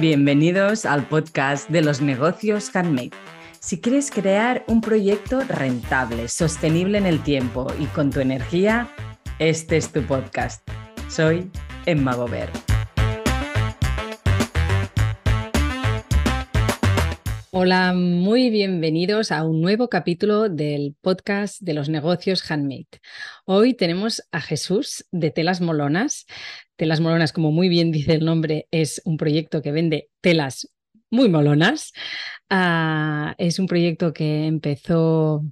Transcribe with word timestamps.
Bienvenidos 0.00 0.86
al 0.86 1.06
podcast 1.06 1.68
de 1.68 1.82
los 1.82 2.00
negocios 2.00 2.74
handmade. 2.74 3.10
Si 3.60 3.82
quieres 3.82 4.10
crear 4.10 4.64
un 4.66 4.80
proyecto 4.80 5.40
rentable, 5.40 6.28
sostenible 6.28 6.96
en 6.96 7.04
el 7.04 7.22
tiempo 7.22 7.66
y 7.78 7.84
con 7.84 8.08
tu 8.08 8.20
energía, 8.20 8.88
este 9.38 9.76
es 9.76 9.92
tu 9.92 10.00
podcast. 10.00 10.66
Soy 11.10 11.50
Emma 11.84 12.14
Gober. 12.14 12.69
Hola, 17.52 17.94
muy 17.94 18.48
bienvenidos 18.48 19.32
a 19.32 19.42
un 19.42 19.60
nuevo 19.60 19.88
capítulo 19.88 20.48
del 20.48 20.94
podcast 21.00 21.60
de 21.60 21.74
los 21.74 21.88
negocios 21.88 22.48
handmade. 22.48 22.86
Hoy 23.44 23.74
tenemos 23.74 24.22
a 24.30 24.40
Jesús 24.40 25.04
de 25.10 25.32
Telas 25.32 25.60
Molonas. 25.60 26.26
Telas 26.76 27.00
Molonas, 27.00 27.32
como 27.32 27.50
muy 27.50 27.68
bien 27.68 27.90
dice 27.90 28.14
el 28.14 28.24
nombre, 28.24 28.68
es 28.70 29.02
un 29.04 29.16
proyecto 29.16 29.62
que 29.62 29.72
vende 29.72 30.10
telas 30.20 30.70
muy 31.10 31.28
molonas. 31.28 31.92
Ah, 32.48 33.34
es 33.36 33.58
un 33.58 33.66
proyecto 33.66 34.12
que 34.12 34.46
empezó 34.46 35.44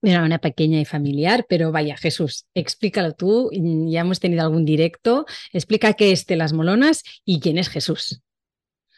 de 0.00 0.10
una 0.10 0.22
manera 0.22 0.40
pequeña 0.40 0.80
y 0.80 0.84
familiar, 0.84 1.46
pero 1.48 1.70
vaya, 1.70 1.96
Jesús, 1.96 2.46
explícalo 2.52 3.14
tú. 3.14 3.48
Ya 3.52 4.00
hemos 4.00 4.18
tenido 4.18 4.42
algún 4.42 4.64
directo. 4.64 5.26
Explica 5.52 5.92
qué 5.94 6.10
es 6.10 6.26
Telas 6.26 6.52
Molonas 6.52 7.04
y 7.24 7.38
quién 7.38 7.58
es 7.58 7.68
Jesús. 7.68 8.22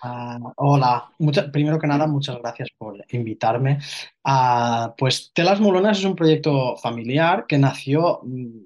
Ah, 0.03 0.39
hola, 0.57 1.11
primero 1.53 1.79
que 1.79 1.87
nada, 1.87 2.07
muchas 2.07 2.39
gracias 2.39 2.69
por 2.77 2.97
invitarme. 3.11 3.79
Ah, 4.23 4.95
pues 4.99 5.33
Telas 5.33 5.61
Molonas 5.61 5.99
es 5.99 6.05
un 6.05 6.17
proyecto 6.17 6.77
familiar 6.77 7.47
que 7.47 7.59
nació 7.59 8.21
mm, 8.23 8.59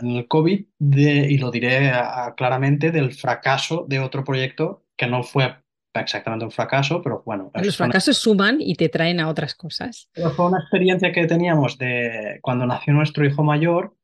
en 0.00 0.10
el 0.10 0.28
COVID 0.28 0.64
y 0.80 1.38
lo 1.38 1.50
diré 1.50 1.90
ah, 1.90 2.34
claramente 2.36 2.90
del 2.90 3.12
fracaso 3.12 3.86
de 3.88 4.00
otro 4.00 4.24
proyecto 4.24 4.82
que 4.96 5.06
no 5.06 5.22
fue 5.22 5.56
exactamente 5.94 6.44
un 6.44 6.50
fracaso, 6.50 7.00
pero 7.02 7.22
bueno. 7.24 7.50
Los 7.54 7.76
fracasos 7.76 8.18
suman 8.18 8.60
y 8.60 8.74
te 8.74 8.88
traen 8.88 9.20
a 9.20 9.28
otras 9.28 9.54
cosas. 9.54 10.08
Pero 10.12 10.30
fue 10.30 10.46
una 10.46 10.58
experiencia 10.58 11.12
que 11.12 11.26
teníamos 11.26 11.78
de 11.78 12.38
cuando 12.42 12.66
nació 12.66 12.92
nuestro 12.94 13.24
hijo 13.24 13.42
mayor 13.44 13.94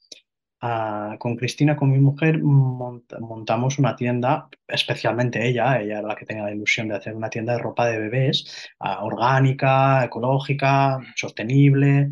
con 0.60 1.36
Cristina, 1.36 1.76
con 1.76 1.90
mi 1.90 1.98
mujer, 1.98 2.42
montamos 2.42 3.78
una 3.78 3.96
tienda, 3.96 4.48
especialmente 4.68 5.46
ella, 5.48 5.80
ella 5.80 5.98
era 6.00 6.08
la 6.08 6.16
que 6.16 6.26
tenía 6.26 6.44
la 6.44 6.52
ilusión 6.52 6.88
de 6.88 6.96
hacer 6.96 7.14
una 7.14 7.30
tienda 7.30 7.54
de 7.54 7.60
ropa 7.60 7.86
de 7.86 7.98
bebés, 7.98 8.68
orgánica, 8.78 10.04
ecológica, 10.04 10.98
sostenible. 11.16 12.10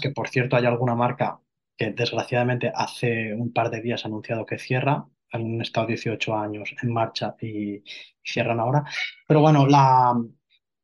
que 0.00 0.10
por 0.10 0.28
cierto 0.28 0.56
hay 0.56 0.66
alguna 0.66 0.94
marca 0.94 1.40
que 1.76 1.92
desgraciadamente 1.92 2.70
hace 2.74 3.34
un 3.34 3.52
par 3.52 3.70
de 3.70 3.80
días 3.80 4.04
ha 4.04 4.08
anunciado 4.08 4.44
que 4.44 4.58
cierra, 4.58 5.06
han 5.32 5.60
estado 5.62 5.86
18 5.86 6.36
años 6.36 6.74
en 6.82 6.92
marcha 6.92 7.34
y 7.40 7.82
cierran 8.22 8.60
ahora. 8.60 8.84
Pero 9.26 9.40
bueno, 9.40 9.66
la, 9.66 10.14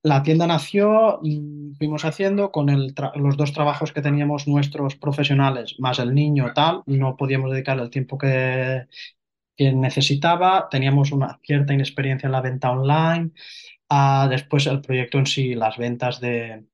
la 0.06 0.22
tienda 0.22 0.46
nació, 0.46 1.18
mm, 1.20 1.74
fuimos 1.78 2.04
haciendo 2.04 2.52
con 2.52 2.66
los 3.16 3.36
dos 3.36 3.52
trabajos 3.52 3.92
que 3.92 4.02
teníamos 4.02 4.46
nuestros 4.46 4.94
profesionales, 4.94 5.74
más 5.80 5.98
el 5.98 6.14
niño, 6.14 6.52
tal, 6.54 6.84
no 6.86 7.16
podíamos 7.16 7.50
dedicar 7.50 7.76
el 7.80 7.90
tiempo 7.90 8.16
que, 8.16 8.86
necesitaba, 9.58 10.68
teníamos 10.70 11.10
una 11.10 11.40
cierta 11.42 11.72
inexperiencia 11.72 12.26
en 12.26 12.32
la 12.32 12.42
venta 12.42 12.70
online. 12.70 13.30
Ah, 13.88 14.28
después 14.30 14.66
el 14.66 14.80
proyecto 14.80 15.18
en 15.18 15.26
sí, 15.26 15.54
las 15.54 15.76
ventas 15.76 16.20
de, 16.20 16.66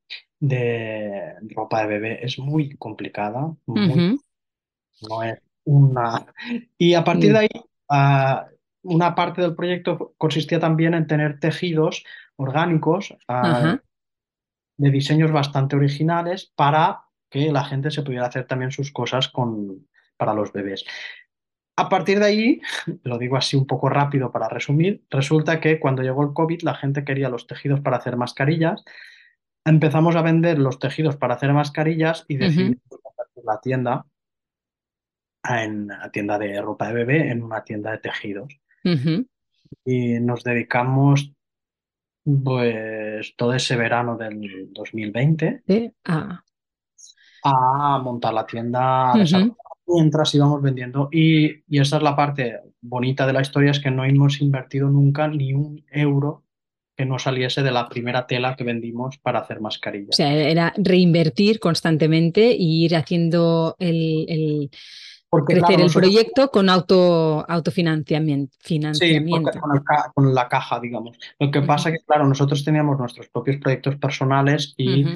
ropa 1.54 1.82
de 1.82 1.86
bebé 1.86 2.18
es 2.22 2.38
muy 2.38 2.76
complicada, 2.76 3.54
no 3.66 5.22
es 5.22 5.38
una... 5.64 6.26
Y 6.76 6.92
a 6.94 7.04
partir 7.04 7.32
de 7.32 7.38
ahí, 7.38 7.48
ah, 7.88 8.46
una 8.82 9.14
parte 9.14 9.40
del 9.40 9.54
proyecto 9.54 10.12
consistía 10.18 10.58
también 10.58 10.94
en 10.94 11.06
tener 11.06 11.38
tejidos 11.38 12.04
orgánicos 12.36 13.14
de 14.76 14.90
diseños 14.90 15.30
bastante 15.30 15.76
originales 15.76 16.52
para 16.56 17.04
que 17.30 17.50
la 17.50 17.64
gente 17.64 17.90
se 17.90 18.02
pudiera 18.02 18.26
hacer 18.26 18.46
también 18.46 18.72
sus 18.72 18.92
cosas 18.92 19.28
con, 19.28 19.88
para 20.16 20.34
los 20.34 20.52
bebés. 20.52 20.84
A 21.76 21.88
partir 21.88 22.18
de 22.18 22.26
ahí, 22.26 22.60
lo 23.04 23.18
digo 23.18 23.36
así 23.36 23.56
un 23.56 23.66
poco 23.66 23.88
rápido 23.88 24.30
para 24.30 24.48
resumir, 24.48 25.04
resulta 25.10 25.60
que 25.60 25.80
cuando 25.80 26.02
llegó 26.02 26.22
el 26.22 26.34
COVID 26.34 26.62
la 26.62 26.74
gente 26.74 27.04
quería 27.04 27.28
los 27.28 27.46
tejidos 27.46 27.80
para 27.80 27.96
hacer 27.96 28.16
mascarillas. 28.16 28.84
Empezamos 29.64 30.16
a 30.16 30.22
vender 30.22 30.58
los 30.58 30.78
tejidos 30.78 31.16
para 31.16 31.34
hacer 31.34 31.52
mascarillas 31.52 32.24
y 32.28 32.36
decidimos 32.36 32.78
la 33.44 33.60
tienda 33.60 34.06
en 35.44 35.88
la 35.88 36.10
tienda 36.10 36.38
de 36.38 36.60
ropa 36.60 36.88
de 36.88 36.94
bebé 36.94 37.30
en 37.30 37.42
una 37.42 37.64
tienda 37.64 37.92
de 37.92 37.98
tejidos. 37.98 38.60
Y 39.84 40.20
nos 40.20 40.44
dedicamos 40.44 41.32
pues 42.24 43.34
todo 43.36 43.52
ese 43.54 43.76
verano 43.76 44.16
del 44.16 44.68
2020 44.72 45.62
ah. 46.06 46.42
a 47.44 47.98
montar 48.02 48.34
la 48.34 48.46
tienda 48.46 49.12
mientras 49.86 50.34
íbamos 50.34 50.62
vendiendo. 50.62 51.08
Y, 51.10 51.62
y, 51.66 51.80
esa 51.80 51.96
es 51.96 52.02
la 52.02 52.16
parte 52.16 52.60
bonita 52.80 53.26
de 53.26 53.32
la 53.32 53.42
historia, 53.42 53.72
es 53.72 53.80
que 53.80 53.90
no 53.90 54.04
hemos 54.04 54.40
invertido 54.40 54.88
nunca 54.88 55.28
ni 55.28 55.52
un 55.52 55.84
euro 55.90 56.44
que 56.96 57.06
no 57.06 57.18
saliese 57.18 57.62
de 57.62 57.70
la 57.70 57.88
primera 57.88 58.26
tela 58.26 58.54
que 58.54 58.64
vendimos 58.64 59.18
para 59.18 59.40
hacer 59.40 59.60
mascarillas. 59.60 60.10
O 60.10 60.16
sea, 60.16 60.32
era 60.32 60.72
reinvertir 60.76 61.58
constantemente 61.58 62.54
y 62.56 62.84
ir 62.84 62.96
haciendo 62.96 63.76
el 63.78 64.70
crecer 65.44 65.80
el 65.80 65.90
proyecto 65.90 66.50
con 66.50 66.68
auto, 66.68 67.44
autofinanciamiento. 67.48 68.54
Financiamiento. 68.60 69.50
Sí, 69.52 69.58
con, 70.14 70.34
la 70.34 70.48
caja, 70.48 70.78
digamos. 70.78 71.18
Lo 71.38 71.50
que 71.50 71.62
pasa 71.62 71.88
es 71.88 71.98
que, 71.98 72.04
claro, 72.04 72.26
nosotros 72.26 72.62
teníamos 72.64 72.98
nuestros 72.98 73.28
propios 73.28 73.56
proyectos 73.56 73.96
personales 73.96 74.74
y 74.76 75.06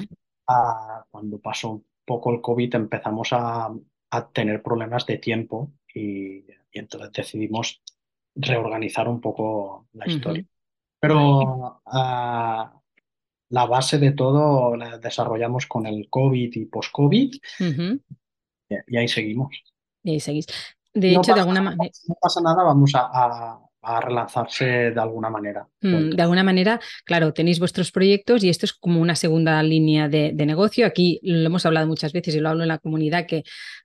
ah, 0.47 1.05
cuando 1.11 1.39
pasó 1.39 1.71
un 1.71 1.85
poco 2.03 2.33
el 2.33 2.41
COVID 2.41 2.75
empezamos 2.75 3.29
a, 3.31 3.73
tener 4.33 4.63
problemas 4.63 5.05
de 5.05 5.17
tiempo 5.17 5.73
y, 5.93 6.45
entonces 6.71 7.11
decidimos 7.11 7.81
reorganizar 8.33 9.07
un 9.07 9.21
poco 9.21 9.87
la 9.93 10.07
historia. 10.07 10.45
Pero 10.99 11.81
la 13.49 13.65
base 13.65 13.99
de 13.99 14.11
todo 14.11 14.75
la 14.75 14.97
desarrollamos 14.97 15.67
con 15.67 15.85
el 15.85 16.07
COVID 16.09 16.55
y 16.55 16.65
post-COVID 16.65 17.35
y 18.87 18.97
ahí 18.97 19.07
seguimos. 19.07 19.49
Y 20.11 20.19
seguís. 20.19 20.47
De 20.93 21.11
hecho, 21.11 21.33
de 21.33 21.41
alguna 21.41 21.61
manera. 21.61 21.91
No 22.07 22.15
pasa 22.19 22.41
nada, 22.41 22.63
vamos 22.63 22.91
a, 22.95 23.59
relanzarse 24.01 24.65
de 24.91 24.99
alguna 24.99 25.29
manera. 25.29 25.65
Mm, 25.81 26.09
de 26.09 26.21
alguna 26.21 26.43
manera, 26.43 26.79
claro, 27.05 27.31
tenéis 27.31 27.59
vuestros 27.59 27.91
proyectos 27.91 28.43
y 28.43 28.49
esto 28.49 28.65
es 28.65 28.73
como 28.73 28.99
una 28.99 29.15
segunda 29.15 29.63
línea 29.63 30.09
de, 30.09 30.33
negocio. 30.33 30.85
Aquí 30.85 31.21
lo 31.23 31.45
hemos 31.45 31.65
hablado 31.65 31.87
muchas 31.87 32.11
veces 32.11 32.35
y 32.35 32.41
lo 32.41 32.49
hablo 32.49 32.63
en 32.63 32.67
la 32.67 32.79
comunidad 32.79 33.25
que 33.25 33.43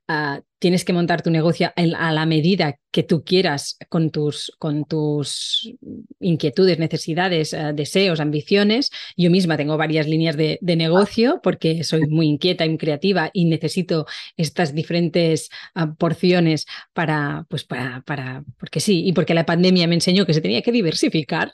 ah, 0.09 0.41
tienes 0.63 0.85
que 0.85 0.93
montar 0.93 1.21
tu 1.21 1.29
negocio 1.29 1.73
a 1.75 2.11
la 2.13 2.25
medida 2.25 2.79
que 2.89 3.03
tú 3.03 3.25
quieras 3.25 3.77
con 3.89 4.11
tus, 4.11 4.49
con 4.59 4.85
tus 4.85 5.73
inquietudes, 6.21 6.79
necesidades, 6.79 7.51
eh, 7.51 7.73
deseos, 7.75 8.21
ambiciones. 8.21 8.89
Yo 9.17 9.29
misma 9.29 9.57
tengo 9.57 9.75
varias 9.75 10.07
líneas 10.07 10.37
de, 10.37 10.59
negocio 10.61 11.41
porque 11.43 11.83
soy 11.83 12.07
muy 12.07 12.27
inquieta 12.27 12.65
y 12.65 12.77
creativa 12.77 13.29
y 13.33 13.43
necesito 13.43 14.05
estas 14.37 14.73
diferentes 14.73 15.49
ah, 15.75 15.95
porciones 15.95 16.65
para, 16.93 17.45
pues 17.49 17.65
para, 17.65 18.01
para, 18.05 18.45
porque 18.57 18.79
sí, 18.79 19.05
y 19.05 19.11
porque 19.11 19.33
la 19.33 19.45
pandemia 19.45 19.85
me 19.85 19.95
enseñó 19.95 20.25
que 20.25 20.33
se 20.33 20.39
tenía 20.39 20.61
que 20.61 20.71
diversificar. 20.71 21.51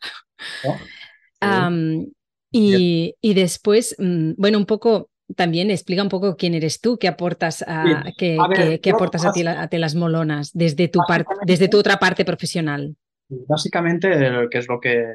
Oh, 0.64 0.78
y, 2.52 3.16
y, 3.22 3.34
después, 3.34 3.96
mm, 3.98 4.34
bueno, 4.38 4.60
un 4.60 4.66
poco 4.68 5.09
también 5.36 5.72
explica 5.72 6.04
un 6.04 6.10
poco 6.10 6.36
quién 6.36 6.54
eres 6.54 6.82
tú, 6.82 6.98
qué 6.98 7.08
aportas 7.08 7.64
a, 7.68 8.04
qué, 8.18 8.38
aportas 8.92 9.26
a, 9.26 9.32
ti, 9.32 9.46
a, 9.46 9.68
las 9.72 9.96
molonas 9.96 10.52
desde 10.54 10.88
tu, 10.88 11.00
parte, 11.08 11.34
desde 11.46 11.68
tu 11.68 11.78
otra 11.78 11.98
parte 11.98 12.26
profesional. 12.26 12.96
Básicamente, 13.28 14.10
¿qué 14.50 14.58
es 14.58 14.68
lo 14.68 14.80
que 14.80 15.06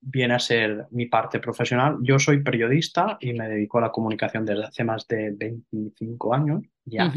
viene 0.00 0.34
a 0.34 0.38
ser 0.38 0.86
mi 0.90 1.06
parte 1.06 1.40
profesional? 1.40 1.96
Yo 2.02 2.18
soy 2.18 2.42
periodista 2.42 3.18
y 3.20 3.32
me 3.32 3.48
dedico 3.48 3.78
a 3.78 3.82
la 3.82 3.90
comunicación 3.90 4.44
desde 4.44 4.64
hace 4.64 4.84
más 4.84 5.06
de 5.08 5.32
25 5.32 6.34
años 6.34 6.62
ya. 6.84 7.12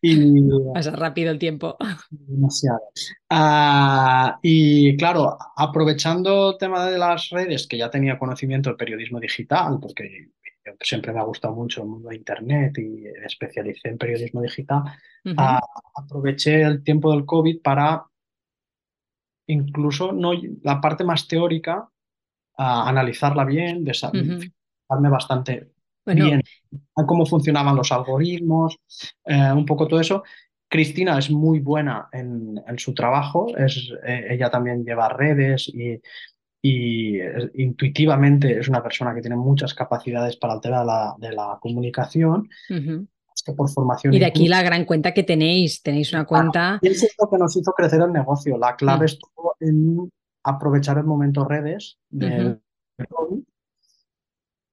Y 0.00 0.42
pasa 0.74 0.90
rápido 0.92 1.30
el 1.30 1.38
tiempo. 1.38 1.76
Demasiado. 2.10 2.80
Ah, 3.30 4.38
y 4.42 4.96
claro, 4.96 5.36
aprovechando 5.56 6.52
el 6.52 6.58
tema 6.58 6.86
de 6.86 6.98
las 6.98 7.30
redes, 7.30 7.66
que 7.66 7.78
ya 7.78 7.90
tenía 7.90 8.18
conocimiento 8.18 8.70
del 8.70 8.76
periodismo 8.76 9.20
digital, 9.20 9.78
porque 9.80 10.30
siempre 10.80 11.12
me 11.12 11.20
ha 11.20 11.24
gustado 11.24 11.54
mucho 11.54 11.82
el 11.82 11.88
mundo 11.88 12.08
de 12.08 12.16
Internet 12.16 12.78
y 12.78 12.88
me 12.88 13.26
especialicé 13.26 13.88
en 13.88 13.98
periodismo 13.98 14.42
digital, 14.42 14.82
aproveché 15.94 16.62
el 16.62 16.82
tiempo 16.82 17.12
del 17.12 17.24
COVID 17.24 17.60
para 17.62 18.04
incluso 19.48 20.12
no, 20.12 20.32
la 20.62 20.80
parte 20.80 21.04
más 21.04 21.26
teórica, 21.26 21.88
analizarla 22.56 23.44
bien, 23.44 23.84
desarrollarme 23.84 24.50
bastante 24.88 25.72
bien 26.04 26.42
a 26.96 27.06
cómo 27.06 27.26
funcionaban 27.26 27.76
los 27.76 27.92
algoritmos, 27.92 28.78
eh, 29.24 29.52
un 29.52 29.66
poco 29.66 29.86
todo 29.86 30.00
eso. 30.00 30.22
Cristina 30.68 31.18
es 31.18 31.30
muy 31.30 31.60
buena 31.60 32.08
en, 32.12 32.60
su 32.76 32.92
trabajo, 32.92 33.56
es, 33.56 33.90
eh, 34.04 34.26
ella 34.30 34.50
también 34.50 34.84
lleva 34.84 35.08
redes 35.08 35.68
y, 35.68 36.00
intuitivamente 36.62 38.58
es 38.58 38.68
una 38.68 38.82
persona 38.82 39.14
que 39.14 39.20
tiene 39.20 39.36
muchas 39.36 39.74
capacidades 39.74 40.36
para 40.36 40.54
el 40.54 40.60
tema 40.60 41.16
de 41.18 41.32
la, 41.32 41.58
comunicación. 41.60 42.48
que 42.68 43.52
por 43.52 43.70
formación 43.70 44.12
y 44.12 44.18
de 44.18 44.26
aquí 44.26 44.48
la 44.48 44.62
gran 44.62 44.84
cuenta 44.84 45.14
que 45.14 45.22
tenéis, 45.22 45.80
tenéis 45.80 46.12
una 46.12 46.24
cuenta... 46.24 46.80
Y 46.82 46.88
eso 46.88 47.06
es 47.06 47.14
lo 47.20 47.30
que 47.30 47.38
nos 47.38 47.56
hizo 47.56 47.72
crecer 47.72 48.00
el 48.02 48.12
negocio. 48.12 48.58
La 48.58 48.74
clave 48.74 49.02
mm. 49.02 49.04
estuvo 49.04 49.56
en 49.60 50.10
aprovechar 50.42 50.98
el 50.98 51.04
momento 51.04 51.44
redes 51.44 51.98
del 52.10 52.60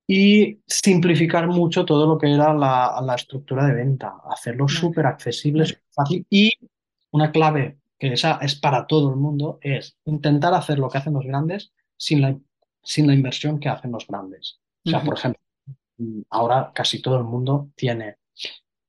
y 0.08 0.62
simplificar 0.68 1.48
mucho 1.48 1.84
todo 1.84 2.06
lo 2.08 2.18
que 2.18 2.32
era 2.32 2.54
la, 2.54 3.16
estructura 3.16 3.66
de 3.66 3.74
venta, 3.74 4.18
hacerlo 4.30 4.68
súper 4.68 5.08
accesible, 5.08 5.66
fácil 5.90 6.26
y 6.30 6.52
una 7.12 7.32
clave 7.32 7.80
que 7.98 8.14
esa 8.14 8.40
es 8.42 8.56
para 8.56 8.88
todo 8.88 9.10
el 9.10 9.16
mundo 9.16 9.60
es 9.62 9.98
intentar 10.06 10.54
hacer 10.54 10.80
lo 10.80 10.90
que 10.90 10.98
hacen 10.98 11.14
los 11.14 11.26
grandes 11.26 11.74
sin 11.98 12.22
la, 12.22 12.38
sin 12.84 13.08
la 13.08 13.14
inversión 13.14 13.60
que 13.60 13.70
hacen 13.70 13.92
los 13.92 14.08
grandes. 14.08 14.60
O 14.86 14.90
sea, 14.90 15.04
por 15.04 15.18
ejemplo, 15.18 15.42
ahora 16.30 16.72
casi 16.74 17.02
todo 17.02 17.18
el 17.18 17.24
mundo 17.24 17.70
tiene 17.76 18.18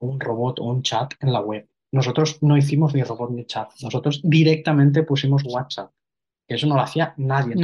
un 0.01 0.21
robot 0.21 0.61
o 0.61 0.65
un 0.65 0.83
chat 0.83 1.15
en 1.21 1.33
la 1.33 1.41
web. 1.41 1.69
Nosotros 1.93 2.43
no 2.43 2.57
hicimos 2.57 2.95
ni 2.95 3.03
robot 3.03 3.31
ni 3.31 3.47
chat, 3.47 3.71
nosotros 3.81 4.21
directamente 4.23 5.05
pusimos 5.05 5.43
WhatsApp, 5.45 5.91
que 6.47 6.57
eso 6.57 6.67
no 6.67 6.75
lo 6.75 6.83
hacía 6.83 7.15
nadie. 7.17 7.55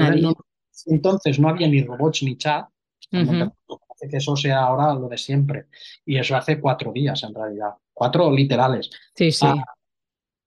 Entonces, 0.87 1.39
No, 1.39 1.49
había 1.49 1.69
ni 1.69 1.83
robots 1.83 2.23
ni 2.23 2.37
chat. 2.37 2.69
Hace 3.13 4.09
que 4.09 4.17
eso 4.17 4.37
sea 4.37 4.61
ahora 4.61 4.95
lo 4.95 5.09
de 5.09 5.19
siempre. 5.19 5.67
Y 6.05 6.17
eso 6.17 6.35
hace 6.37 6.61
cuatro 6.61 6.93
días 6.93 7.23
en 7.25 7.35
realidad, 7.35 7.75
cuatro 7.93 8.31
literales. 8.31 8.91
Sí, 9.15 9.31
sí. 9.31 9.47
Ah, 9.47 9.63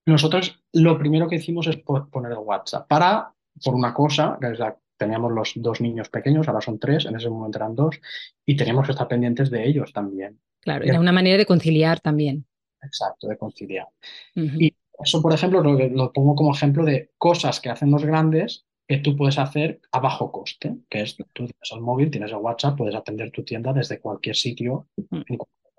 nosotros 0.05 0.63
lo 0.73 0.97
primero 0.97 1.27
que 1.27 1.35
hicimos 1.35 1.67
es 1.67 1.77
poner 1.77 2.31
el 2.31 2.37
WhatsApp 2.37 2.87
para, 2.87 3.33
por 3.63 3.73
una 3.73 3.93
cosa, 3.93 4.37
que 4.39 4.55
teníamos 4.97 5.31
los 5.31 5.53
dos 5.55 5.81
niños 5.81 6.09
pequeños, 6.09 6.47
ahora 6.47 6.61
son 6.61 6.79
tres, 6.79 7.05
en 7.05 7.15
ese 7.15 7.29
momento 7.29 7.57
eran 7.57 7.75
dos, 7.75 7.99
y 8.45 8.55
teníamos 8.55 8.85
que 8.85 8.91
estar 8.91 9.07
pendientes 9.07 9.49
de 9.49 9.67
ellos 9.67 9.91
también. 9.93 10.39
Claro, 10.61 10.85
era 10.85 10.99
una 10.99 11.11
manera 11.11 11.37
de 11.37 11.45
conciliar 11.45 11.99
también. 11.99 12.45
Exacto, 12.81 13.27
de 13.27 13.37
conciliar. 13.37 13.87
Y 14.35 14.75
eso, 15.03 15.21
por 15.21 15.33
ejemplo, 15.33 15.61
lo, 15.61 16.13
pongo 16.13 16.35
como 16.35 16.53
ejemplo 16.53 16.85
de 16.85 17.11
cosas 17.17 17.59
que 17.59 17.69
hacen 17.69 17.91
los 17.91 18.05
grandes 18.05 18.65
que 18.87 18.97
tú 18.97 19.15
puedes 19.15 19.39
hacer 19.39 19.81
a 19.91 19.99
bajo 19.99 20.31
coste, 20.31 20.77
que 20.89 21.01
es 21.01 21.17
tú 21.17 21.25
tienes 21.33 21.71
el 21.71 21.81
móvil, 21.81 22.11
tienes 22.11 22.31
el 22.31 22.37
WhatsApp, 22.37 22.77
puedes 22.77 22.95
atender 22.95 23.31
tu 23.31 23.43
tienda 23.43 23.73
desde 23.73 23.99
cualquier 23.99 24.35
sitio 24.35 24.87
en 24.95 25.37
cualquier 25.37 25.69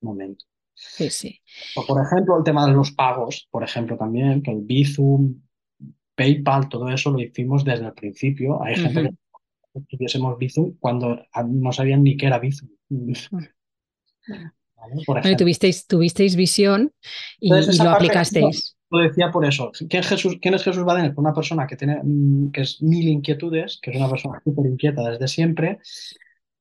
momento. 0.00 0.44
Sí, 0.74 1.10
sí. 1.10 1.40
O, 1.76 1.86
por 1.86 2.02
ejemplo, 2.04 2.38
el 2.38 2.44
tema 2.44 2.66
de 2.66 2.72
los 2.72 2.92
pagos, 2.92 3.48
por 3.50 3.62
ejemplo, 3.62 3.96
también, 3.96 4.42
que 4.42 4.50
el 4.50 4.60
Bizum, 4.62 5.40
PayPal, 6.14 6.68
todo 6.68 6.88
eso 6.88 7.10
lo 7.10 7.20
hicimos 7.20 7.64
desde 7.64 7.86
el 7.86 7.92
principio. 7.92 8.62
Hay 8.62 8.76
gente 8.76 9.14
que 9.72 9.80
tuviésemos 9.88 10.38
Bizum 10.38 10.76
cuando 10.78 11.24
no 11.46 11.72
sabían 11.72 12.02
ni 12.02 12.16
qué 12.16 12.26
era 12.26 12.38
Bizum. 12.38 12.68
tuvisteis, 15.38 15.86
tuvisteis 15.86 16.36
visión 16.36 16.92
y, 17.38 17.50
lo 17.50 17.90
aplicasteis. 17.90 18.76
Lo 18.90 18.98
decía 18.98 19.30
por 19.30 19.46
eso. 19.46 19.72
¿Quién, 19.88 20.02
Jesús, 20.02 20.36
¿Quién 20.42 20.52
es 20.52 20.62
Jesús 20.62 20.84
Badenes? 20.84 21.14
Una 21.16 21.32
persona 21.32 21.66
que 21.66 21.76
tiene 21.76 21.98
mm, 22.02 22.50
que 22.50 22.60
es 22.60 22.82
mil 22.82 23.08
inquietudes, 23.08 23.78
que 23.80 23.90
es 23.90 23.96
una 23.96 24.10
persona 24.10 24.38
súper 24.44 24.66
inquieta 24.66 25.08
desde 25.08 25.28
siempre, 25.28 25.78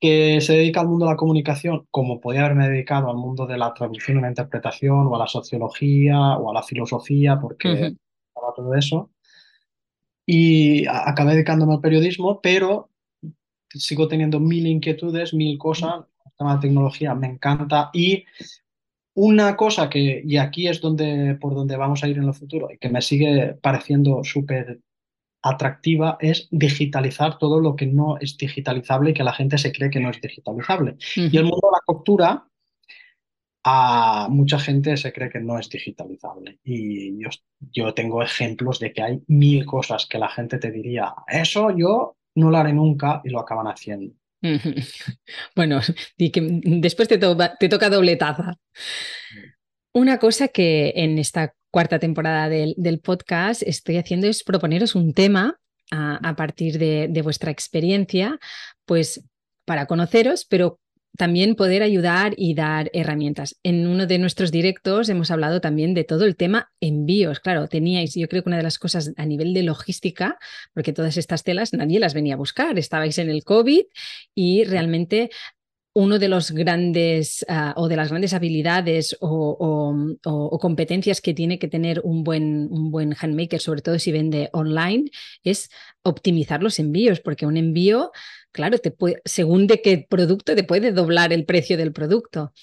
que 0.01 0.41
se 0.41 0.53
dedica 0.53 0.81
al 0.81 0.87
mundo 0.87 1.05
de 1.05 1.11
la 1.11 1.17
comunicación, 1.17 1.87
como 1.91 2.19
podía 2.19 2.41
haberme 2.41 2.67
dedicado 2.67 3.09
al 3.09 3.17
mundo 3.17 3.45
de 3.45 3.57
la 3.57 3.73
traducción 3.73 4.17
y 4.17 4.21
la 4.21 4.29
interpretación, 4.29 5.07
o 5.07 5.15
a 5.15 5.19
la 5.19 5.27
sociología, 5.27 6.19
o 6.37 6.49
a 6.49 6.53
la 6.53 6.63
filosofía, 6.63 7.39
porque 7.39 7.95
todo 8.55 8.75
eso. 8.75 9.11
Y 10.25 10.85
acabé 10.87 11.33
dedicándome 11.33 11.73
al 11.73 11.81
periodismo, 11.81 12.41
pero 12.41 12.89
sigo 13.69 14.07
teniendo 14.07 14.39
mil 14.39 14.67
inquietudes, 14.67 15.33
mil 15.33 15.57
cosas. 15.57 16.05
Tema 16.37 16.55
de 16.55 16.61
tecnología 16.61 17.13
me 17.13 17.27
encanta. 17.27 17.91
Y 17.93 18.25
una 19.13 19.55
cosa 19.55 19.89
que, 19.89 20.23
y 20.25 20.37
aquí 20.37 20.67
es 20.67 20.81
donde, 20.81 21.37
por 21.39 21.53
donde 21.53 21.77
vamos 21.77 22.03
a 22.03 22.07
ir 22.07 22.17
en 22.17 22.23
el 22.23 22.33
futuro 22.33 22.69
y 22.71 22.77
que 22.77 22.89
me 22.89 23.01
sigue 23.01 23.55
pareciendo 23.61 24.23
súper 24.23 24.79
atractiva 25.41 26.17
es 26.19 26.47
digitalizar 26.51 27.37
todo 27.37 27.59
lo 27.59 27.75
que 27.75 27.87
no 27.87 28.17
es 28.19 28.37
digitalizable 28.37 29.11
y 29.11 29.13
que 29.13 29.23
la 29.23 29.33
gente 29.33 29.57
se 29.57 29.71
cree 29.71 29.89
que 29.89 29.99
no 29.99 30.09
es 30.09 30.21
digitalizable. 30.21 30.97
Y 31.15 31.35
el 31.35 31.43
mundo 31.43 31.69
de 31.71 31.77
la 31.77 31.83
costura, 31.85 32.47
a 33.63 34.27
mucha 34.29 34.59
gente 34.59 34.97
se 34.97 35.13
cree 35.13 35.29
que 35.29 35.39
no 35.39 35.57
es 35.59 35.69
digitalizable. 35.69 36.59
Y 36.63 37.21
yo, 37.21 37.29
yo 37.59 37.93
tengo 37.93 38.21
ejemplos 38.23 38.79
de 38.79 38.93
que 38.93 39.01
hay 39.01 39.19
mil 39.27 39.65
cosas 39.65 40.05
que 40.05 40.17
la 40.17 40.29
gente 40.29 40.57
te 40.57 40.71
diría, 40.71 41.13
eso 41.27 41.75
yo 41.75 42.17
no 42.35 42.49
lo 42.49 42.57
haré 42.57 42.73
nunca 42.73 43.21
y 43.23 43.29
lo 43.29 43.39
acaban 43.39 43.67
haciendo. 43.67 44.13
Bueno, 45.55 45.81
que 46.17 46.61
después 46.63 47.07
te, 47.07 47.17
te 47.17 47.69
toca 47.69 47.89
doble 47.89 48.15
taza. 48.15 48.57
Una 49.93 50.17
cosa 50.17 50.47
que 50.47 50.93
en 50.95 51.19
esta 51.19 51.53
cuarta 51.71 51.99
temporada 51.99 52.49
del, 52.49 52.99
podcast 52.99 53.63
estoy 53.63 53.97
haciendo 53.97 54.27
es 54.27 54.43
proponeros 54.43 54.93
un 54.95 55.13
tema 55.13 55.57
a, 55.91 56.35
partir 56.35 56.77
de, 56.77 57.07
de, 57.09 57.21
vuestra 57.21 57.51
experiencia, 57.51 58.39
pues 58.85 59.25
para 59.65 59.87
conoceros, 59.87 60.45
pero 60.45 60.79
también 61.17 61.55
poder 61.55 61.83
ayudar 61.83 62.33
y 62.37 62.53
dar 62.53 62.89
herramientas. 62.93 63.57
En 63.63 63.85
uno 63.87 64.07
de 64.07 64.17
nuestros 64.17 64.51
directos 64.51 65.09
hemos 65.09 65.31
hablado 65.31 65.59
también 65.59 65.93
de 65.93 66.03
todo 66.03 66.25
el 66.25 66.35
tema 66.35 66.71
envíos. 66.79 67.39
Claro, 67.39 67.67
teníais, 67.67 68.15
yo 68.15 68.27
creo 68.27 68.43
que 68.43 68.49
una 68.49 68.57
de 68.57 68.63
las 68.63 68.79
cosas 68.79 69.11
a 69.17 69.25
nivel 69.25 69.53
de 69.53 69.63
logística, 69.63 70.37
porque 70.73 70.93
todas 70.93 71.17
estas 71.17 71.43
telas 71.43 71.73
nadie 71.73 71.99
las 71.99 72.13
venía 72.13 72.35
a 72.35 72.37
buscar, 72.37 72.79
estabais 72.79 73.17
en 73.17 73.29
el 73.29 73.43
COVID 73.43 73.83
y 74.33 74.63
realmente 74.63 75.29
uno 75.93 76.19
de 76.19 76.29
los 76.29 76.51
grandes 76.51 77.45
ah, 77.49 77.73
o 77.75 77.87
de 77.87 77.95
las 77.95 78.09
grandes 78.09 78.33
habilidades 78.33 79.17
o, 79.19 80.17
competencias 80.59 81.21
que 81.21 81.33
tiene 81.33 81.57
que 81.57 81.67
tener 81.67 82.01
un 82.03 82.23
buen, 82.23 82.67
un 82.71 82.91
buen 82.91 83.15
handmaker, 83.19 83.59
sobre 83.59 83.81
todo 83.81 83.97
si 83.97 84.11
vende 84.11 84.49
online, 84.53 85.09
es 85.43 85.69
optimizar 86.03 86.61
los 86.61 86.77
envíos, 86.79 87.19
porque 87.19 87.45
un 87.45 87.57
envío 87.57 88.11
claro, 88.51 88.77
te 88.79 88.91
puede, 88.91 89.21
según 89.25 89.67
de 89.67 89.81
qué 89.81 90.05
producto, 90.07 90.55
te 90.55 90.63
puede 90.63 90.91
doblar 90.91 91.33
el 91.33 91.45
precio 91.45 91.77
del 91.77 91.93
producto. 91.93 92.53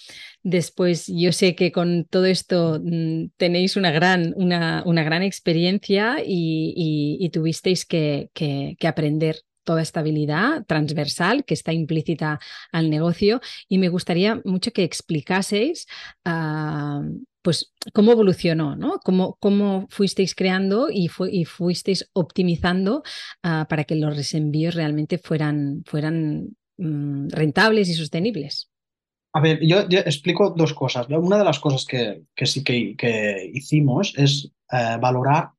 Después, 0.43 1.07
yo 1.09 1.33
sé 1.33 1.55
que 1.55 1.73
con 1.73 2.05
todo 2.05 2.27
esto 2.27 2.81
mm, 2.83 3.31
tenéis 3.37 3.77
una 3.77 3.91
gran, 3.91 4.33
una, 4.37 4.83
una 4.87 5.03
gran 5.03 5.23
experiencia 5.23 6.19
y, 6.25 7.29
tuvisteis 7.33 7.85
que, 7.85 8.31
aprender 8.83 9.41
toda 9.69 9.83
esta 9.83 10.01
habilidad 10.01 10.65
transversal 10.65 11.45
que 11.45 11.53
está 11.53 11.75
implícita 11.75 12.41
al 12.73 12.89
negocio 12.89 13.43
y 13.69 13.77
me 13.77 13.91
gustaría 13.91 14.41
mucho 14.47 14.71
que 14.73 14.83
explicaseis 14.83 15.87
ah, 16.25 17.03
pues 17.43 17.75
cómo 17.93 18.13
evolucionó, 18.13 18.77
¿no? 18.77 18.99
Cómo, 19.05 19.37
cómo 19.41 19.87
fuisteis 19.91 20.35
creando 20.35 20.89
y, 20.91 21.11
y 21.31 21.45
fuisteis 21.45 22.09
optimizando 22.15 23.03
ah, 23.43 23.67
para 23.69 23.85
que 23.85 23.95
los 23.95 24.33
envíos 24.33 24.75
realmente 24.75 25.19
fueran, 25.19 25.83
fueran 25.85 26.57
mm, 26.79 27.29
rentables 27.29 27.91
y 27.91 27.95
sostenibles. 27.95 28.71
A 29.35 29.41
ver, 29.41 29.61
yo, 29.61 29.81
explico 29.83 30.55
dos 30.57 30.73
cosas. 30.73 31.09
Una 31.11 31.37
de 31.37 31.45
las 31.45 31.61
cosas 31.61 31.85
que, 31.85 32.23
sí 32.47 32.65
que, 32.65 33.51
hicimos 33.53 34.15
es 34.17 34.51
eh, 34.73 34.97
valorar 34.99 35.51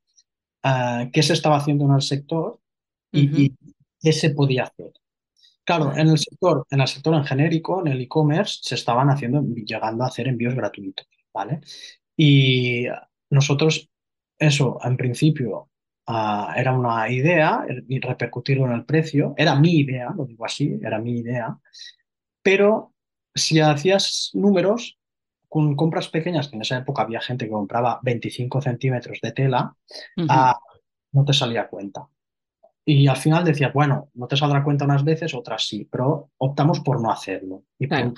eh, 0.63 1.11
qué 1.13 1.21
se 1.21 1.33
estaba 1.33 1.57
haciendo 1.57 1.85
en 1.85 1.91
el 1.91 2.01
sector 2.01 2.59
y, 3.11 3.53
qué 3.99 4.13
se 4.13 4.31
podía 4.31 4.63
hacer. 4.63 4.93
Claro, 5.63 5.95
en 5.95 6.07
el 6.09 6.17
sector, 6.17 6.65
en 6.71 6.81
el 6.81 6.87
sector 6.87 7.13
en 7.13 7.23
genérico, 7.23 7.81
en 7.81 7.91
el 7.91 8.01
e-commerce, 8.01 8.59
se 8.63 8.75
estaban 8.75 9.09
haciendo, 9.09 9.43
llegando 9.43 10.03
a 10.03 10.07
hacer 10.07 10.27
envíos 10.27 10.55
gratuitos. 10.55 11.07
¿vale? 11.33 11.61
Y 12.15 12.85
nosotros, 13.29 13.89
eso 14.37 14.79
en 14.83 14.97
principio 14.97 15.69
ah, 16.07 16.53
era 16.57 16.73
una 16.73 17.09
idea 17.09 17.65
y 17.87 17.99
repercutirlo 17.99 18.65
en 18.65 18.73
el 18.73 18.85
precio, 18.85 19.33
era 19.37 19.55
mi 19.55 19.79
idea, 19.79 20.09
lo 20.15 20.25
digo 20.25 20.45
así, 20.45 20.79
era 20.81 20.99
mi 20.99 21.19
idea, 21.19 21.57
pero 22.41 22.93
si 23.33 23.59
hacías 23.59 24.31
números 24.33 24.97
con 25.47 25.75
compras 25.75 26.09
pequeñas, 26.09 26.47
que 26.47 26.55
en 26.55 26.61
esa 26.61 26.77
época 26.77 27.03
había 27.03 27.21
gente 27.21 27.45
que 27.45 27.51
compraba 27.51 27.99
25 28.03 28.61
centímetros 28.61 29.19
de 29.21 29.31
tela, 29.31 29.75
ah, 30.27 30.59
no 31.11 31.25
te 31.25 31.33
salía 31.33 31.67
cuenta. 31.67 32.07
Y 32.85 33.07
al 33.07 33.17
final 33.17 33.43
decías, 33.43 33.73
bueno, 33.73 34.09
no 34.13 34.27
te 34.27 34.37
saldrá 34.37 34.63
cuenta 34.63 34.85
unas 34.85 35.03
veces, 35.03 35.33
otras 35.33 35.67
sí, 35.67 35.87
pero 35.89 36.31
optamos 36.37 36.79
por 36.79 37.01
no 37.01 37.11
hacerlo 37.11 37.63
y 37.77 37.87
por 37.87 38.13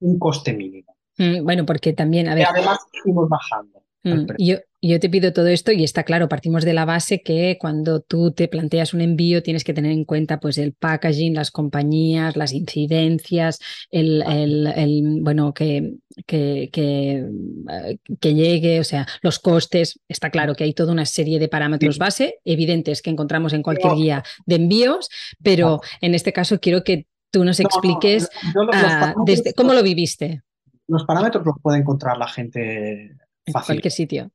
un 0.00 0.18
coste 0.18 0.52
mínimo. 0.52 0.96
Mm, 1.16 1.44
bueno, 1.44 1.66
porque 1.66 1.92
también, 1.92 2.28
a 2.28 2.34
ver. 2.34 2.46
además 2.46 2.78
fuimos 3.02 3.28
bajando. 3.28 3.82
Mm. 4.02 4.26
Yo, 4.38 4.56
yo 4.80 4.98
te 4.98 5.10
pido 5.10 5.32
todo 5.34 5.48
esto 5.48 5.72
y 5.72 5.84
está 5.84 6.04
claro, 6.04 6.26
partimos 6.28 6.64
de 6.64 6.72
la 6.72 6.86
base 6.86 7.20
que 7.22 7.58
cuando 7.60 8.00
tú 8.00 8.32
te 8.32 8.48
planteas 8.48 8.94
un 8.94 9.02
envío 9.02 9.42
tienes 9.42 9.62
que 9.62 9.74
tener 9.74 9.92
en 9.92 10.06
cuenta 10.06 10.40
pues 10.40 10.56
el 10.56 10.72
packaging, 10.72 11.34
las 11.34 11.50
compañías, 11.50 12.34
las 12.34 12.54
incidencias, 12.54 13.58
el, 13.90 14.22
el- 14.22 14.66
el, 14.74 15.18
bueno, 15.20 15.52
que, 15.52 15.96
que, 16.26 16.70
que, 16.72 17.26
eh, 17.70 17.98
que 18.20 18.34
llegue, 18.34 18.80
o 18.80 18.84
sea, 18.84 19.06
los 19.20 19.38
costes. 19.38 20.00
Está 20.08 20.30
claro 20.30 20.54
que 20.54 20.64
hay 20.64 20.72
toda 20.72 20.92
una 20.92 21.04
serie 21.04 21.38
de 21.38 21.48
parámetros 21.48 21.96
Sí. 21.96 22.00
base 22.00 22.34
evidentes 22.46 23.02
que 23.02 23.10
encontramos 23.10 23.52
en 23.52 23.62
cualquier 23.62 23.94
guía 23.94 24.22
de 24.46 24.54
envíos, 24.54 25.10
pero 25.42 25.80
en 26.00 26.14
este 26.14 26.32
caso 26.32 26.58
quiero 26.58 26.84
que 26.84 27.06
tú 27.30 27.44
nos 27.44 27.60
No, 27.60 27.64
no, 27.64 27.68
expliques 27.68 28.30
yo 28.54 28.62
los, 28.64 28.74
los 28.74 28.84
ah, 28.92 29.14
desde 29.26 29.52
cómo 29.52 29.74
lo 29.74 29.82
viviste 29.82 30.40
los 30.88 31.04
parámetros 31.04 31.46
los 31.46 31.54
puede 31.62 31.78
encontrar 31.78 32.16
la 32.18 32.26
gente 32.26 33.12
en 33.46 33.52
fácil. 33.52 33.66
cualquier 33.74 33.92
sitio. 33.92 34.30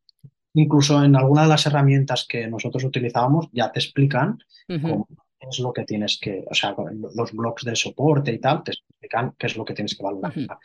Incluso 0.54 1.04
en 1.04 1.16
alguna 1.16 1.44
de 1.44 1.50
las 1.50 1.66
herramientas 1.66 2.26
que 2.28 2.48
nosotros 2.48 2.84
utilizábamos 2.84 3.50
ya 3.52 3.72
te 3.72 3.80
explican 3.80 4.40
Ujú, 4.70 4.82
cómo 4.82 5.08
es 5.40 5.60
lo 5.60 5.74
que 5.74 5.84
tienes 5.84 6.18
que, 6.20 6.46
o 6.50 6.54
sea, 6.54 6.76
los 7.16 7.32
blogs 7.34 7.64
de 7.66 7.76
soporte 7.76 8.32
y 8.32 8.40
tal, 8.40 8.64
te 8.64 8.72
explican 8.72 9.36
qué 9.38 9.48
es 9.48 9.58
lo 9.58 9.66
que 9.66 9.74
tienes 9.74 9.96
que 9.96 10.04
valorar. 10.04 10.34
Claro, 10.34 10.60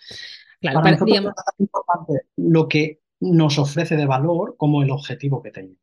Para 0.62 0.74
para- 0.74 0.90
nosotros 0.92 1.08
digamos, 1.08 1.32
es 1.36 1.44
tan 1.44 1.54
importante 1.58 2.12
lo 2.36 2.68
que 2.68 3.00
nos 3.20 3.58
ofrece 3.58 3.96
de 3.96 4.06
valor 4.06 4.54
como 4.56 4.82
el 4.82 4.90
objetivo 4.90 5.42
que 5.42 5.50
tenemos. 5.50 5.78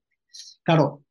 Claro, 0.63 1.03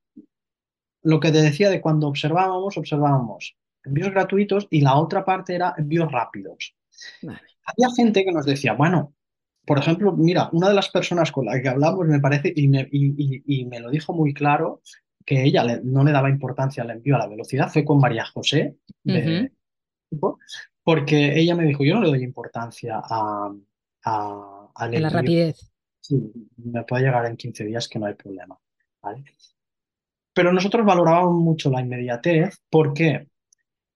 lo 1.02 1.20
que 1.20 1.30
te 1.30 1.42
decía 1.42 1.70
de 1.70 1.80
cuando 1.80 2.08
observábamos, 2.08 2.76
observábamos 2.76 3.56
envíos 3.84 4.10
gratuitos 4.10 4.66
y 4.70 4.80
la 4.80 4.96
otra 4.96 5.24
parte 5.24 5.54
era 5.54 5.74
envíos 5.78 6.10
rápidos. 6.10 6.74
vale. 7.22 7.40
Había 7.64 7.88
gente 7.94 8.24
que 8.24 8.32
nos 8.32 8.46
decía, 8.46 8.72
bueno, 8.72 9.14
por 9.66 9.78
ejemplo, 9.78 10.12
mira, 10.12 10.48
una 10.52 10.68
de 10.68 10.74
las 10.74 10.88
personas 10.90 11.30
con 11.32 11.44
la 11.46 11.60
que 11.60 11.68
hablamos 11.68 12.06
me 12.06 12.20
parece, 12.20 12.52
y 12.54 12.68
me, 12.68 12.88
y- 12.90 13.14
y- 13.46 13.60
y 13.60 13.64
me 13.66 13.80
lo 13.80 13.90
dijo 13.90 14.12
muy 14.14 14.32
claro, 14.32 14.80
que 15.24 15.42
ella 15.42 15.64
le- 15.64 15.80
no 15.82 16.04
le 16.04 16.12
daba 16.12 16.30
importancia 16.30 16.82
al 16.84 16.90
envío 16.90 17.16
a 17.16 17.18
la 17.18 17.26
velocidad, 17.26 17.68
fue 17.68 17.84
con 17.84 17.98
María 17.98 18.24
José, 18.26 18.76
de, 19.02 19.52
porque 20.82 21.38
ella 21.38 21.54
me 21.56 21.64
dijo, 21.64 21.84
yo 21.84 21.94
no 21.94 22.02
le 22.02 22.08
doy 22.08 22.22
importancia 22.22 23.00
a, 23.02 23.52
a- 24.04 24.88
de 24.88 25.00
la 25.00 25.08
rapidez. 25.10 25.72
Sí, 26.00 26.32
me 26.58 26.84
puede 26.84 27.02
llegar 27.04 27.26
en 27.26 27.36
15 27.36 27.64
días 27.64 27.88
que 27.88 27.98
no 27.98 28.06
hay 28.06 28.14
problema. 28.14 28.56
¿vale? 29.02 29.24
Pero 30.32 30.52
nosotros 30.52 30.86
valorábamos 30.86 31.34
mucho 31.42 31.70
la 31.70 31.80
inmediatez. 31.80 32.60
¿Por 32.70 32.92
qué? 32.94 33.26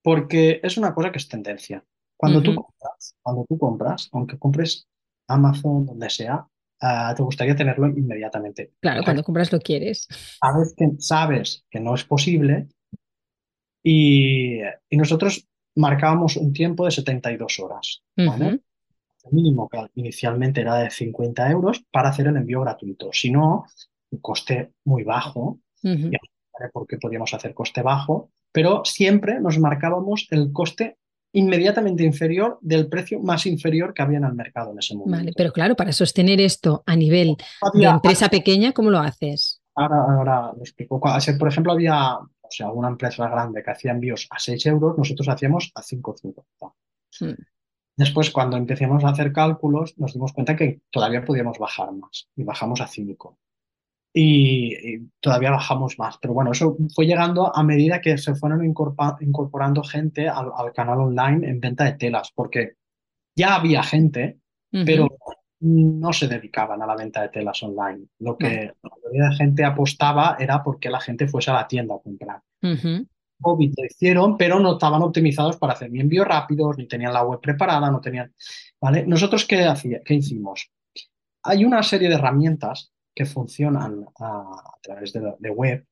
Porque 0.02 0.60
es 0.62 0.76
una 0.78 0.94
cosa 0.94 1.12
que 1.12 1.18
es 1.18 1.28
tendencia. 1.28 1.84
Cuando 2.16 2.40
tú 2.42 2.50
compras, 2.56 3.14
cuando 3.22 3.44
tú 3.48 3.58
compras, 3.58 4.08
aunque 4.12 4.38
compres 4.38 4.88
Amazon, 5.30 5.87
donde 5.87 6.10
sea, 6.10 6.46
ah, 6.80 7.14
te 7.16 7.22
gustaría 7.22 7.56
tenerlo 7.56 7.87
inmediatamente. 7.88 8.72
Claro, 8.80 9.02
cuando 9.04 9.22
compras 9.22 9.52
lo 9.52 9.60
quieres. 9.60 10.06
sabes 10.40 10.75
que, 10.76 10.90
sabes 10.99 11.64
que 11.70 11.80
no 11.80 11.94
es 11.94 12.04
posible 12.04 12.68
y, 13.82 14.60
y 14.88 14.96
nosotros 14.96 15.46
marcábamos 15.76 16.37
un 16.37 16.52
tiempo 16.52 16.84
de 16.84 16.90
72 16.90 17.60
horas. 17.60 18.02
¿vale? 18.16 18.46
Ujú. 18.46 18.62
El 19.25 19.32
mínimo 19.32 19.68
que 19.68 19.78
inicialmente 19.94 20.60
era 20.60 20.76
de 20.76 20.90
50 20.90 21.50
euros 21.50 21.84
para 21.90 22.08
hacer 22.08 22.26
el 22.26 22.37
envío 22.37 22.60
gratuito. 22.62 23.10
Si 23.12 23.30
no, 23.30 23.66
un 24.10 24.18
coste 24.20 24.72
muy 24.84 25.04
bajo, 25.04 25.60
Ujú. 25.82 26.10
ya 26.10 26.18
explicaré 26.22 26.70
por 26.72 26.87
qué 26.87 26.99
podíamos 26.99 27.32
hacer 27.34 27.54
coste 27.54 27.82
bajo, 27.82 28.30
pero 28.52 28.82
siempre 28.84 29.40
nos 29.40 29.58
marcábamos 29.58 30.26
el 30.30 30.52
coste 30.52 30.96
inmediatamente 31.32 32.02
inferior 32.02 32.58
del 32.60 32.88
precio 32.88 33.20
más 33.20 33.46
inferior 33.46 33.94
que 33.94 34.02
había 34.02 34.18
en 34.18 34.25
el 34.25 34.34
mercado 34.34 34.72
en 34.72 34.78
ese 34.78 34.94
momento. 34.94 35.16
Vale, 35.18 35.32
pero 35.37 35.52
claro, 35.52 35.76
para 35.76 35.92
sostener 35.92 36.40
esto 36.40 36.82
a 36.87 36.96
nivel 36.96 37.37
de 37.37 37.44
Había- 37.62 37.90
empresa 37.90 38.28
pequeña, 38.28 38.72
¿cómo 38.72 38.90
lo 38.90 38.99
haces? 38.99 39.62
Ahora, 39.75 39.96
ahora 40.02 40.52
lo 40.54 40.60
explico. 40.60 41.00
Por 41.00 41.49
ejemplo, 41.49 41.72
había, 41.72 42.16
o 42.18 42.28
sea, 42.50 42.66
alguna 42.66 42.88
empresa 42.88 43.28
grande 43.28 43.62
que 43.62 43.70
hacía 43.70 43.92
envíos 43.92 44.26
a 44.30 44.38
6 44.38 44.66
euros, 44.66 44.99
nosotros 44.99 45.28
hacíamos 45.28 45.70
a 45.75 45.82
5,50. 45.82 46.42
Mm. 47.20 47.42
Después, 47.96 48.30
cuando 48.30 48.56
empecemos 48.56 49.04
a 49.04 49.10
hacer 49.10 49.32
cálculos, 49.32 49.96
nos 49.99 50.12
dimos 50.14 50.32
cuenta 50.32 50.56
que 50.56 50.80
todavía 50.90 51.25
podíamos 51.25 51.58
bajar 51.58 51.92
más 51.92 52.28
y 52.34 52.44
bajamos 52.44 52.80
a 52.80 52.87
5. 52.87 53.38
Y, 54.12 54.74
y 54.74 55.08
todavía 55.20 55.52
bajamos 55.52 55.98
más. 55.98 56.18
Pero 56.18 56.34
bueno, 56.34 56.52
eso 56.52 56.76
fue 56.94 57.06
llegando 57.06 57.54
a 57.54 57.62
medida 57.62 58.00
que 58.00 58.18
se 58.18 58.34
fueron 58.34 58.64
incorpora- 58.64 59.16
incorporando 59.20 59.82
gente 59.84 60.28
al, 60.28 60.50
al 60.56 60.72
canal 60.72 61.00
online 61.00 61.48
en 61.48 61.60
venta 61.60 61.84
de 61.84 61.92
telas, 61.92 62.32
porque 62.34 62.72
ya 63.36 63.54
había 63.54 63.82
gente, 63.82 64.38
pero 64.70 65.06
no 65.60 66.12
se 66.12 66.26
dedicaban 66.26 66.82
a 66.82 66.86
la 66.86 66.96
venta 66.96 67.22
de 67.22 67.28
telas 67.28 67.62
online. 67.62 68.06
Lo 68.18 68.36
que 68.36 68.72
la 68.82 68.90
mayoría 68.90 69.28
de 69.30 69.36
gente 69.36 69.64
apostaba 69.64 70.36
era 70.38 70.62
porque 70.62 70.90
la 70.90 71.00
gente 71.00 71.28
fuese 71.28 71.50
a 71.50 71.54
la 71.54 71.68
tienda 71.68 71.94
a 71.94 71.98
comprar. 72.00 72.40
Ujú. 72.62 73.06
COVID 73.42 73.72
lo 73.76 73.84
hicieron, 73.84 74.36
pero 74.36 74.58
no 74.58 74.72
estaban 74.72 75.02
optimizados 75.02 75.56
para 75.56 75.74
hacer 75.74 75.90
ni 75.90 76.00
envíos 76.00 76.26
rápidos, 76.26 76.76
ni 76.76 76.86
tenían 76.86 77.12
la 77.12 77.22
web 77.22 77.40
preparada, 77.40 77.90
no 77.90 78.00
tenían. 78.00 78.34
¿Vale? 78.80 79.06
¿Nosotros 79.06 79.46
qué, 79.46 79.64
hacía, 79.64 80.00
qué 80.04 80.14
hicimos? 80.14 80.70
Hay 81.44 81.64
una 81.64 81.82
serie 81.82 82.08
de 82.08 82.16
herramientas 82.16 82.92
que 83.20 83.26
funcionan 83.26 84.06
a, 84.18 84.62
través 84.80 85.12
de, 85.12 85.20
de 85.38 85.50
web, 85.50 85.84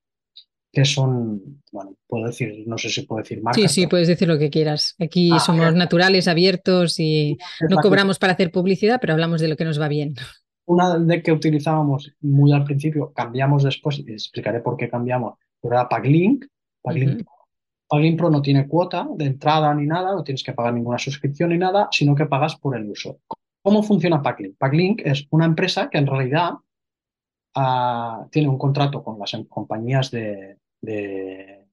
que 0.71 0.83
son, 0.83 1.61
bueno, 1.71 1.95
puedo 2.07 2.25
decir, 2.25 2.63
no 2.65 2.75
sé 2.75 2.89
si 2.89 3.03
puedo 3.03 3.21
decir 3.21 3.39
marcas. 3.43 3.61
Sí, 3.61 3.67
sí, 3.67 3.81
pero- 3.81 3.89
puedes 3.91 4.07
decir 4.07 4.27
lo 4.27 4.39
que 4.39 4.49
quieras. 4.49 4.95
Aquí 4.99 5.29
Ah, 5.31 5.39
somos 5.39 5.75
naturales, 5.75 6.27
abiertos 6.27 6.99
y 6.99 7.37
no 7.69 7.77
cobramos 7.77 8.17
para 8.17 8.33
hacer 8.33 8.51
publicidad, 8.51 8.97
pero 8.99 9.13
hablamos 9.13 9.41
de 9.41 9.47
lo 9.47 9.55
que 9.57 9.65
nos 9.65 9.79
va 9.79 9.87
bien. 9.87 10.15
Una 10.65 10.97
de 10.97 11.21
que 11.21 11.31
utilizábamos 11.31 12.11
muy 12.21 12.51
al 12.51 12.63
principio, 12.63 13.11
cambiamos 13.13 13.61
después, 13.63 13.99
y 13.99 14.11
explicaré 14.11 14.59
por 14.61 14.75
qué 14.75 14.89
cambiamos, 14.89 15.35
pero 15.61 15.75
era 15.75 15.87
Paglink. 15.87 16.45
Paglink, 16.81 17.21
Ujú. 17.21 17.29
Paglink 17.87 18.17
Pro 18.17 18.31
no 18.31 18.41
tiene 18.41 18.67
cuota 18.67 19.07
de 19.15 19.25
entrada 19.25 19.71
ni 19.75 19.85
nada, 19.85 20.13
no 20.15 20.23
tienes 20.23 20.41
que 20.43 20.53
pagar 20.53 20.73
ninguna 20.73 20.97
suscripción 20.97 21.49
ni 21.51 21.59
nada, 21.59 21.89
sino 21.91 22.15
que 22.15 22.25
pagas 22.25 22.55
por 22.55 22.75
el 22.75 22.89
uso. 22.89 23.19
¿Cómo 23.61 23.83
funciona 23.83 24.19
Paglink? 24.23 24.57
Paglink 24.57 25.01
es 25.05 25.27
una 25.29 25.45
empresa 25.45 25.89
que 25.91 25.99
en 25.99 26.07
realidad 26.07 26.53
ah, 27.55 28.27
tiene 28.31 28.49
un 28.49 28.57
contrato 28.57 29.03
con 29.03 29.19
las 29.19 29.33
em- 29.33 29.45
compañías 29.45 30.11
de, 30.11 30.57
de- 30.81 31.65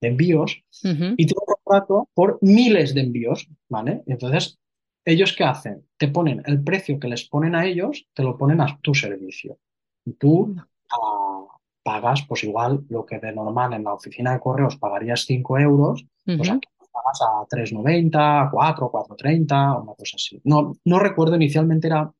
de 0.00 0.08
envíos 0.08 0.62
y 0.82 1.26
tiene 1.26 1.40
un 1.46 1.54
contrato 1.54 2.08
por 2.14 2.38
miles 2.42 2.94
de 2.94 3.02
envíos, 3.02 3.48
¿vale? 3.68 4.02
Entonces, 4.06 4.58
¿ellos 5.04 5.34
qué 5.36 5.44
hacen? 5.44 5.86
Te 5.98 6.08
ponen 6.08 6.42
el 6.46 6.62
precio 6.64 6.98
que 6.98 7.08
les 7.08 7.28
ponen 7.28 7.54
a 7.54 7.66
ellos, 7.66 8.06
te 8.14 8.22
lo 8.22 8.36
ponen 8.38 8.60
a 8.60 8.78
tu 8.82 8.94
servicio. 8.94 9.58
Y 10.04 10.14
tú 10.14 10.54
ah, 10.90 11.46
pagas, 11.82 12.24
pues 12.26 12.44
igual 12.44 12.84
lo 12.88 13.04
que 13.04 13.18
de 13.18 13.32
normal 13.32 13.72
en 13.74 13.84
la 13.84 13.94
oficina 13.94 14.32
de 14.32 14.40
correos 14.40 14.76
pagarías 14.76 15.24
5 15.26 15.58
euros, 15.58 16.04
pues 16.36 16.48
Ujú. 16.48 16.58
aquí 16.58 16.68
pagas 16.92 17.20
a 17.22 17.46
3,90, 17.48 18.42
a 18.42 18.50
4, 18.50 18.90
4,30, 18.90 19.74
una 19.82 19.94
cosa 19.94 20.16
así. 20.16 20.40
No, 20.44 20.72
no 20.84 20.98
recuerdo, 20.98 21.36
inicialmente 21.36 21.86
era 21.88 22.10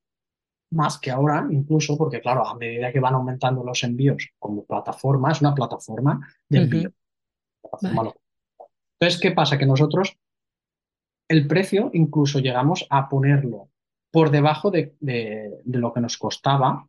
más 0.70 0.98
que 0.98 1.10
ahora, 1.10 1.46
incluso 1.50 1.96
porque, 1.98 2.20
claro, 2.20 2.46
a 2.46 2.54
medida 2.56 2.92
que 2.92 3.00
van 3.00 3.14
aumentando 3.14 3.64
los 3.64 3.82
envíos 3.84 4.28
como 4.38 4.64
plataforma, 4.64 5.32
es 5.32 5.40
una 5.40 5.54
plataforma 5.54 6.26
de 6.48 6.58
envío. 6.58 6.92
Plataforma 7.62 7.96
Vale. 7.96 8.08
local. 8.10 8.22
Entonces, 9.00 9.20
¿qué 9.20 9.30
pasa? 9.32 9.58
Que 9.58 9.66
nosotros 9.66 10.16
el 11.28 11.46
precio 11.46 11.90
incluso 11.92 12.38
llegamos 12.40 12.86
a 12.90 13.08
ponerlo 13.08 13.68
por 14.12 14.30
debajo 14.30 14.70
de, 14.70 14.94
de- 15.00 15.60
de 15.64 15.78
lo 15.78 15.92
que 15.92 16.00
nos 16.00 16.16
costaba. 16.18 16.86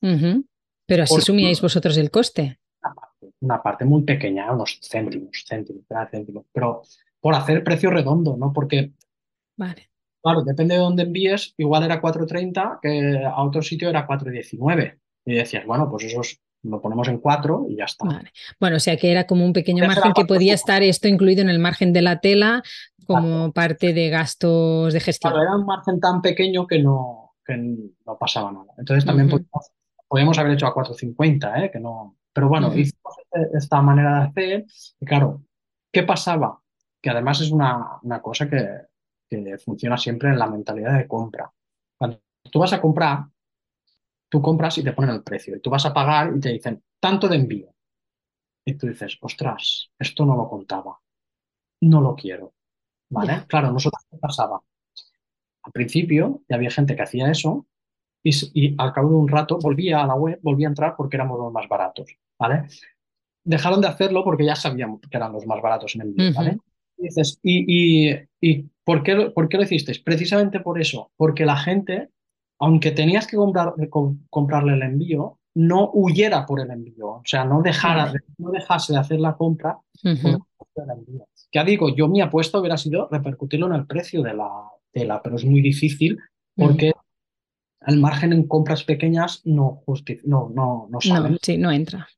Pero 0.00 1.02
así 1.02 1.20
sumíais 1.20 1.62
vosotros 1.62 1.96
el 1.96 2.10
coste. 2.10 2.58
una 2.82 2.94
parte, 2.94 3.30
una 3.40 3.62
parte 3.62 3.84
muy 3.84 4.02
pequeña, 4.02 4.52
unos 4.52 4.78
céntimos, 4.82 5.44
céntimos, 5.48 5.84
cada 5.88 6.08
céntimo, 6.08 6.44
pero 6.52 6.82
por 7.20 7.34
hacer 7.34 7.64
precio 7.64 7.90
redondo, 7.90 8.36
¿no? 8.36 8.52
Porque, 8.52 8.92
Vale. 9.56 9.88
Claro, 10.24 10.42
depende 10.42 10.74
de 10.74 10.80
dónde 10.80 11.02
envíes, 11.04 11.54
igual 11.58 11.84
era 11.84 12.00
4.30, 12.00 12.78
que 12.82 13.22
a 13.24 13.42
otro 13.42 13.62
sitio 13.62 13.88
era 13.90 14.06
4.19. 14.06 14.98
Y 15.26 15.34
decías, 15.34 15.64
bueno, 15.66 15.88
pues 15.90 16.04
eso 16.04 16.22
es- 16.22 16.40
lo 16.62 16.80
ponemos 16.80 17.06
en 17.08 17.18
4 17.18 17.66
y 17.68 17.76
ya 17.76 17.84
está. 17.84 18.06
Vale. 18.06 18.30
Bueno, 18.58 18.76
o 18.76 18.80
sea 18.80 18.96
que 18.96 19.12
era 19.12 19.26
como 19.26 19.44
un 19.44 19.52
pequeño 19.52 19.86
margen 19.86 20.14
que 20.14 20.24
podía 20.24 20.54
estar 20.54 20.82
esto 20.82 21.08
incluido 21.08 21.42
en 21.42 21.50
el 21.50 21.58
margen 21.58 21.92
de 21.92 22.00
la 22.00 22.20
tela 22.20 22.62
como 23.06 23.52
parte 23.52 23.92
de 23.92 24.08
gastos 24.08 24.94
de 24.94 25.00
gestión. 25.00 25.32
Claro, 25.34 25.44
era 25.46 25.56
un 25.56 25.66
margen 25.66 26.00
tan 26.00 26.22
pequeño 26.22 26.66
que 26.66 26.78
no, 26.82 27.34
que 27.44 27.54
no 27.58 28.16
pasaba 28.18 28.50
nada. 28.50 28.72
Entonces 28.78 29.04
también 29.04 29.28
podíamos, 29.28 29.70
podíamos 30.08 30.38
haber 30.38 30.52
hecho 30.52 30.66
a 30.66 30.72
4.50, 30.74 31.62
¿eh? 31.62 31.70
Que 31.70 31.80
no, 31.80 32.16
pero 32.32 32.48
bueno, 32.48 32.68
hicimos 32.68 33.14
este- 33.30 33.58
esta 33.58 33.82
manera 33.82 34.20
de 34.20 34.24
hacer. 34.28 34.64
Y 35.00 35.04
claro, 35.04 35.42
¿qué 35.92 36.02
pasaba? 36.02 36.60
Que 37.02 37.10
además 37.10 37.42
es 37.42 37.50
una, 37.50 37.98
una 38.02 38.22
cosa 38.22 38.48
que, 38.48 38.66
que 39.42 39.58
funciona 39.58 39.96
siempre 39.96 40.30
en 40.30 40.38
la 40.38 40.46
mentalidad 40.46 40.98
de 40.98 41.08
compra. 41.08 41.50
Cuando 41.98 42.20
tú 42.50 42.58
vas 42.58 42.72
a 42.72 42.80
comprar, 42.80 43.24
tú 44.28 44.42
compras 44.42 44.78
y 44.78 44.84
te 44.84 44.92
ponen 44.92 45.16
el 45.16 45.22
precio. 45.22 45.56
Y 45.56 45.60
tú 45.60 45.70
vas 45.70 45.86
a 45.86 45.94
pagar 45.94 46.32
y 46.36 46.40
te 46.40 46.50
dicen 46.50 46.82
tanto 47.00 47.28
de 47.28 47.36
envío. 47.36 47.74
Y 48.64 48.74
tú 48.74 48.86
dices, 48.86 49.18
ostras, 49.20 49.90
esto 49.98 50.24
no 50.24 50.36
lo 50.36 50.48
contaba. 50.48 50.98
No 51.82 52.00
lo 52.00 52.14
quiero. 52.14 52.54
¿Vale? 53.10 53.44
Claro, 53.46 53.70
nosotros, 53.70 54.02
¿qué 54.10 54.16
pasaba? 54.16 54.60
Al 55.62 55.72
principio 55.72 56.42
ya 56.48 56.56
había 56.56 56.70
gente 56.70 56.96
que 56.96 57.02
hacía 57.02 57.30
eso 57.30 57.66
y, 58.22 58.74
al 58.78 58.92
cabo 58.92 59.10
de 59.10 59.16
un 59.16 59.28
rato 59.28 59.58
volvía 59.58 60.02
a 60.02 60.06
la 60.06 60.14
web, 60.14 60.38
volvía 60.42 60.66
a 60.66 60.70
entrar 60.70 60.94
porque 60.96 61.16
éramos 61.16 61.38
los 61.38 61.52
más 61.52 61.68
baratos, 61.68 62.16
¿vale? 62.38 62.68
Dejaron 63.44 63.80
de 63.80 63.88
hacerlo 63.88 64.24
porque 64.24 64.46
ya 64.46 64.56
sabíamos 64.56 65.00
que 65.00 65.16
eran 65.16 65.32
los 65.32 65.46
más 65.46 65.60
baratos 65.60 65.94
en 65.94 66.02
envío, 66.02 66.32
¿vale? 66.34 66.52
Y 66.52 66.73
dices, 66.96 67.38
¿y, 67.42 68.10
y, 68.40 68.64
por, 68.84 69.02
qué, 69.02 69.30
por 69.34 69.48
qué 69.48 69.56
lo 69.56 69.62
hicisteis? 69.62 69.98
Precisamente 69.98 70.60
por 70.60 70.80
eso, 70.80 71.10
porque 71.16 71.44
la 71.44 71.56
gente, 71.56 72.10
aunque 72.58 72.90
tenías 72.90 73.26
que 73.26 73.36
comprar, 73.36 73.74
comprarle 74.30 74.74
el 74.74 74.82
envío, 74.82 75.38
no 75.54 75.90
huyera 75.92 76.46
por 76.46 76.60
el 76.60 76.70
envío, 76.70 77.06
o 77.06 77.22
sea, 77.24 77.44
no, 77.44 77.62
dejara, 77.62 78.12
no 78.38 78.50
dejase 78.50 78.92
de 78.92 78.98
hacer 78.98 79.20
la 79.20 79.36
compra 79.36 79.78
por 80.02 80.84
el 80.84 80.90
envío. 80.98 81.26
Ya 81.52 81.64
digo, 81.64 81.94
yo 81.94 82.08
mi 82.08 82.20
apuesta 82.20 82.58
hubiera 82.58 82.76
sido 82.76 83.08
repercutirlo 83.10 83.66
en 83.66 83.74
el 83.74 83.86
precio 83.86 84.22
de 84.22 84.34
la 84.34 84.50
tela, 84.90 85.22
pero 85.22 85.36
es 85.36 85.44
muy 85.44 85.60
difícil 85.60 86.18
porque 86.56 86.92
el 87.86 88.00
margen 88.00 88.32
en 88.32 88.48
compras 88.48 88.82
pequeñas 88.84 89.42
no, 89.44 89.82
no, 90.24 90.50
no, 90.54 90.88
no 90.90 91.00
sale. 91.00 91.38
sí, 91.42 91.56
no 91.58 91.70
entra. 91.70 92.08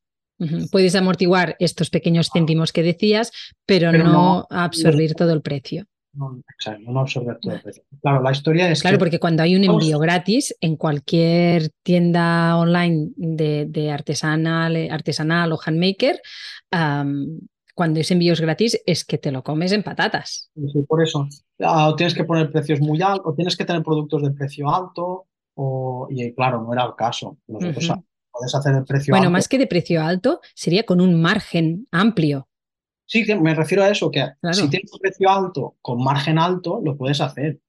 Puedes 0.70 0.94
amortiguar 0.94 1.56
estos 1.58 1.90
pequeños 1.90 2.30
céntimos 2.32 2.72
que 2.72 2.82
decías, 2.82 3.32
pero, 3.64 3.92
no, 3.92 4.46
absorber 4.50 5.14
todo 5.14 5.32
el 5.32 5.42
precio. 5.42 5.86
No, 6.12 6.40
exacto, 6.50 6.90
no 6.90 7.00
absorber 7.00 7.38
todo 7.40 7.54
el 7.54 7.60
precio. 7.60 7.82
Claro, 8.00 8.22
la 8.22 8.32
historia 8.32 8.70
es. 8.70 8.80
Claro, 8.80 8.98
porque 8.98 9.18
cuando 9.18 9.42
hay 9.42 9.54
un 9.54 9.64
envío 9.64 9.98
gratis 9.98 10.54
en 10.60 10.76
cualquier 10.76 11.70
tienda 11.82 12.56
online 12.56 13.10
de, 13.16 13.90
artesanal, 13.90 14.90
artesanal 14.90 15.52
o 15.52 15.58
handmaker, 15.62 16.20
cuando 17.74 18.00
es 18.00 18.10
envíos 18.10 18.40
gratis 18.40 18.80
es 18.86 19.04
que 19.04 19.18
te 19.18 19.30
lo 19.30 19.42
comes 19.42 19.72
en 19.72 19.82
patatas. 19.82 20.50
Sí, 20.54 20.82
por 20.88 21.02
eso. 21.02 21.28
Ah, 21.60 21.90
o 21.90 21.96
tienes 21.96 22.14
que 22.14 22.24
poner 22.24 22.50
precios 22.50 22.80
muy 22.80 23.02
altos, 23.02 23.26
o 23.26 23.34
tienes 23.34 23.56
que 23.56 23.66
tener 23.66 23.82
productos 23.82 24.22
de 24.22 24.30
precio 24.30 24.68
alto, 24.74 25.26
y 26.10 26.32
claro, 26.32 26.62
no 26.62 26.72
era 26.72 26.84
el 26.84 26.94
caso. 26.94 27.36
Nosotros 27.46 27.92
puedes 28.36 28.54
hacer 28.54 28.74
el 28.74 28.84
precio 28.84 29.12
bueno, 29.12 29.30
más 29.30 29.48
que 29.48 29.58
de 29.58 29.66
precio 29.66 30.02
alto, 30.02 30.40
sería 30.54 30.84
con 30.84 31.00
un 31.00 31.20
margen 31.20 31.86
amplio. 31.90 32.48
Sí, 33.06 33.24
me 33.40 33.54
refiero 33.54 33.84
a 33.84 33.88
eso, 33.88 34.10
que 34.10 34.26
si 34.52 34.68
tienes 34.68 34.92
un 34.92 34.98
precio 34.98 35.30
alto 35.30 35.76
con 35.80 36.02
margen 36.02 36.38
alto, 36.38 36.80
lo 36.84 36.96
puedes 36.96 37.20
hacer. 37.20 37.60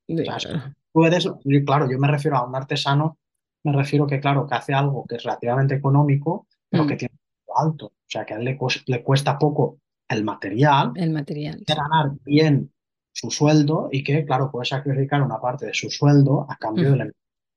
puedes, 0.91 1.29
claro, 1.65 1.89
yo 1.89 1.99
me 1.99 2.07
refiero 2.07 2.37
a 2.37 2.47
un 2.47 2.55
artesano, 2.55 3.19
me 3.63 3.73
refiero 3.73 4.07
que, 4.07 4.19
claro, 4.19 4.47
que 4.47 4.55
hace 4.55 4.73
algo 4.73 5.05
que 5.07 5.17
es 5.17 5.23
relativamente 5.23 5.75
económico, 5.75 6.47
pero 6.69 6.85
mm. 6.85 6.87
que 6.87 6.95
tiene 6.95 7.13
un 7.13 7.19
precio 7.19 7.67
alto. 7.67 7.85
O 7.85 8.09
sea, 8.09 8.25
que 8.25 8.33
a 8.33 8.37
él 8.37 8.45
le, 8.45 8.57
le 8.87 9.03
cuesta 9.03 9.37
poco 9.37 9.77
el 10.09 10.23
material. 10.23 10.93
El 10.95 11.11
material. 11.11 11.63
ganar 11.67 12.13
bien 12.25 12.71
su 13.11 13.29
sueldo 13.31 13.89
y 13.91 14.03
que, 14.03 14.25
claro, 14.25 14.51
puede 14.51 14.65
sacrificar 14.65 15.21
una 15.21 15.39
parte 15.39 15.67
de 15.67 15.73
su 15.73 15.89
sueldo 15.89 16.45
a 16.49 16.55
cambio 16.55 16.91
del 16.91 17.13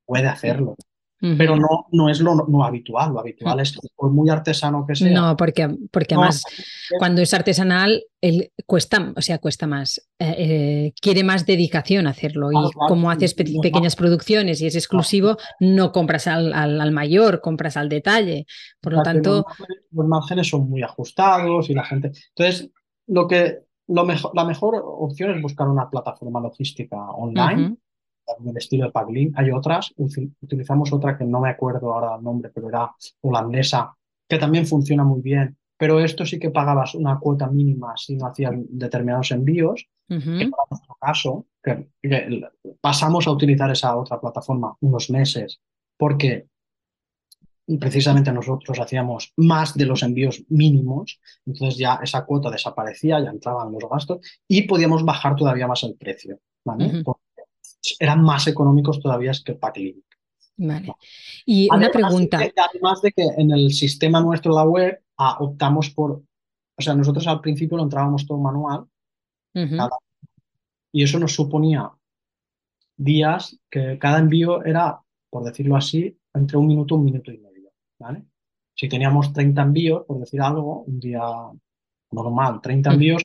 puede 0.06 0.26
hacerlo. 0.26 0.74
Pero 1.20 1.54
no, 1.54 1.86
no 1.92 2.08
es 2.08 2.20
lo 2.20 2.34
no 2.34 2.64
habitual. 2.64 3.12
Lo 3.12 3.20
habitual 3.20 3.60
es 3.60 3.72
que 3.72 3.88
por 3.94 4.10
muy 4.10 4.30
artesano 4.30 4.86
que 4.86 4.94
sea. 4.94 5.12
No, 5.12 5.36
porque, 5.36 5.68
porque 5.90 6.14
además 6.14 6.42
cuando 6.98 7.20
es 7.20 7.34
artesanal, 7.34 8.02
él 8.22 8.50
cuesta, 8.66 9.12
o 9.14 9.20
sea, 9.20 9.38
cuesta 9.38 9.66
más. 9.66 9.98
Eh, 10.18 10.34
eh, 10.38 10.92
quiere 11.00 11.22
más 11.22 11.44
dedicación 11.44 12.06
hacerlo. 12.06 12.50
y 12.50 12.56
como 12.88 13.10
haces 13.10 13.34
pequeñas 13.34 13.96
producciones 13.96 14.62
y 14.62 14.66
es 14.66 14.74
exclusivo, 14.76 15.36
no 15.60 15.92
compras 15.92 16.26
al, 16.26 16.54
al, 16.54 16.92
mayor, 16.92 17.42
compras 17.42 17.76
al 17.76 17.90
detalle. 17.90 18.46
Por 18.80 18.94
lo 18.94 19.02
tanto. 19.02 19.44
Los 19.90 20.06
márgenes, 20.06 20.48
son 20.48 20.70
muy 20.70 20.82
ajustados 20.82 21.68
y 21.68 21.74
la 21.74 21.84
gente. 21.84 22.12
Entonces, 22.34 22.70
lo 23.06 23.28
que 23.28 23.58
lo 23.88 24.06
mejor, 24.06 24.30
la 24.34 24.44
mejor 24.44 24.80
opción 24.82 25.32
es 25.32 25.42
buscar 25.42 25.68
una 25.68 25.90
plataforma 25.90 26.40
logística 26.40 26.96
online 26.96 27.76
del 28.38 28.56
estilo 28.56 28.86
de 28.86 28.92
Paglin. 28.92 29.32
Hay 29.36 29.50
otras, 29.50 29.92
utilizamos 29.96 30.92
otra 30.92 31.16
que 31.16 31.24
no 31.24 31.40
me 31.40 31.50
acuerdo 31.50 31.92
ahora 31.92 32.16
el 32.16 32.22
nombre, 32.22 32.50
pero 32.54 32.68
era 32.68 32.94
holandesa, 33.22 33.94
que 34.28 34.38
también 34.38 34.66
funciona 34.66 35.04
muy 35.04 35.20
bien. 35.20 35.56
Pero 35.76 36.00
esto 36.00 36.26
sí 36.26 36.38
que 36.38 36.50
pagabas 36.50 36.94
una 36.94 37.18
cuota 37.18 37.46
mínima 37.46 37.94
si 37.96 38.16
no 38.16 38.26
hacías 38.26 38.52
determinados 38.68 39.30
envíos. 39.30 39.86
En 40.08 40.50
nuestro 40.70 40.96
caso, 41.00 41.46
que, 41.62 41.88
pasamos 42.80 43.26
a 43.28 43.30
utilizar 43.30 43.70
esa 43.70 43.96
otra 43.96 44.20
plataforma 44.20 44.76
unos 44.80 45.08
meses 45.08 45.60
porque 45.96 46.48
precisamente 47.78 48.32
nosotros 48.32 48.80
hacíamos 48.80 49.32
más 49.36 49.74
de 49.74 49.86
los 49.86 50.02
envíos 50.02 50.42
mínimos, 50.48 51.20
entonces 51.46 51.78
ya 51.78 52.00
esa 52.02 52.24
cuota 52.24 52.50
desaparecía, 52.50 53.20
ya 53.20 53.30
entraban 53.30 53.70
los 53.70 53.88
gastos 53.88 54.18
y 54.48 54.62
podíamos 54.62 55.04
bajar 55.04 55.36
todavía 55.36 55.68
más 55.68 55.84
el 55.84 55.94
precio. 55.94 56.40
¿vale? 56.64 57.02
Eran 57.98 58.22
más 58.22 58.46
económicos 58.46 59.00
todavía 59.00 59.32
que 59.44 59.54
Packlink. 59.54 60.04
Vale. 60.56 60.92
Y 61.46 61.68
una 61.74 61.90
pregunta. 61.90 62.38
además 62.38 63.00
de 63.00 63.12
que 63.12 63.22
en 63.22 63.50
el 63.50 63.72
sistema 63.72 64.20
nuestro, 64.20 64.54
la 64.54 64.64
web, 64.64 65.02
ah, 65.16 65.38
optamos 65.40 65.90
por. 65.90 66.22
O 66.76 66.82
sea, 66.82 66.94
nosotros 66.94 67.26
al 67.26 67.40
principio 67.40 67.76
lo 67.76 67.84
entrábamos 67.84 68.26
todo 68.26 68.38
manual. 68.38 68.84
y 70.92 71.02
eso 71.02 71.18
nos 71.18 71.34
suponía 71.34 71.90
días 72.96 73.58
que 73.70 73.98
cada 73.98 74.18
envío 74.18 74.62
era, 74.64 75.00
por 75.30 75.44
decirlo 75.44 75.76
así, 75.76 76.18
entre 76.34 76.58
un 76.58 76.66
minuto 76.66 76.94
y 76.94 76.98
un 76.98 77.04
minuto 77.04 77.32
y 77.32 77.38
medio. 77.38 77.70
¿vale? 77.98 78.24
Si 78.74 78.88
teníamos 78.88 79.32
30 79.32 79.62
envíos, 79.62 80.04
por 80.06 80.18
decir 80.18 80.40
algo, 80.42 80.82
un 80.82 81.00
día 81.00 81.22
normal, 82.10 82.60
30 82.60 82.92
envíos, 82.92 83.22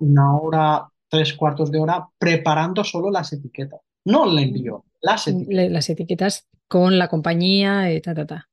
una 0.00 0.36
hora, 0.36 0.88
tres 1.08 1.34
cuartos 1.34 1.70
de 1.70 1.78
hora 1.78 2.06
preparando 2.18 2.84
solo 2.84 3.10
las 3.10 3.32
etiquetas. 3.32 3.80
No 4.04 4.26
le 4.26 4.42
envío, 4.42 4.84
las 5.00 5.26
etiquetas. 5.28 5.70
Las 5.70 5.90
etiquetas 5.90 6.48
con 6.68 6.98
la 6.98 7.08
compañía, 7.08 7.92
y 7.92 8.00
ta, 8.00 8.14
ta, 8.14 8.26
ta. 8.26 8.48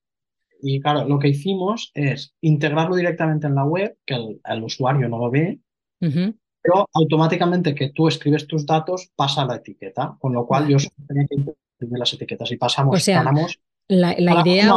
Y 0.61 0.79
claro, 0.79 1.07
lo 1.07 1.17
que 1.17 1.29
hicimos 1.29 1.91
es 1.93 2.35
integrarlo 2.41 2.95
directamente 2.95 3.47
en 3.47 3.55
la 3.55 3.65
web, 3.65 3.97
que 4.05 4.15
el, 4.15 4.63
usuario 4.63 5.09
no 5.09 5.17
lo 5.17 5.31
ve, 5.31 5.59
pero 5.99 6.87
automáticamente 6.93 7.73
que 7.73 7.89
tú 7.89 8.07
escribes 8.07 8.47
tus 8.47 8.65
datos 8.65 9.09
pasa 9.15 9.45
la 9.45 9.55
etiqueta, 9.55 10.15
con 10.19 10.33
lo 10.33 10.45
cual 10.45 10.67
yo 10.67 10.77
tenía 11.07 11.25
que 11.27 11.35
imprimir 11.35 11.99
las 11.99 12.13
etiquetas 12.13 12.51
y 12.51 12.57
pasamos, 12.57 12.95
o 12.95 12.99
sea, 12.99 13.23
la, 13.87 14.13
idea, 14.45 14.71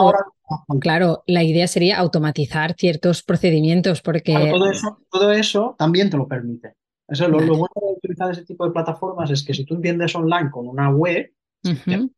claro, 0.81 1.23
la 1.27 1.43
idea 1.43 1.69
sería 1.69 1.99
automatizar 1.99 2.75
ciertos 2.75 3.23
procedimientos 3.23 4.01
porque... 4.03 4.33
todo, 4.51 4.71
eso, 4.71 4.99
todo 5.11 5.33
eso 5.33 5.77
también 5.79 6.11
te 6.11 6.17
lo 6.17 6.27
permite. 6.27 6.75
Eso, 7.07 7.29
lo, 7.29 7.39
bueno 7.39 7.69
de 7.75 7.93
utilizar 7.97 8.31
ese 8.31 8.45
tipo 8.45 8.65
de 8.65 8.73
plataformas 8.73 9.31
es 9.31 9.45
que 9.45 9.53
si 9.53 9.65
tú 9.65 9.79
vendes 9.79 10.15
online 10.15 10.51
con 10.51 10.67
una 10.67 10.91
web, 10.91 11.33
depende 11.63 12.13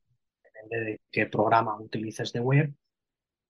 de 0.71 1.01
qué 1.11 1.27
programa 1.27 1.81
utilices 1.81 2.33
de 2.33 2.41
web, 2.41 2.75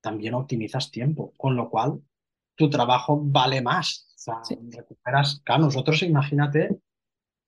también 0.00 0.34
optimizas 0.34 0.90
tiempo, 0.90 1.32
con 1.36 1.56
lo 1.56 1.68
cual 1.68 2.00
tu 2.54 2.70
trabajo 2.70 3.20
vale 3.22 3.60
más. 3.60 4.08
O 4.14 4.18
sea, 4.18 4.40
recuperas. 4.70 5.40
Claro, 5.44 5.64
nosotros 5.64 6.02
imagínate, 6.02 6.78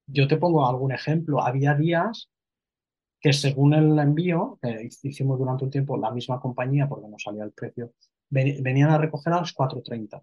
yo 0.07 0.29
te 0.29 0.37
pongo 0.37 0.66
algún 0.66 0.92
ejemplo. 0.92 1.42
Había 1.42 1.74
días 1.74 2.31
que 3.20 3.33
según 3.33 3.74
el 3.74 3.98
envío, 3.98 4.59
que 4.62 4.88
hicimos 5.03 5.38
durante 5.38 5.64
un 5.64 5.70
tiempo 5.70 5.96
la 5.96 6.11
misma 6.11 6.40
compañía 6.40 6.88
porque 6.88 7.09
nos 7.09 7.22
salía 7.22 7.44
el 7.44 7.53
precio, 7.53 7.92
venían 8.31 8.90
a 8.90 8.98
recoger 8.98 9.33
a 9.33 9.40
las 9.40 9.55
4.30. 9.55 10.22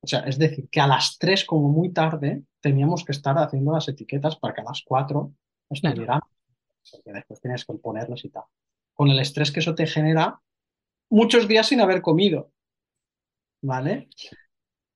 O 0.00 0.06
sea, 0.06 0.20
es 0.20 0.38
decir, 0.38 0.68
que 0.68 0.80
a 0.80 0.86
las 0.86 1.18
3 1.18 1.44
como 1.44 1.68
muy 1.68 1.92
tarde 1.92 2.42
teníamos 2.60 3.04
que 3.04 3.12
estar 3.12 3.36
haciendo 3.38 3.72
las 3.72 3.88
etiquetas 3.88 4.36
para 4.36 4.54
que 4.54 4.60
a 4.60 4.64
las 4.64 4.82
4 4.84 5.32
estuvieran, 5.70 6.20
porque 6.90 7.12
después 7.12 7.40
tienes 7.40 7.64
que 7.64 7.74
ponerlas 7.74 8.24
y 8.24 8.30
tal. 8.30 8.44
Con 8.94 9.08
el 9.08 9.18
estrés 9.18 9.50
que 9.50 9.60
eso 9.60 9.74
te 9.74 9.86
genera, 9.86 10.40
muchos 11.10 11.48
días 11.48 11.68
sin 11.68 11.80
haber 11.80 12.02
comido, 12.02 12.52
¿vale? 13.62 14.08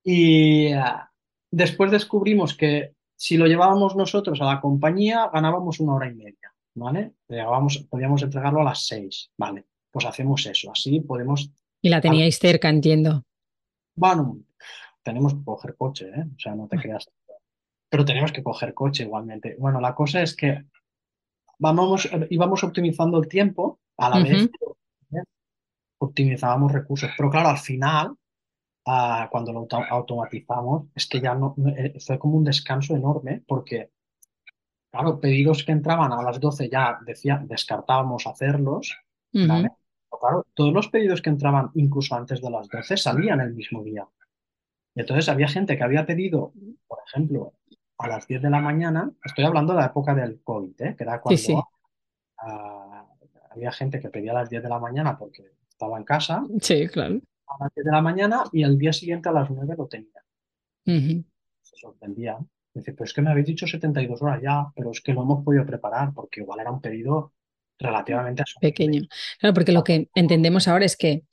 Y 0.03 0.71
ah, 0.71 1.11
después 1.51 1.91
descubrimos 1.91 2.55
que 2.55 2.95
si 3.15 3.37
lo 3.37 3.45
llevábamos 3.45 3.95
nosotros 3.95 4.41
a 4.41 4.45
la 4.45 4.61
compañía, 4.61 5.29
ganábamos 5.31 5.79
una 5.79 5.95
hora 5.95 6.09
y 6.09 6.15
media, 6.15 6.53
¿vale? 6.73 7.13
Llegábamos, 7.27 7.77
podíamos 7.89 8.23
entregarlo 8.23 8.61
a 8.61 8.65
las 8.65 8.87
6, 8.87 9.31
¿vale? 9.37 9.65
Pues 9.91 10.05
hacemos 10.05 10.45
eso, 10.45 10.71
así 10.71 11.01
podemos... 11.01 11.51
Y 11.81 11.89
la 11.89 12.01
teníais 12.01 12.39
cerca, 12.39 12.69
entiendo. 12.69 13.23
Bueno, 13.95 14.39
tenemos 15.03 15.33
que 15.33 15.43
coger 15.43 15.75
coche, 15.75 16.09
¿eh? 16.09 16.25
o 16.35 16.39
sea, 16.39 16.55
no 16.55 16.67
te 16.67 16.77
creas. 16.77 17.09
Pero 17.89 18.05
tenemos 18.05 18.31
que 18.31 18.43
coger 18.43 18.73
coche 18.73 19.03
igualmente. 19.03 19.55
Bueno, 19.59 19.81
la 19.81 19.93
cosa 19.93 20.21
es 20.21 20.35
que 20.35 20.65
vamos, 21.59 22.09
íbamos 22.29 22.63
optimizando 22.63 23.19
el 23.19 23.27
tiempo 23.27 23.79
a 23.97 24.09
la 24.09 24.23
vez 24.23 24.49
que 24.49 25.21
optimizábamos 25.99 26.71
recursos. 26.71 27.11
Pero 27.15 27.29
claro, 27.29 27.49
al 27.49 27.57
final, 27.57 28.15
ah, 28.87 29.27
cuando 29.31 29.53
lo 29.53 29.67
automatizamos, 29.89 30.87
es 30.95 31.07
que 31.07 31.21
ya 31.21 31.35
no, 31.35 31.55
eh, 31.77 31.99
fue 31.99 32.17
como 32.17 32.37
un 32.37 32.43
descanso 32.43 32.95
enorme 32.95 33.43
porque, 33.45 33.91
claro, 34.91 35.19
pedidos 35.19 35.63
que 35.63 35.71
entraban 35.71 36.11
a 36.11 36.23
las 36.23 36.39
12 36.39 36.69
ya 36.69 36.97
decía, 37.05 37.41
descartábamos 37.45 38.25
hacerlos, 38.25 38.97
claro, 39.31 40.45
todos 40.53 40.73
los 40.73 40.87
pedidos 40.89 41.21
que 41.21 41.29
entraban 41.29 41.71
incluso 41.75 42.15
antes 42.15 42.41
de 42.41 42.49
las 42.49 42.67
12 42.67 42.97
salían 42.97 43.41
el 43.41 43.53
mismo 43.53 43.83
día. 43.83 44.07
Y 44.95 45.01
entonces 45.01 45.29
había 45.29 45.47
gente 45.47 45.77
que 45.77 45.83
había 45.83 46.05
pedido, 46.05 46.53
por 46.87 46.99
ejemplo, 47.07 47.53
a 47.97 48.07
las 48.07 48.27
10 48.27 48.41
de 48.41 48.49
la 48.49 48.59
mañana, 48.59 49.11
estoy 49.23 49.45
hablando 49.45 49.73
de 49.73 49.79
la 49.79 49.85
época 49.87 50.13
del 50.15 50.41
COVID, 50.43 50.81
¿eh? 50.81 50.95
que 50.97 51.03
era 51.03 51.21
cuando 51.21 51.67
había 53.51 53.71
gente 53.71 53.99
que 53.99 54.09
pedía 54.09 54.31
a 54.31 54.35
las 54.35 54.49
10 54.49 54.63
de 54.63 54.69
la 54.69 54.79
mañana 54.79 55.17
porque 55.17 55.43
estaba 55.69 55.97
en 55.97 56.03
casa, 56.03 56.43
Sí, 56.61 56.87
claro. 56.87 57.19
a 57.47 57.63
las 57.63 57.73
10 57.75 57.85
de 57.85 57.91
la 57.91 58.01
mañana 58.01 58.43
y 58.51 58.63
al 58.63 58.77
día 58.77 58.93
siguiente 58.93 59.29
a 59.29 59.31
las 59.31 59.49
9 59.49 59.75
lo 59.77 59.87
tenía. 59.87 60.23
Se 60.85 61.75
sorprendía. 61.77 62.37
Dice, 62.73 62.93
pero 62.93 63.03
es 63.03 63.13
que 63.13 63.21
me 63.21 63.29
habéis 63.31 63.47
dicho 63.47 63.67
72 63.67 64.21
horas 64.21 64.41
ya, 64.41 64.65
pero 64.75 64.91
es 64.91 65.01
que 65.01 65.13
lo 65.13 65.23
hemos 65.23 65.43
podido 65.43 65.65
preparar 65.65 66.13
porque 66.13 66.39
igual 66.39 66.61
era 66.61 66.71
un 66.71 66.81
pedido 66.81 67.33
relativamente. 67.77 68.43
Pequeño. 68.61 69.01
Claro, 69.39 69.53
porque 69.53 69.73
lo 69.73 69.83
que 69.83 70.09
entendemos 70.15 70.67
ahora 70.67 70.85
es 70.85 70.95
que 70.95 71.23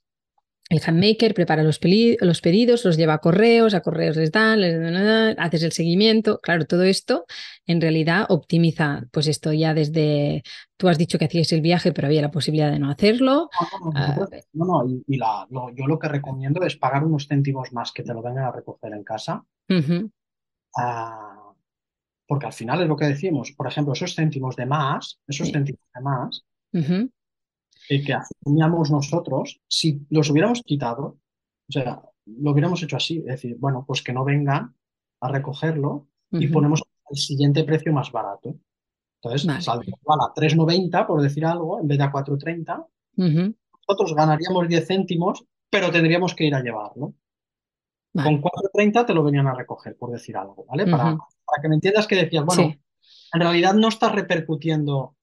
el 0.71 0.81
handmaker 0.85 1.33
prepara 1.33 1.63
los, 1.63 1.79
pedidos, 1.79 2.85
los 2.85 2.97
lleva 2.99 3.15
a 3.15 3.19
correos, 3.19 3.73
a 3.73 3.81
correos 3.81 4.17
les 4.17 4.31
dan, 4.31 4.61
les 4.61 4.79
dan, 4.79 5.35
haces 5.39 5.63
el 5.63 5.73
seguimiento. 5.73 6.41
Claro, 6.43 6.67
todo 6.67 6.83
esto 6.83 7.25
en 7.67 7.81
realidad 7.81 8.27
optimiza, 8.29 9.05
pues 9.11 9.29
esto 9.29 9.53
ya 9.55 9.73
desde, 9.73 10.43
tú 10.77 10.89
has 10.89 10.99
dicho 10.99 11.19
que 11.19 11.25
hacíais 11.25 11.53
el 11.53 11.63
viaje, 11.63 11.93
pero 11.93 12.07
había 12.09 12.21
la 12.21 12.31
posibilidad 12.31 12.71
de 12.71 12.79
no 12.79 12.91
hacerlo. 12.91 13.49
No, 13.83 13.91
no, 13.91 13.93
Ah, 13.95 14.09
nosotros- 14.17 14.45
no, 14.53 14.65
no, 14.67 14.91
y, 14.91 15.15
y 15.15 15.17
la- 15.17 15.47
lo- 15.51 15.71
yo 15.75 15.87
lo 15.87 15.99
que 15.99 16.09
recomiendo 16.09 16.63
es 16.63 16.77
pagar 16.77 17.03
unos 17.05 17.27
céntimos 17.29 17.73
más 17.73 17.91
que 17.93 18.03
te 18.03 18.13
lo 18.13 18.23
vengan 18.23 18.45
a 18.45 18.53
recoger 18.53 18.93
en 18.93 19.05
casa, 19.05 19.45
ah, 20.77 21.53
porque 22.27 22.47
al 22.47 22.53
final 22.53 22.83
es 22.83 22.89
lo 22.89 22.97
que 22.97 23.07
decimos, 23.07 23.53
por 23.53 23.67
ejemplo, 23.69 23.95
esos 23.95 24.15
céntimos 24.15 24.55
de 24.57 24.67
más, 24.67 25.19
esos 25.27 25.47
Sí. 25.47 25.53
céntimos 25.55 25.81
de 25.95 26.01
más 26.03 26.45
eh, 27.91 28.05
que 28.05 28.15
asumíamos 28.15 28.91
nosotros, 28.91 29.61
si 29.69 30.07
los 30.11 30.31
hubiéramos 30.31 30.63
quitado, 30.63 31.19
o 31.69 31.73
sea, 31.73 32.03
lo 32.27 32.51
hubiéramos 32.53 32.83
hecho 32.83 32.97
así, 32.97 33.19
es 33.19 33.25
decir, 33.25 33.57
bueno, 33.59 33.85
pues 33.87 34.03
que 34.03 34.13
no 34.13 34.25
vengan 34.25 34.75
a 35.21 35.29
recogerlo 35.29 36.09
y 36.31 36.47
ponemos 36.49 36.83
el 37.11 37.17
siguiente 37.17 37.65
precio 37.65 37.93
más 37.93 38.13
barato. 38.13 38.55
Entonces, 39.21 39.47
Vale. 39.47 39.63
saldría 39.63 39.95
igual 40.01 40.19
a 40.21 40.33
3,90 40.35 41.07
por 41.07 41.23
decir 41.23 41.45
algo, 41.47 41.81
en 41.81 41.89
vez 41.89 41.99
de 41.99 42.05
a 42.05 42.13
4,30. 42.13 42.87
Ujú, 43.17 43.55
Nosotros 43.89 44.15
ganaríamos 44.15 44.69
10 44.69 44.87
céntimos, 44.87 45.45
pero 45.71 45.91
tendríamos 45.91 46.35
que 46.35 46.45
ir 46.45 46.55
a 46.55 46.61
llevarlo. 46.63 47.15
Vale. 48.13 48.29
Con 48.41 48.43
4,30 48.43 49.07
te 49.07 49.15
lo 49.15 49.23
venían 49.25 49.47
a 49.49 49.55
recoger, 49.55 49.97
por 49.97 50.11
decir 50.11 50.37
algo, 50.37 50.65
¿vale? 50.69 50.85
Para, 50.85 51.17
para 51.17 51.63
que 51.63 51.69
me 51.69 51.75
entiendas 51.77 52.07
que 52.07 52.17
decías, 52.17 52.45
bueno, 52.45 52.63
Sí. 52.63 52.79
en 53.33 53.41
realidad 53.41 53.75
no 53.75 53.89
estás 53.89 54.13
repercutiendo 54.13 55.17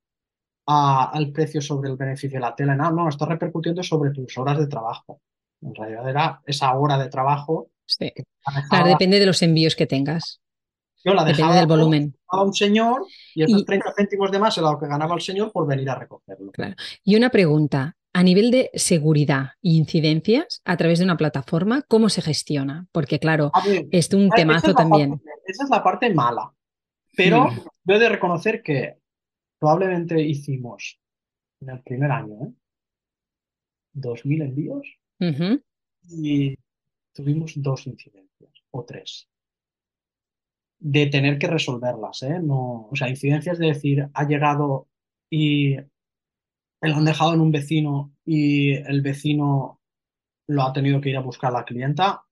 a- 0.67 1.11
al 1.13 1.31
precio 1.31 1.61
sobre 1.61 1.89
el 1.89 1.95
beneficio 1.97 2.37
de 2.37 2.41
la 2.45 2.55
tela, 2.55 2.75
no, 2.75 2.91
no, 2.91 3.09
estás 3.09 3.27
repercutiendo 3.27 3.83
sobre 3.83 4.11
tus 4.11 4.37
horas 4.37 4.57
de 4.57 4.67
trabajo. 4.67 5.21
En 5.61 5.73
realidad 5.75 6.09
era 6.09 6.41
esa 6.45 6.73
hora 6.77 6.97
de 6.97 7.09
trabajo 7.09 7.69
Sí. 7.85 8.11
que 8.15 8.23
Claro, 8.69 8.87
depende 8.87 9.19
de 9.19 9.25
los 9.25 9.41
envíos 9.41 9.75
que 9.75 9.85
tengas, 9.87 10.41
yo 11.03 11.13
la 11.13 11.23
depende 11.23 11.37
dejaba 11.43 11.55
del 11.57 11.67
volumen. 11.67 12.15
a 12.29 12.41
un 12.41 12.53
señor 12.53 13.03
y 13.35 13.43
esos 13.43 13.61
Y- 13.61 13.65
30 13.65 13.93
céntimos 13.95 14.31
de 14.31 14.39
más 14.39 14.57
era 14.57 14.71
lo 14.71 14.79
que 14.79 14.87
ganaba 14.87 15.13
el 15.15 15.21
señor 15.21 15.51
por 15.51 15.67
venir 15.67 15.89
a 15.89 15.95
recogerlo. 15.95 16.51
Claro. 16.51 16.75
Y 17.03 17.15
una 17.15 17.29
pregunta, 17.29 17.95
a 18.13 18.23
nivel 18.23 18.49
de 18.49 18.71
seguridad 18.73 19.49
e 19.61 19.69
incidencias 19.71 20.61
a 20.65 20.77
través 20.77 20.99
de 20.99 21.05
una 21.05 21.17
plataforma, 21.17 21.83
¿cómo 21.87 22.09
se 22.09 22.21
gestiona? 22.21 22.87
Porque 22.91 23.19
claro, 23.19 23.51
ver, 23.65 23.85
es 23.91 24.11
un 24.13 24.27
esa 24.27 24.35
temazo 24.35 24.67
es 24.69 24.75
también. 24.75 25.09
parte- 25.11 25.29
esa 25.47 25.63
es 25.65 25.69
la 25.69 25.83
parte 25.83 26.13
mala, 26.13 26.51
pero 27.15 27.49
Mm. 27.51 27.91
he 27.91 27.99
de 27.99 28.09
reconocer 28.09 28.63
que 28.63 28.97
probablemente 29.59 30.21
hicimos 30.21 30.99
en 31.61 31.69
el 31.69 31.81
primer 31.81 32.11
año, 32.11 32.45
¿eh? 32.45 32.53
2.000 33.93 34.43
envíos 34.43 34.87
y 36.09 36.55
tuvimos 37.13 37.53
dos 37.55 37.87
incidencias 37.87 38.51
o 38.71 38.83
tres. 38.83 39.29
De 40.79 41.07
tener 41.07 41.39
que 41.39 41.47
resolverlas, 41.47 42.23
¿eh? 42.23 42.39
No, 42.39 42.87
o 42.91 42.95
sea, 42.95 43.09
incidencias 43.09 43.57
de 43.57 43.67
decir, 43.67 44.09
ha 44.13 44.27
llegado 44.27 44.87
y 45.29 45.77
lo 46.81 46.95
han 46.95 47.05
dejado 47.05 47.33
en 47.33 47.41
un 47.41 47.51
vecino 47.51 48.13
y 48.25 48.73
el 48.73 49.01
vecino 49.01 49.79
lo 50.47 50.61
ha 50.63 50.73
tenido 50.73 51.01
que 51.01 51.09
ir 51.09 51.17
a 51.17 51.21
buscar 51.21 51.49
a 51.51 51.59
la 51.59 51.65
clienta, 51.65 52.23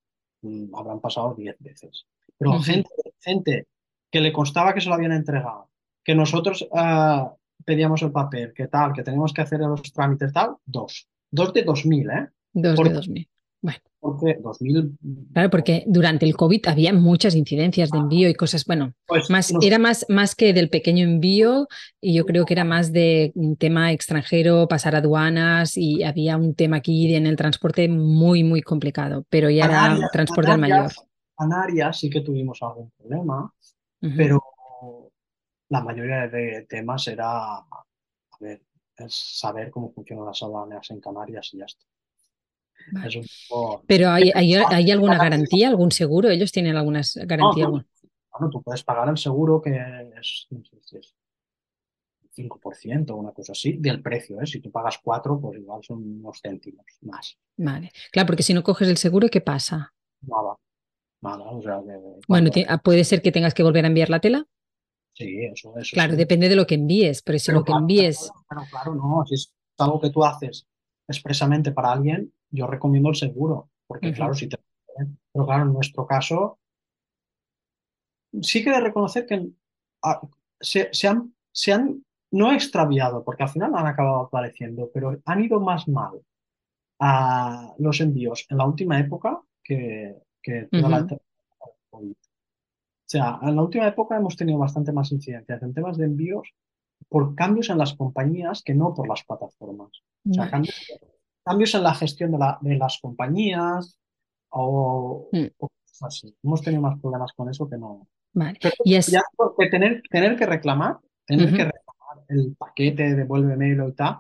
mm, 0.42 0.76
habrán 0.76 1.00
pasado 1.00 1.34
10 1.34 1.56
veces. 1.60 2.06
Pero 2.38 2.60
gente, 2.60 2.90
gente 3.20 3.68
que 4.12 4.22
le 4.22 4.34
constaba 4.34 4.74
que 4.74 4.82
se 4.82 4.90
lo 4.90 4.96
habían 4.96 5.14
entregado, 5.14 5.70
que 6.04 6.16
nosotros 6.16 6.68
ah, 6.74 7.34
pedíamos 7.66 8.02
el 8.02 8.12
papel, 8.12 8.54
que 8.54 8.68
tal, 8.68 8.94
que 8.94 9.04
teníamos 9.04 9.34
que 9.34 9.42
hacer 9.42 9.60
los 9.60 9.82
trámites, 9.94 10.34
tal, 10.34 10.56
dos. 10.66 11.08
Dos 11.32 11.54
de 11.54 11.66
2.000, 11.66 12.10
¿eh? 12.12 12.30
Dos 12.54 12.76
Por- 12.76 12.90
de 12.90 12.94
2000. 12.96 13.30
Bueno, 13.62 13.80
Porque 14.02 14.38
2.000... 14.42 14.98
claro, 15.32 15.50
porque 15.50 15.86
durante 15.88 16.26
el 16.26 16.36
COVID 16.36 16.68
había 16.68 16.92
muchas 16.92 17.34
incidencias 17.34 17.90
de 17.92 17.98
envío 17.98 18.28
y 18.28 18.34
cosas, 18.34 18.66
bueno, 18.66 18.94
Pues 19.08 19.30
más, 19.30 19.54
nos- 19.54 19.64
era 19.66 19.80
más, 19.80 20.06
más 20.10 20.36
que 20.36 20.52
del 20.52 20.70
pequeño 20.70 21.06
envío 21.06 21.68
y 22.02 22.14
yo 22.14 22.26
creo 22.26 22.44
que 22.46 22.54
era 22.56 22.66
más 22.66 22.92
de 22.92 23.32
un 23.36 23.56
tema 23.56 23.94
extranjero, 23.94 24.68
pasar 24.68 24.98
aduanas 24.98 25.78
y 25.78 26.04
había 26.04 26.36
un 26.36 26.54
tema 26.56 26.76
aquí 26.78 27.16
en 27.16 27.26
el 27.26 27.38
transporte 27.38 27.88
muy, 27.88 28.44
muy 28.44 28.62
complicado, 28.62 29.26
pero 29.30 29.50
ya 29.50 29.64
era 29.64 29.74
Canarias- 29.76 30.12
transporte 30.12 30.52
al 30.52 30.60
mayor. 30.60 30.78
Canarias- 30.80 31.06
Canarias 31.38 32.00
sí 32.00 32.10
que 32.10 32.20
tuvimos 32.20 32.62
algún 32.62 32.92
problema, 32.98 33.50
Ujú. 34.02 34.14
pero 34.18 34.42
la 35.70 35.82
mayoría 35.82 36.28
de 36.28 36.66
temas 36.70 37.08
era, 37.08 37.58
a 37.58 37.66
ver, 38.40 38.62
es 38.98 39.14
saber 39.14 39.72
cómo 39.72 39.92
funcionan 39.92 40.26
las 40.28 40.42
aduanas 40.44 40.90
en 40.92 41.00
Canarias 41.02 41.50
y 41.54 41.58
ya 41.60 41.66
está. 41.66 41.86
Vale. 42.92 43.08
Es 43.08 43.16
un 43.16 43.26
poco- 43.50 43.84
Pero 43.88 44.10
¿hay, 44.10 44.32
hay, 44.36 44.54
hay 44.70 44.92
alguna 44.92 45.18
garantía, 45.18 45.70
algún 45.70 45.92
seguro? 45.92 46.30
¿Ellos 46.30 46.52
tienen 46.52 46.76
algunas 46.76 47.16
No, 47.16 47.26
garantías? 47.26 47.68
tú, 47.68 47.84
bueno, 48.32 48.50
tú 48.52 48.62
puedes 48.64 48.84
pagar 48.84 49.10
el 49.10 49.18
seguro 49.18 49.62
que 49.62 49.72
es, 50.20 50.48
no 50.50 50.64
sé 50.64 50.78
si 50.82 50.98
es 50.98 51.16
5% 52.36 53.14
o 53.14 53.18
una 53.18 53.32
cosa 53.32 53.52
así 53.52 53.78
del 53.78 54.02
precio, 54.02 54.42
¿eh? 54.42 54.48
Si 54.48 54.60
tú 54.60 54.72
pagas 54.72 54.98
4, 55.04 55.40
pues 55.40 55.60
igual 55.60 55.84
son 55.84 56.00
unos 56.20 56.42
céntimos 56.42 56.86
más. 57.02 57.38
Vale. 57.58 57.92
Claro, 58.12 58.26
porque 58.28 58.42
si 58.44 58.54
no 58.56 58.64
coges 58.64 58.88
el 58.90 58.98
seguro, 58.98 59.28
¿qué 59.30 59.40
pasa? 59.42 59.94
Nada, 60.22 60.56
nada, 61.22 61.44
o 61.44 61.62
sea, 61.62 61.80
que 61.86 62.20
Bueno, 62.28 62.50
puede 62.84 63.04
ser 63.04 63.22
que 63.22 63.32
tengas 63.32 63.54
que 63.54 63.62
volver 63.64 63.86
a 63.86 63.88
enviar 63.88 64.10
la 64.10 64.20
tela. 64.20 64.46
Sí, 65.14 65.46
eso, 65.46 65.78
eso 65.78 65.94
Claro, 65.94 66.12
sí. 66.12 66.18
depende 66.18 66.50
de 66.50 66.56
lo 66.56 66.66
que 66.66 66.76
envíes, 66.76 67.22
pero 67.22 67.40
si 67.40 67.48
Pero 67.48 67.60
lo 67.60 67.66
que 67.66 67.72
envíes, 67.72 68.32
Pero 68.50 68.62
claro, 68.70 68.96
no, 68.96 69.26
si 69.26 69.36
es 69.36 69.54
algo 69.78 70.00
que 70.00 70.10
tú 70.10 70.24
haces 70.24 70.68
expresamente 71.08 71.72
para 71.72 71.92
alguien, 71.92 72.34
yo 72.50 72.68
recomiendo 72.68 73.10
el 73.10 73.16
seguro, 73.16 73.70
porque 73.88 74.14
claro, 74.14 74.34
si 74.34 74.48
te... 74.48 74.58
Pero 75.34 75.46
claro, 75.46 75.64
en 75.64 75.74
nuestro 75.74 76.06
caso, 76.06 76.60
sí 78.42 78.64
que 78.64 78.70
de 78.70 78.80
reconocer 78.80 79.26
que 79.26 79.48
ah, 80.04 80.22
se, 80.60 80.90
se 80.94 81.08
han, 81.08 81.34
se 81.52 81.74
han, 81.74 82.04
no 82.32 82.52
extraviado, 82.52 83.24
porque 83.24 83.44
al 83.44 83.50
final 83.50 83.76
han 83.76 83.88
acabado 83.88 84.22
apareciendo, 84.22 84.90
pero 84.94 85.20
han 85.26 85.44
ido 85.44 85.60
más 85.60 85.88
mal 85.88 86.22
a 87.00 87.74
los 87.80 88.00
envíos 88.02 88.46
en 88.50 88.58
la 88.58 88.66
última 88.66 89.00
época 89.00 89.42
que, 89.64 90.16
que 90.42 90.68
toda 90.72 91.08
COVID. 91.90 92.12
O 92.12 92.33
sea, 93.18 93.40
en 93.42 93.56
la 93.56 93.62
última 93.62 93.88
época 93.88 94.18
hemos 94.18 94.36
tenido 94.36 94.58
bastante 94.60 94.92
más 94.92 95.12
incidencias 95.12 95.62
en 95.62 95.74
temas 95.74 95.98
de 95.98 96.06
envíos 96.06 96.50
por 97.10 97.36
cambios 97.36 97.70
en 97.70 97.78
las 97.78 97.94
compañías 97.96 98.62
que 98.64 98.74
no 98.74 98.94
por 98.94 99.08
las 99.08 99.24
plataformas. 99.24 99.90
O 100.30 100.34
sea, 100.34 100.42
Vale. 100.44 100.52
cambios, 100.52 100.76
cambios 101.46 101.76
en 101.76 101.84
la 101.84 101.94
gestión 101.94 102.32
de, 102.32 102.38
la- 102.38 102.58
de 102.62 102.76
las 102.78 103.00
compañías 103.02 103.98
o, 104.50 105.30
Mm. 105.32 105.46
o 105.58 105.68
cosas 105.70 106.04
así. 106.08 106.36
Hemos 106.44 106.62
tenido 106.62 106.82
más 106.82 107.00
problemas 107.00 107.32
con 107.34 107.50
eso 107.50 107.70
que 107.70 107.78
no. 107.78 108.08
Vale. 108.34 108.58
Pero 108.62 108.76
Y 108.84 108.96
es, 108.96 109.08
ya 109.08 109.22
porque 109.36 109.70
tener, 109.70 110.02
tener 110.10 110.36
que 110.38 110.46
reclamar, 110.46 110.98
tener 111.26 111.48
Ujú. 111.48 111.56
que 111.58 111.64
reclamar 111.66 112.26
el 112.30 112.56
paquete, 112.58 113.16
devuélvemelo 113.16 113.90
y 113.90 113.94
tal, 113.94 114.20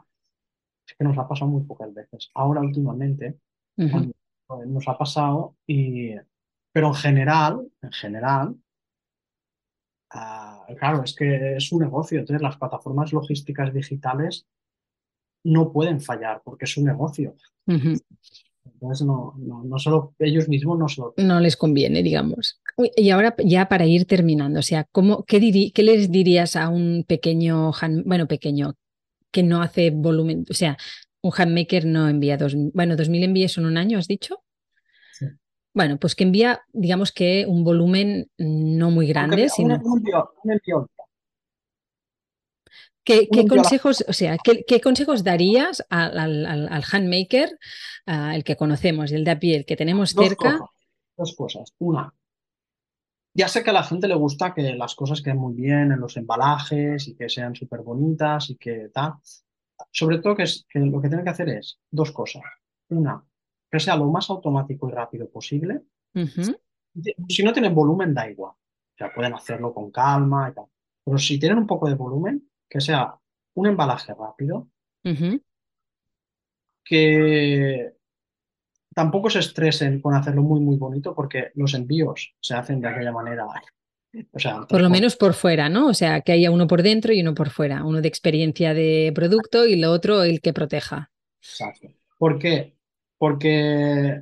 es 0.87 0.95
que 0.97 1.03
nos 1.03 1.17
ha 1.17 1.27
pasado 1.27 1.49
muy 1.51 1.63
pocas 1.63 1.93
veces. 1.93 2.29
Ahora 2.35 2.61
últimamente 2.61 3.39
cuando- 3.75 4.13
pues, 4.45 4.67
nos 4.67 4.87
ha 4.87 4.97
pasado 4.97 5.55
y 5.65 6.11
pero 6.71 6.87
en 6.87 6.93
general, 6.95 7.67
en 7.81 7.91
general, 7.91 8.55
ah, 10.13 10.65
claro, 10.79 11.03
es 11.03 11.15
que 11.15 11.55
es 11.57 11.71
un 11.71 11.81
negocio, 11.81 12.19
entonces 12.19 12.41
las 12.41 12.57
plataformas 12.57 13.13
logísticas 13.13 13.73
digitales 13.73 14.45
no 15.43 15.71
pueden 15.71 15.99
fallar 16.01 16.41
porque 16.43 16.65
es 16.65 16.77
un 16.77 16.85
negocio. 16.85 17.35
Entonces 18.65 19.05
no, 19.05 19.33
no, 19.37 19.63
no 19.63 19.77
solo 19.79 20.13
ellos 20.19 20.47
mismos 20.47 20.79
no 20.79 20.87
solo 20.87 21.13
no 21.17 21.39
les 21.39 21.57
conviene, 21.57 22.01
digamos. 22.01 22.61
Y 22.95 23.09
ahora 23.09 23.35
ya 23.43 23.67
para 23.67 23.85
ir 23.85 24.05
terminando, 24.05 24.59
o 24.59 24.63
sea, 24.63 24.85
¿cómo, 24.91 25.23
qué, 25.25 25.39
diri- 25.39 25.71
qué 25.73 25.83
les 25.83 26.11
dirías 26.11 26.55
a 26.55 26.69
un 26.69 27.03
pequeño, 27.07 27.71
hand- 27.73 28.03
bueno, 28.05 28.27
pequeño, 28.27 28.75
que 29.31 29.43
no 29.43 29.61
hace 29.61 29.91
volumen, 29.91 30.45
o 30.49 30.53
sea, 30.53 30.77
un 31.21 31.31
handmaker 31.35 31.85
no 31.85 32.09
envía 32.09 32.37
dos, 32.37 32.55
bueno, 32.73 32.95
dos 32.95 33.09
mil 33.09 33.23
envíos 33.23 33.57
en 33.57 33.65
un 33.65 33.77
año, 33.77 33.97
has 33.99 34.07
dicho? 34.07 34.42
Bueno, 35.73 35.97
pues 35.97 36.15
que 36.15 36.23
envía, 36.23 36.61
digamos 36.71 37.11
que 37.11 37.45
un 37.47 37.63
volumen 37.63 38.29
no 38.37 38.91
muy 38.91 39.07
grande, 39.07 39.49
sino 39.49 39.79
¿qué, 43.03 43.29
qué 43.29 43.45
consejos, 43.47 44.03
o 44.07 44.13
sea, 44.13 44.37
qué, 44.37 44.63
qué 44.65 44.81
consejos 44.81 45.23
darías 45.23 45.85
al, 45.89 46.17
al- 46.17 46.45
al- 46.45 46.83
handmaker, 46.91 47.57
ah, 48.05 48.35
el 48.35 48.43
que 48.43 48.55
conocemos, 48.55 49.11
el 49.11 49.23
de 49.23 49.31
a 49.31 49.39
pie, 49.39 49.57
el 49.57 49.65
que 49.65 49.75
tenemos 49.75 50.13
dos 50.13 50.29
cerca? 50.29 50.51
cosas, 50.51 50.69
dos 51.17 51.35
cosas. 51.35 51.73
Una, 51.79 52.13
ya 53.33 53.47
sé 53.47 53.63
que 53.63 53.69
a 53.71 53.73
la 53.73 53.83
gente 53.83 54.07
le 54.07 54.15
gusta 54.15 54.53
que 54.53 54.61
las 54.75 54.95
cosas 54.95 55.21
queden 55.21 55.39
muy 55.39 55.53
bien 55.53 55.91
en 55.91 55.99
los 55.99 56.17
embalajes 56.17 57.07
y 57.07 57.15
que 57.15 57.29
sean 57.29 57.55
súper 57.55 57.81
bonitas 57.81 58.49
y 58.49 58.57
que 58.57 58.89
tal. 58.93 59.13
sobre 59.91 60.19
todo 60.19 60.35
que, 60.35 60.43
es, 60.43 60.65
que 60.69 60.79
lo 60.79 61.01
que 61.01 61.09
tiene 61.09 61.23
que 61.23 61.31
hacer 61.31 61.49
es 61.49 61.79
dos 61.91 62.11
cosas. 62.11 62.43
Una, 62.89 63.23
que 63.73 63.79
sea 63.79 63.95
lo 63.95 64.05
más 64.05 64.29
automático 64.29 64.87
y 64.87 64.91
rápido 64.91 65.27
posible. 65.31 65.81
Si 67.27 67.43
no 67.43 67.51
tienen 67.51 67.73
volumen, 67.73 68.13
da 68.13 68.29
igual. 68.29 68.51
O 68.51 68.95
sea, 68.95 69.11
pueden 69.11 69.33
hacerlo 69.33 69.73
con 69.73 69.89
calma 69.89 70.47
y 70.51 70.53
tal. 70.53 70.65
Pero 71.03 71.17
si 71.17 71.39
tienen 71.39 71.57
un 71.57 71.65
poco 71.65 71.89
de 71.89 71.95
volumen, 71.95 72.51
que 72.69 72.79
sea 72.79 73.15
un 73.55 73.65
embalaje 73.65 74.13
rápido, 74.13 74.69
que 76.85 77.93
tampoco 78.93 79.31
se 79.31 79.39
estresen 79.39 79.99
con 80.01 80.13
hacerlo 80.13 80.43
muy, 80.43 80.59
muy 80.59 80.77
bonito, 80.77 81.15
porque 81.15 81.49
los 81.55 81.73
envíos 81.73 82.35
se 82.39 82.53
hacen 82.53 82.79
de 82.79 82.89
aquella 82.89 83.11
manera. 83.11 83.47
O 84.33 84.37
sea, 84.37 84.67
Por 84.69 84.81
lo 84.81 84.91
menos 84.91 85.15
por 85.15 85.33
fuera, 85.33 85.67
¿no? 85.67 85.87
O 85.87 85.95
sea, 85.95 86.21
que 86.21 86.33
haya 86.33 86.51
uno 86.51 86.67
por 86.67 86.83
dentro 86.83 87.11
y 87.11 87.21
uno 87.21 87.33
por 87.33 87.49
fuera, 87.49 87.83
uno 87.83 88.01
de 88.01 88.07
experiencia 88.07 88.75
de 88.75 89.11
producto 89.15 89.65
y 89.65 89.77
lo 89.77 89.89
otro 89.89 90.21
el 90.21 90.41
que 90.41 90.53
proteja. 90.53 91.11
Exacto. 91.41 91.87
¿Por 92.19 92.37
qué? 92.37 92.77
Porque 93.23 94.21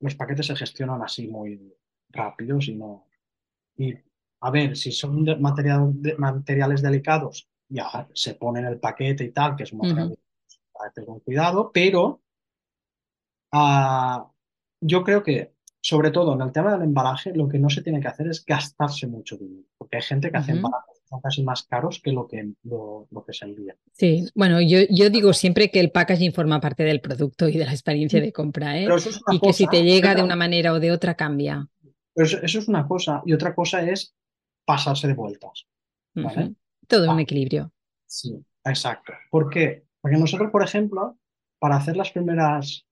los 0.00 0.16
paquetes 0.16 0.46
se 0.48 0.56
gestionan 0.56 1.00
así 1.00 1.28
muy 1.28 1.72
rápidos 2.10 2.66
y 2.66 2.74
no. 2.74 3.06
Y 3.76 3.94
a 4.40 4.50
ver, 4.50 4.76
si 4.76 4.90
son 4.90 5.24
de 5.24 5.36
material- 5.36 5.92
de- 6.02 6.16
materiales 6.16 6.82
delicados, 6.82 7.48
ya 7.68 8.08
se 8.12 8.34
pone 8.34 8.58
en 8.58 8.66
el 8.66 8.80
paquete 8.80 9.22
y 9.22 9.30
tal, 9.30 9.54
que 9.54 9.62
es 9.62 9.72
un 9.72 9.78
material 9.78 10.18
para 10.72 10.90
hacer 10.90 11.06
con 11.06 11.20
cuidado, 11.20 11.70
pero 11.72 12.20
ah, 13.52 14.28
yo 14.80 15.04
creo 15.04 15.22
que, 15.22 15.54
sobre 15.80 16.10
todo 16.10 16.34
en 16.34 16.40
el 16.40 16.50
tema 16.50 16.72
del 16.72 16.82
embalaje, 16.82 17.32
lo 17.32 17.48
que 17.48 17.60
no 17.60 17.70
se 17.70 17.82
tiene 17.82 18.00
que 18.00 18.08
hacer 18.08 18.26
es 18.26 18.44
gastarse 18.44 19.06
mucho 19.06 19.36
dinero, 19.36 19.68
porque 19.78 19.98
hay 19.98 20.02
gente 20.02 20.32
que 20.32 20.36
hace 20.36 20.52
que 20.54 20.58
son 21.14 21.20
casi 21.20 21.42
más 21.42 21.62
caros 21.64 22.00
que 22.00 22.12
lo 22.12 22.26
que, 22.26 22.52
lo, 22.64 23.06
lo 23.10 23.24
que 23.24 23.32
se 23.32 23.44
envía. 23.44 23.76
Sí, 23.92 24.28
bueno, 24.34 24.60
yo, 24.60 24.78
yo 24.90 25.10
digo 25.10 25.32
siempre 25.32 25.70
que 25.70 25.80
el 25.80 25.90
packaging 25.90 26.32
forma 26.32 26.60
parte 26.60 26.82
del 26.82 27.00
producto 27.00 27.48
y 27.48 27.56
de 27.56 27.64
la 27.66 27.72
experiencia 27.72 28.20
de 28.20 28.32
compra, 28.32 28.78
¿eh? 28.78 28.88
Es 28.94 29.20
Y 29.32 29.38
que 29.40 29.52
si 29.52 29.66
te 29.66 29.82
llega 29.84 30.14
de 30.14 30.22
una 30.22 30.36
manera 30.36 30.72
o 30.72 30.80
de 30.80 30.90
otra 30.92 31.14
cambia. 31.14 31.66
pero 32.14 32.26
eso, 32.26 32.38
eso 32.42 32.58
es 32.58 32.68
una 32.68 32.86
cosa, 32.86 33.22
y 33.26 33.32
otra 33.32 33.54
cosa 33.54 33.82
es 33.88 34.14
pasarse 34.64 35.06
de 35.08 35.14
vueltas. 35.14 35.66
Todo 36.86 37.10
un 37.10 37.18
Ah. 37.18 37.22
equilibrio. 37.22 37.72
Sí, 38.06 38.34
exacto. 38.64 39.12
¿Por 39.30 39.50
qué? 39.50 39.84
Porque 40.00 40.16
nosotros, 40.16 40.50
por 40.50 40.62
ejemplo, 40.62 41.18
para 41.58 41.76
hacer 41.76 41.96
las 41.96 42.10
primeras, 42.12 42.86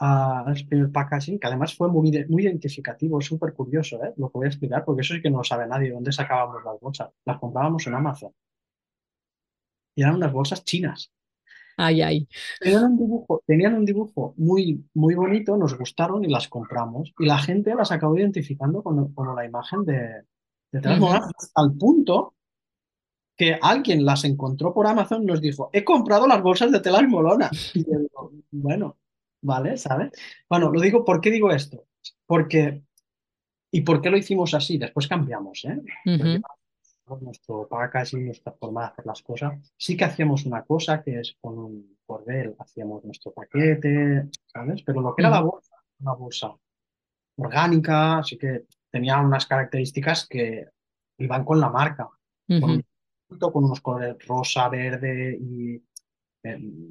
el 0.00 0.66
primer 0.66 0.92
packaging, 0.92 1.38
que 1.38 1.46
además 1.46 1.74
fue 1.74 1.88
muy, 1.88 2.24
muy 2.28 2.42
identificativo, 2.42 3.20
súper 3.20 3.54
curioso, 3.54 4.02
¿eh? 4.04 4.12
Lo 4.16 4.28
que 4.28 4.38
voy 4.38 4.46
a 4.46 4.48
explicar, 4.48 4.84
porque 4.84 5.02
eso 5.02 5.14
sí 5.14 5.22
que 5.22 5.30
no 5.30 5.38
lo 5.38 5.44
sabe 5.44 5.66
nadie, 5.66 5.90
dónde 5.90 6.12
sacábamos 6.12 6.62
las 6.64 6.78
bolsas. 6.80 7.10
Las 7.24 7.38
comprábamos 7.38 7.86
en 7.86 7.94
Amazon. 7.94 8.32
Y 9.94 10.02
eran 10.02 10.16
unas 10.16 10.32
bolsas 10.32 10.64
chinas. 10.64 11.10
Ay, 11.78 12.02
ay. 12.02 12.28
Tenían 12.60 12.84
un 12.84 12.96
dibujo, 12.96 13.42
tenían 13.46 13.74
un 13.74 13.84
dibujo 13.84 14.34
muy, 14.36 14.84
muy 14.94 15.14
bonito, 15.14 15.56
nos 15.56 15.76
gustaron 15.78 16.24
y 16.24 16.28
las 16.28 16.48
compramos. 16.48 17.12
Y 17.18 17.26
la 17.26 17.38
gente 17.38 17.74
las 17.74 17.92
acabó 17.92 18.16
identificando 18.18 18.82
como, 18.82 19.14
como 19.14 19.34
la 19.34 19.44
imagen 19.44 19.84
de, 19.84 20.24
de 20.72 20.78
hasta 20.78 21.62
el 21.62 21.76
punto 21.78 22.34
que 23.36 23.58
alguien 23.60 24.04
las 24.04 24.24
encontró 24.24 24.72
por 24.72 24.86
Amazon 24.86 25.22
y 25.22 25.26
nos 25.26 25.42
dijo, 25.42 25.68
he 25.72 25.84
comprado 25.84 26.26
las 26.26 26.42
bolsas 26.42 26.72
de 26.72 26.80
telas 26.80 27.06
molona. 27.06 27.50
Y 27.74 27.84
yo 27.84 27.98
digo, 27.98 28.32
bueno, 28.50 28.96
vale, 29.42 29.76
¿sabes? 29.76 30.10
Bueno, 30.48 30.70
lo 30.70 30.80
digo, 30.80 31.04
¿por 31.04 31.20
qué 31.20 31.30
digo 31.30 31.50
esto? 31.50 31.84
Porque, 32.26 32.82
¿y 33.70 33.80
por 33.82 34.00
qué 34.00 34.10
lo 34.10 34.16
hicimos 34.16 34.54
así? 34.54 34.78
Después 34.78 35.06
cambiamos, 35.08 35.64
¿eh? 35.64 35.80
Ujú. 36.06 36.42
Porque 37.04 37.24
nuestro 37.24 37.68
packaging, 37.68 38.26
nuestra 38.26 38.52
forma 38.52 38.82
de 38.82 38.86
hacer 38.88 39.06
las 39.06 39.22
cosas, 39.22 39.54
sí 39.76 39.96
que 39.96 40.04
hacíamos 40.04 40.44
una 40.44 40.62
cosa 40.62 41.02
que 41.02 41.20
es 41.20 41.36
con 41.40 41.56
un 41.58 41.96
cordel, 42.04 42.56
hacíamos 42.58 43.04
nuestro 43.04 43.32
paquete, 43.32 44.28
¿sabes? 44.46 44.82
Pero 44.82 45.00
lo 45.00 45.14
que 45.14 45.22
era 45.22 45.30
la 45.30 45.40
bolsa, 45.40 45.76
una 46.00 46.12
bolsa 46.14 46.52
orgánica, 47.36 48.18
así 48.18 48.36
que 48.38 48.64
tenía 48.90 49.20
unas 49.20 49.46
características 49.46 50.26
que 50.28 50.66
iban 51.18 51.44
con 51.44 51.60
la 51.60 51.70
marca 51.70 52.08
un- 52.64 52.84
con 53.52 53.64
unos 53.64 53.80
colores 53.80 54.16
rosa, 54.26 54.68
verde 54.68 55.36
y, 55.40 55.82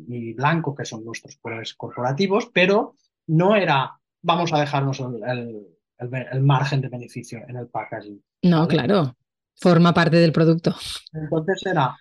y 0.07 0.33
blanco, 0.33 0.75
que 0.75 0.85
son 0.85 1.03
nuestros 1.05 1.37
colores 1.37 1.73
corporativos, 1.75 2.49
pero 2.53 2.95
no 3.27 3.55
era 3.55 3.99
vamos 4.21 4.51
a 4.53 4.59
dejarnos 4.59 4.99
el, 4.99 5.23
el- 5.23 5.67
el- 5.99 6.27
el 6.31 6.41
margen 6.41 6.81
de 6.81 6.89
beneficio 6.89 7.39
en 7.47 7.55
el 7.57 7.67
packaging. 7.67 8.21
No, 8.43 8.67
claro. 8.67 9.15
Forma 9.55 9.93
parte 9.93 10.17
del 10.17 10.31
producto. 10.33 10.75
Entonces 11.13 11.63
era 11.65 11.95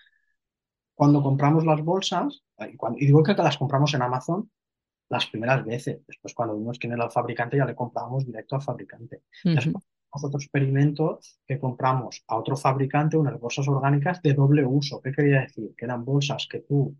cuando 0.94 1.22
compramos 1.22 1.64
las 1.64 1.82
bolsas, 1.82 2.42
y, 2.70 2.76
cuando- 2.76 2.98
y 2.98 3.06
digo 3.06 3.22
que 3.22 3.34
las 3.34 3.58
compramos 3.58 3.92
en 3.94 4.02
Amazon 4.02 4.50
las 5.10 5.26
primeras 5.26 5.64
veces, 5.64 6.00
después 6.06 6.34
cuando 6.34 6.56
vimos 6.56 6.78
quién 6.78 6.92
era 6.92 7.04
el 7.04 7.10
fabricante 7.10 7.56
ya 7.58 7.66
le 7.66 7.74
comprábamos 7.74 8.24
directo 8.24 8.56
al 8.56 8.62
fabricante. 8.62 9.22
Ujú. 9.44 9.54
Después 9.54 9.84
hicimos 9.84 10.24
otro 10.24 10.38
experimento 10.38 11.18
que 11.46 11.58
compramos 11.58 12.24
a 12.28 12.36
otro 12.36 12.56
fabricante 12.56 13.16
unas 13.16 13.38
bolsas 13.38 13.68
orgánicas 13.68 14.22
de 14.22 14.32
doble 14.34 14.64
uso. 14.64 15.00
¿Qué 15.02 15.12
quería 15.12 15.42
decir? 15.42 15.74
Que 15.76 15.84
eran 15.84 16.04
bolsas 16.04 16.46
que 16.50 16.60
tú 16.60 16.96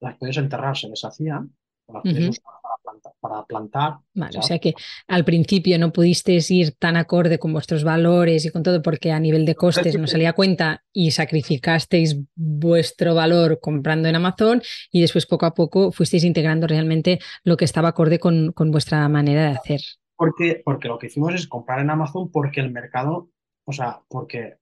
las 0.00 0.16
podías 0.16 0.36
enterrar, 0.36 0.76
se 0.76 0.88
deshacían, 0.88 1.52
o 1.86 1.94
las 1.94 2.04
usar 2.04 2.42
para 2.62 2.76
plantar, 2.82 3.12
para 3.20 3.44
plantar, 3.44 3.98
Vale, 4.14 4.38
o 4.38 4.42
sea 4.42 4.58
que 4.58 4.74
al 5.06 5.24
principio 5.24 5.78
no 5.78 5.92
pudisteis 5.92 6.50
ir 6.50 6.72
tan 6.72 6.96
acorde 6.96 7.38
con 7.38 7.52
vuestros 7.52 7.84
valores 7.84 8.44
y 8.44 8.50
con 8.50 8.62
todo 8.62 8.82
porque 8.82 9.12
a 9.12 9.20
nivel 9.20 9.46
de 9.46 9.54
costes 9.54 9.98
no 9.98 10.06
salía 10.06 10.34
cuenta 10.34 10.84
y 10.92 11.10
sacrificasteis 11.10 12.20
vuestro 12.34 13.14
valor 13.14 13.58
comprando 13.60 14.08
en 14.08 14.16
Amazon 14.16 14.62
y 14.92 15.00
después 15.00 15.26
poco 15.26 15.46
a 15.46 15.54
poco 15.54 15.92
fuisteis 15.92 16.24
integrando 16.24 16.66
realmente 16.66 17.18
lo 17.42 17.56
que 17.56 17.64
estaba 17.64 17.88
acorde 17.88 18.18
con, 18.18 18.52
con 18.52 18.70
vuestra 18.70 19.08
manera 19.08 19.44
de 19.44 19.56
hacer. 19.56 19.80
Porque, 20.16 20.60
porque 20.64 20.88
lo 20.88 20.98
que 20.98 21.06
hicimos 21.06 21.34
es 21.34 21.46
comprar 21.46 21.80
en 21.80 21.90
Amazon 21.90 22.30
porque 22.30 22.60
el 22.60 22.70
mercado, 22.70 23.30
o 23.64 23.72
sea, 23.72 24.02
porque 24.08 24.56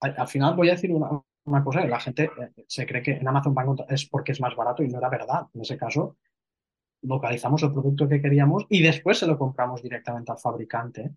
al, 0.00 0.14
al 0.16 0.28
final 0.28 0.56
voy 0.56 0.70
a 0.70 0.72
decir 0.72 0.90
una, 0.92 1.22
una 1.48 1.64
cosa, 1.64 1.84
la 1.86 2.00
gente 2.00 2.24
eh, 2.24 2.64
se 2.66 2.86
cree 2.86 3.02
que 3.02 3.12
en 3.12 3.26
Amazon 3.28 3.54
va 3.56 3.62
a 3.62 3.64
encontrar- 3.64 3.92
es 3.92 4.06
porque 4.08 4.32
es 4.32 4.40
más 4.40 4.54
barato 4.54 4.82
y 4.82 4.88
no 4.88 4.98
era 4.98 5.08
verdad. 5.08 5.46
En 5.54 5.62
ese 5.62 5.76
caso, 5.76 6.16
localizamos 7.02 7.62
el 7.62 7.72
producto 7.72 8.08
que 8.08 8.20
queríamos 8.20 8.66
y 8.68 8.82
después 8.82 9.18
se 9.18 9.26
lo 9.26 9.38
compramos 9.38 9.82
directamente 9.82 10.32
al 10.32 10.38
fabricante. 10.38 11.12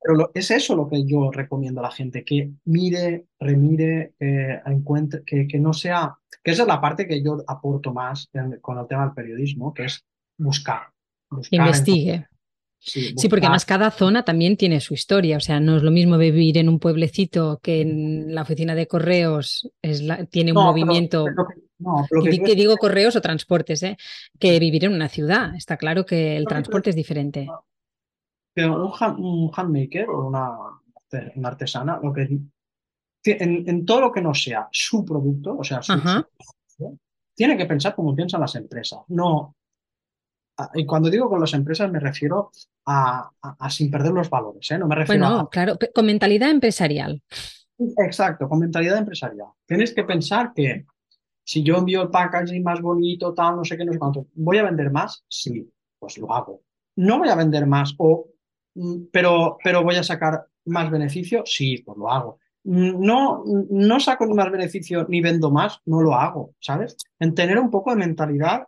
Pero 0.00 0.16
lo- 0.16 0.30
es 0.34 0.50
eso 0.50 0.76
lo 0.76 0.88
que 0.88 1.04
yo 1.04 1.30
recomiendo 1.32 1.80
a 1.80 1.84
la 1.84 1.90
gente, 1.90 2.24
que 2.24 2.52
mire, 2.64 3.26
remire, 3.40 4.14
que 4.18 4.60
encuentre, 4.66 5.22
que, 5.24 5.48
que 5.48 5.58
no 5.58 5.72
sea, 5.72 6.16
que 6.44 6.52
esa 6.52 6.62
es 6.62 6.68
la 6.68 6.80
parte 6.80 7.08
que 7.08 7.22
yo 7.22 7.38
aporto 7.46 7.92
más 7.92 8.28
en- 8.32 8.60
con 8.60 8.78
el 8.78 8.86
tema 8.86 9.04
del 9.06 9.14
periodismo, 9.14 9.74
que 9.74 9.84
es 9.86 10.04
buscar. 10.38 10.82
buscar 11.30 11.58
Investigue. 11.66 12.28
Sí, 12.78 13.14
Sí, 13.16 13.28
porque 13.28 13.46
además 13.46 13.64
cada 13.64 13.90
zona 13.90 14.24
también 14.24 14.56
tiene 14.56 14.80
su 14.80 14.94
historia. 14.94 15.38
O 15.38 15.40
sea, 15.40 15.58
no 15.60 15.76
es 15.76 15.82
lo 15.82 15.90
mismo 15.90 16.16
vivir 16.18 16.56
en 16.58 16.68
un 16.68 16.78
pueblecito 16.78 17.58
que 17.62 17.80
en 17.80 18.34
la 18.34 18.42
oficina 18.42 18.74
de 18.76 18.86
correos 18.86 19.68
es 19.82 20.02
la- 20.02 20.24
tiene 20.26 20.52
un 20.52 20.56
No, 20.56 20.60
pero- 20.72 20.86
movimiento. 20.86 21.24
pero 21.24 21.48
que- 21.48 21.54
no, 21.78 22.06
pero 22.08 22.22
que, 22.22 22.54
digo 22.54 22.76
correos 22.76 23.16
o 23.16 23.20
transportes, 23.20 23.82
¿eh? 23.82 23.96
que 24.38 24.58
vivir 24.60 24.84
en 24.84 24.92
una 24.94 25.08
ciudad. 25.08 25.54
Está 25.56 25.76
claro 25.76 26.06
que 26.06 26.36
el 26.36 26.44
pero- 26.44 26.54
transporte 26.54 26.90
es 26.90 26.96
diferente. 26.96 27.48
un, 28.56 28.92
hand- 28.92 29.18
un 29.18 29.50
handmaker 29.54 30.08
o 30.08 30.28
una, 30.28 30.50
una 31.34 31.48
artesana, 31.48 31.98
lo 32.02 32.12
que 32.12 32.22
en, 33.24 33.68
en 33.68 33.84
todo 33.84 34.00
lo 34.02 34.12
que 34.12 34.22
no 34.22 34.32
sea 34.32 34.68
su 34.70 35.04
producto, 35.04 35.56
o 35.58 35.64
sea, 35.64 35.82
su, 35.82 35.92
su- 35.98 36.98
tiene 37.34 37.56
que 37.56 37.66
pensar 37.66 37.94
como 37.94 38.14
piensan 38.14 38.40
las 38.40 38.54
empresas. 38.54 39.00
No, 39.08 39.56
y 40.74 40.86
cuando 40.86 41.10
digo 41.10 41.28
con 41.28 41.40
las 41.40 41.52
empresas 41.54 41.90
me 41.90 42.00
refiero 42.00 42.50
a, 42.86 43.30
a- 43.42 43.56
a 43.58 43.70
sin 43.70 43.90
perder 43.90 44.12
los 44.12 44.30
valores, 44.30 44.70
¿eh? 44.70 44.78
No 44.78 44.86
me 44.88 44.94
refiero 44.94 45.24
Bueno, 45.26 45.40
a, 45.40 45.50
claro, 45.50 45.76
con 45.94 46.06
mentalidad 46.06 46.50
empresarial. 46.50 47.22
Exacto, 47.98 48.48
con 48.48 48.58
mentalidad 48.60 48.96
empresarial. 48.98 49.48
Tienes 49.66 49.92
que 49.92 50.04
pensar 50.04 50.52
que 50.54 50.86
si 51.44 51.62
yo 51.62 51.76
envío 51.76 52.02
el 52.02 52.08
packaging 52.10 52.62
más 52.62 52.80
bonito, 52.80 53.34
tal, 53.34 53.56
no 53.56 53.64
sé 53.64 53.76
qué, 53.76 53.84
no 53.84 53.92
sé 53.92 53.98
cuánto, 53.98 54.26
¿voy 54.34 54.58
a 54.58 54.64
vender 54.64 54.90
más? 54.90 55.24
Sí, 55.28 55.70
pues 55.98 56.18
lo 56.18 56.32
hago. 56.32 56.62
¿No 56.96 57.18
voy 57.18 57.28
a 57.28 57.34
vender 57.34 57.66
más? 57.66 57.94
O, 57.98 58.28
mm, 58.74 59.04
pero, 59.12 59.58
pero 59.62 59.82
voy 59.82 59.96
a 59.96 60.02
sacar 60.02 60.46
más 60.64 60.90
beneficio? 60.90 61.42
Sí, 61.44 61.82
pues 61.84 61.98
lo 61.98 62.10
hago. 62.10 62.38
Mm, 62.64 63.04
No, 63.04 63.44
no 63.70 64.00
saco 64.00 64.26
ni 64.26 64.34
más 64.34 64.50
beneficio 64.50 65.04
ni 65.08 65.20
vendo 65.20 65.50
más, 65.50 65.80
no 65.84 66.00
lo 66.00 66.14
hago, 66.14 66.54
¿sabes? 66.60 66.96
En 67.20 67.34
tener 67.34 67.58
un 67.58 67.70
poco 67.70 67.90
de 67.90 67.96
mentalidad, 67.96 68.64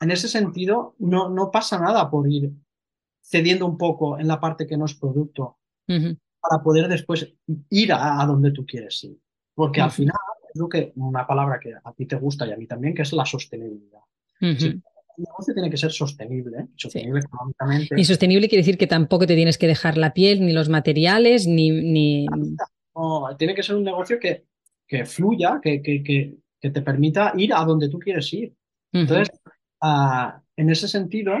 en 0.00 0.10
ese 0.10 0.28
sentido, 0.28 0.94
no, 0.98 1.28
no 1.28 1.50
pasa 1.50 1.78
nada 1.78 2.10
por 2.10 2.30
ir 2.30 2.50
cediendo 3.22 3.66
un 3.66 3.76
poco 3.76 4.18
en 4.18 4.28
la 4.28 4.40
parte 4.40 4.66
que 4.66 4.76
no 4.76 4.84
es 4.84 4.94
producto 4.94 5.58
para 5.86 6.62
poder 6.62 6.88
después 6.88 7.32
ir 7.70 7.92
a, 7.92 8.20
a 8.20 8.26
donde 8.26 8.52
tú 8.52 8.64
quieres 8.64 9.02
ir. 9.04 9.18
Porque 9.54 9.80
al 9.80 9.90
final 9.90 10.16
es 10.52 10.60
lo 10.60 10.68
que, 10.68 10.92
una 10.96 11.26
palabra 11.26 11.58
que 11.58 11.72
a 11.82 11.92
ti 11.92 12.06
te 12.06 12.16
gusta 12.16 12.46
y 12.46 12.52
a 12.52 12.56
mí 12.56 12.66
también, 12.66 12.94
que 12.94 13.02
es 13.02 13.12
la 13.12 13.24
sostenibilidad. 13.24 14.00
Sí, 14.38 14.80
el 15.16 15.24
negocio 15.24 15.54
tiene 15.54 15.70
que 15.70 15.78
ser 15.78 15.90
sostenible, 15.90 16.58
¿eh? 16.58 16.66
sostenible 16.76 17.20
económicamente. 17.20 17.94
Y 17.98 18.04
sostenible 18.04 18.48
quiere 18.48 18.60
decir 18.60 18.76
que 18.76 18.86
tampoco 18.86 19.26
te 19.26 19.34
tienes 19.34 19.56
que 19.56 19.66
dejar 19.66 19.96
la 19.96 20.12
piel, 20.12 20.44
ni 20.44 20.52
los 20.52 20.68
materiales, 20.68 21.46
ni, 21.46 21.70
ni... 21.70 22.26
No, 22.94 23.34
tiene 23.38 23.54
que 23.54 23.62
ser 23.62 23.76
un 23.76 23.84
negocio 23.84 24.18
que, 24.20 24.44
que 24.86 25.06
fluya, 25.06 25.58
que, 25.62 25.80
que, 25.80 26.02
que, 26.02 26.36
que 26.60 26.70
te 26.70 26.82
permita 26.82 27.32
ir 27.36 27.54
a 27.54 27.64
donde 27.64 27.88
tú 27.88 27.98
quieres 27.98 28.30
ir. 28.34 28.54
Entonces, 28.92 29.30
uh, 29.82 30.40
en 30.56 30.70
ese 30.70 30.88
sentido, 30.88 31.34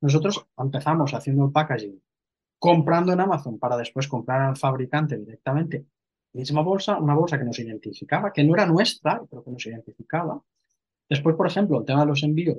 nosotros 0.00 0.46
empezamos 0.58 1.14
haciendo 1.14 1.44
el 1.46 1.52
packaging, 1.52 2.02
comprando 2.58 3.12
en 3.12 3.20
Amazon 3.20 3.58
para 3.58 3.76
después 3.76 4.08
comprar 4.08 4.42
al 4.42 4.56
fabricante 4.56 5.16
directamente. 5.16 5.86
Misma 6.34 6.62
bolsa, 6.62 6.98
una 6.98 7.14
bolsa 7.14 7.38
que 7.38 7.44
nos 7.44 7.58
identificaba, 7.58 8.32
que 8.32 8.42
no 8.42 8.54
era 8.54 8.66
nuestra, 8.66 9.22
pero 9.28 9.44
que 9.44 9.50
nos 9.50 9.66
identificaba. 9.66 10.42
Después, 11.08 11.36
por 11.36 11.46
ejemplo, 11.46 11.78
el 11.78 11.84
tema 11.84 12.00
de 12.00 12.06
los 12.06 12.22
envíos. 12.22 12.58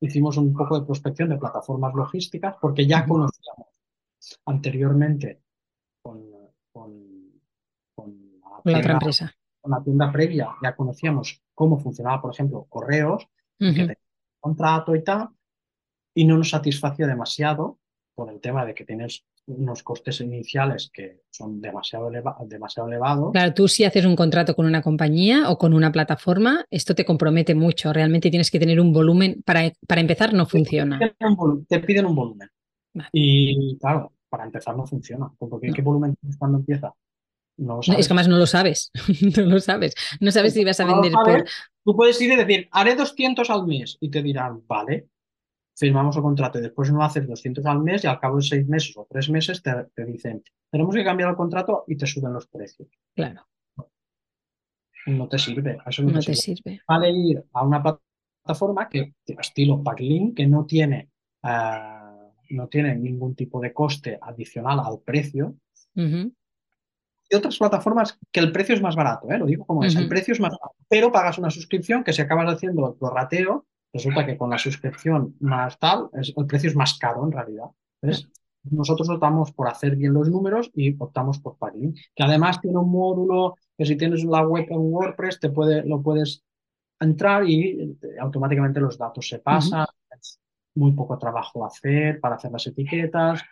Hicimos 0.00 0.36
un 0.36 0.52
poco 0.52 0.80
de 0.80 0.84
prospección 0.84 1.28
de 1.28 1.38
plataformas 1.38 1.94
logísticas 1.94 2.56
porque 2.60 2.86
ya 2.86 3.06
conocíamos 3.06 3.68
anteriormente 4.46 5.42
con, 6.02 6.24
con, 6.72 7.40
con 7.94 8.40
la, 8.64 8.78
otra 8.78 8.92
empresa. 8.94 9.32
Con 9.60 9.70
la 9.70 9.82
tienda 9.82 10.10
previa 10.10 10.48
ya 10.60 10.74
conocíamos 10.74 11.40
cómo 11.54 11.78
funcionaba, 11.78 12.20
por 12.20 12.32
ejemplo, 12.32 12.66
correos, 12.68 13.28
que 13.58 13.72
tenía 13.72 13.86
un 13.86 14.01
contrato 14.42 14.94
y 14.94 15.02
tal, 15.02 15.28
y 16.14 16.26
no 16.26 16.36
nos 16.36 16.50
satisfacía 16.50 17.06
demasiado 17.06 17.78
por 18.14 18.30
el 18.30 18.40
tema 18.40 18.66
de 18.66 18.74
que 18.74 18.84
tienes 18.84 19.24
unos 19.46 19.82
costes 19.82 20.20
iniciales 20.20 20.90
que 20.92 21.22
son 21.30 21.60
demasiado, 21.60 22.10
demasiado 22.46 22.88
elevados. 22.88 23.32
Claro, 23.32 23.54
tú 23.54 23.66
si 23.66 23.84
haces 23.84 24.04
un 24.04 24.14
contrato 24.14 24.54
con 24.54 24.66
una 24.66 24.82
compañía 24.82 25.50
o 25.50 25.58
con 25.58 25.72
una 25.72 25.90
plataforma, 25.90 26.64
esto 26.70 26.94
te 26.94 27.04
compromete 27.04 27.54
mucho. 27.54 27.92
Realmente 27.92 28.30
tienes 28.30 28.50
que 28.50 28.60
tener 28.60 28.80
un 28.80 28.92
volumen. 28.92 29.42
Para, 29.44 29.72
para 29.86 30.00
empezar, 30.00 30.32
no 30.34 30.46
funciona. 30.46 30.98
Te 31.68 31.80
piden 31.80 32.06
un 32.06 32.14
volumen. 32.14 32.48
Y 33.12 33.78
claro, 33.78 34.12
para 34.28 34.44
empezar 34.44 34.76
no 34.76 34.86
funciona. 34.86 35.32
Porque 35.38 35.72
¿qué 35.72 35.82
volumen 35.82 36.14
tienes 36.16 36.36
cuando 36.38 36.58
empieza? 36.58 36.92
No 37.62 37.76
lo 37.76 37.82
sabes. 37.82 38.00
Es 38.00 38.08
que 38.08 38.12
además 38.12 38.28
no 38.28 38.38
lo 38.38 38.46
sabes. 38.46 38.90
no 39.36 39.44
lo 39.44 39.60
sabes. 39.60 39.94
No 40.20 40.32
sabes 40.32 40.54
si 40.54 40.64
vas 40.64 40.80
a 40.80 40.84
vender 40.84 41.12
por. 41.12 41.44
Tú 41.84 41.96
puedes 41.96 42.20
ir 42.20 42.32
y 42.32 42.36
decir, 42.36 42.68
haré 42.72 42.96
200 42.96 43.48
al 43.50 43.66
mes. 43.66 43.98
Y 44.00 44.10
te 44.10 44.22
dirán, 44.22 44.62
vale, 44.66 45.08
firmamos 45.76 46.16
el 46.16 46.22
contrato 46.22 46.58
y 46.58 46.62
después 46.62 46.92
no 46.92 47.02
haces 47.04 47.26
200 47.26 47.64
al 47.66 47.80
mes 47.80 48.04
y 48.04 48.08
al 48.08 48.18
cabo 48.18 48.36
de 48.36 48.42
seis 48.42 48.66
meses 48.66 48.96
o 48.96 49.06
tres 49.08 49.30
meses 49.30 49.62
te, 49.62 50.04
dicen, 50.04 50.42
tenemos 50.70 50.94
que 50.94 51.04
cambiar 51.04 51.30
el 51.30 51.36
contrato 51.36 51.84
y 51.86 51.96
te 51.96 52.06
suben 52.06 52.32
los 52.32 52.48
precios. 52.48 52.88
Claro. 53.14 53.46
No 55.06 55.28
te 55.28 55.38
sirve. 55.38 55.78
Eso 55.86 56.02
no, 56.02 56.20
te, 56.20 56.34
sirve. 56.34 56.80
Vale 56.86 57.10
ir 57.10 57.44
a 57.52 57.64
una 57.64 57.82
plataforma 57.82 58.88
que 58.88 59.14
estilo 59.26 59.82
Packlink 59.82 60.36
que 60.36 60.46
no 60.46 60.64
tiene, 60.64 61.10
uh, 61.42 62.30
no 62.50 62.68
tiene 62.68 62.94
ningún 62.96 63.34
tipo 63.34 63.60
de 63.60 63.72
coste 63.72 64.18
adicional 64.20 64.80
al 64.80 65.00
precio. 65.00 65.56
Y 67.32 67.34
otras 67.34 67.56
plataformas 67.56 68.18
que 68.30 68.40
el 68.40 68.52
precio 68.52 68.74
es 68.74 68.82
más 68.82 68.94
barato, 68.94 69.30
¿eh? 69.30 69.38
lo 69.38 69.46
digo 69.46 69.64
como 69.64 69.82
es, 69.84 69.96
el 69.96 70.06
precio 70.06 70.32
es 70.32 70.40
más 70.40 70.50
barato, 70.50 70.76
pero 70.86 71.10
pagas 71.10 71.38
una 71.38 71.48
suscripción 71.48 72.04
que 72.04 72.12
si 72.12 72.20
acabas 72.20 72.52
haciendo 72.52 72.86
el 72.86 72.94
prorrateo, 72.94 73.64
resulta 73.90 74.26
que 74.26 74.36
con 74.36 74.50
la 74.50 74.58
suscripción 74.58 75.34
más 75.40 75.78
tal, 75.78 76.10
el 76.12 76.46
precio 76.46 76.68
es 76.68 76.76
más 76.76 76.98
caro 76.98 77.24
en 77.24 77.32
realidad. 77.32 77.70
Entonces, 78.02 78.28
nosotros 78.64 79.08
optamos 79.08 79.50
por 79.52 79.66
hacer 79.66 79.96
bien 79.96 80.12
los 80.12 80.28
números 80.28 80.70
y 80.74 80.94
optamos 80.98 81.38
por 81.40 81.56
Pagin, 81.56 81.94
que 82.14 82.22
además 82.22 82.60
tiene 82.60 82.76
un 82.76 82.90
módulo 82.90 83.56
que 83.78 83.86
si 83.86 83.96
tienes 83.96 84.24
la 84.24 84.46
web 84.46 84.66
en 84.68 84.92
WordPress 84.92 85.40
te 85.40 85.48
puede, 85.48 85.86
lo 85.86 86.02
puedes 86.02 86.44
entrar 87.00 87.48
y 87.48 87.98
automáticamente 88.20 88.78
los 88.78 88.98
datos 88.98 89.26
se 89.26 89.38
pasan. 89.38 89.86
Es 90.10 90.38
muy 90.74 90.92
poco 90.92 91.16
trabajo 91.16 91.64
hacer 91.64 92.20
para 92.20 92.34
hacer 92.34 92.52
las 92.52 92.66
etiquetas. 92.66 93.42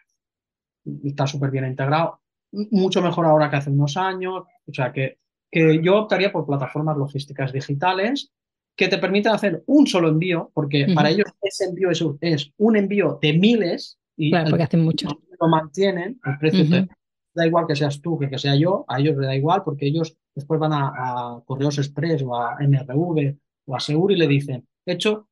Está 1.03 1.27
súper 1.27 1.51
bien 1.51 1.65
integrado. 1.65 2.21
Mucho 2.53 3.03
mejor 3.03 3.27
ahora 3.27 3.51
que 3.51 3.57
hace 3.57 3.71
unos 3.71 3.97
años. 3.97 4.45
O 4.67 4.73
sea 4.73 4.93
que, 4.93 5.19
que 5.51 5.81
yo 5.83 5.99
optaría 5.99 6.33
por 6.33 6.47
plataformas 6.47 6.97
logísticas 6.97 7.53
digitales 7.53 8.33
que 8.77 8.89
te 8.89 8.99
permiten 8.99 9.33
hacer 9.33 9.63
un 9.67 9.87
solo 9.87 10.09
envío, 10.09 10.51
porque 10.55 10.87
para 10.95 11.11
ellos 11.11 11.27
ese 11.43 11.67
envío 11.67 11.91
es, 11.91 12.53
un 12.57 12.77
envío 12.77 13.19
de 13.21 13.35
miles 13.35 13.99
y 14.17 14.31
claro, 14.31 14.51
porque 14.51 14.63
hacen 14.63 14.83
mucho. 14.83 15.09
lo 15.39 15.49
mantienen, 15.49 16.19
el 16.25 16.39
precio 16.39 16.89
da 17.35 17.47
igual 17.47 17.67
que 17.67 17.77
seas 17.77 18.01
tú 18.01 18.19
que 18.19 18.29
que 18.29 18.39
sea 18.39 18.57
yo, 18.57 18.85
a 18.89 18.99
ellos 18.99 19.17
les 19.17 19.27
da 19.27 19.37
igual 19.37 19.63
porque 19.65 19.87
ellos 19.87 20.17
después 20.35 20.59
van 20.59 20.73
a, 20.73 21.43
Correos 21.45 21.79
Express 21.79 22.23
o 22.23 22.35
a 22.35 22.57
MRV 22.61 23.37
o 23.67 23.77
a 23.77 23.81
Segur 23.81 24.13
y 24.13 24.17
le 24.17 24.27
dicen, 24.27 24.67
he 24.87 24.93
hecho 24.93 25.29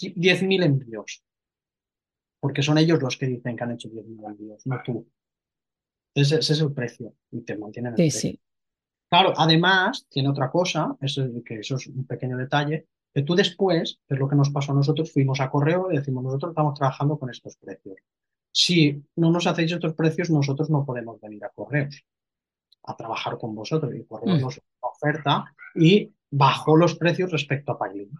10.000 0.00 0.64
envíos, 0.64 1.22
porque 2.40 2.62
son 2.62 2.78
ellos 2.78 3.00
los 3.00 3.16
que 3.16 3.26
dicen 3.26 3.56
que 3.56 3.64
han 3.64 3.72
hecho 3.72 3.88
10.000 3.88 4.26
envíos, 4.26 4.66
no 4.66 4.80
tú. 4.84 5.06
Ese, 6.14 6.38
ese, 6.38 6.52
es 6.52 6.60
el 6.60 6.72
precio 6.72 7.14
y 7.30 7.40
te 7.40 7.56
mantienen 7.56 7.94
el 7.96 8.10
sí, 8.10 8.18
Sí. 8.18 8.40
Claro, 9.08 9.34
además, 9.36 10.06
tiene 10.08 10.30
otra 10.30 10.50
cosa, 10.50 10.96
eso, 11.00 11.22
que 11.44 11.60
eso 11.60 11.76
es 11.76 11.86
un 11.86 12.06
pequeño 12.06 12.36
detalle, 12.36 12.86
que 13.12 13.22
tú 13.22 13.34
después, 13.34 13.98
que 14.08 14.14
es 14.14 14.20
lo 14.20 14.28
que 14.28 14.36
nos 14.36 14.50
pasó 14.50 14.72
a 14.72 14.74
nosotros, 14.74 15.12
fuimos 15.12 15.40
a 15.40 15.50
correo 15.50 15.92
y 15.92 15.96
decimos, 15.96 16.24
nosotros 16.24 16.52
estamos 16.52 16.74
trabajando 16.78 17.18
con 17.18 17.28
estos 17.28 17.56
precios. 17.56 17.96
Si 18.50 19.02
no 19.16 19.30
nos 19.30 19.46
hacéis 19.46 19.72
estos 19.72 19.94
precios, 19.94 20.30
nosotros 20.30 20.70
no 20.70 20.84
podemos 20.84 21.20
venir 21.20 21.44
a 21.44 21.50
correos 21.50 22.04
a 22.84 22.96
trabajar 22.96 23.38
con 23.38 23.54
vosotros. 23.54 23.94
Y 23.94 24.04
correo 24.04 24.36
mm. 24.36 24.40
nos 24.40 24.60
oferta 24.80 25.44
y 25.74 26.10
bajó 26.30 26.76
los 26.76 26.96
precios 26.96 27.30
respecto 27.30 27.72
a 27.72 27.78
Paglin. 27.78 28.10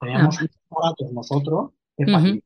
Teníamos 0.00 0.38
ah. 0.40 0.46
baratos 0.68 1.12
nosotros 1.12 1.70
que 1.96 2.40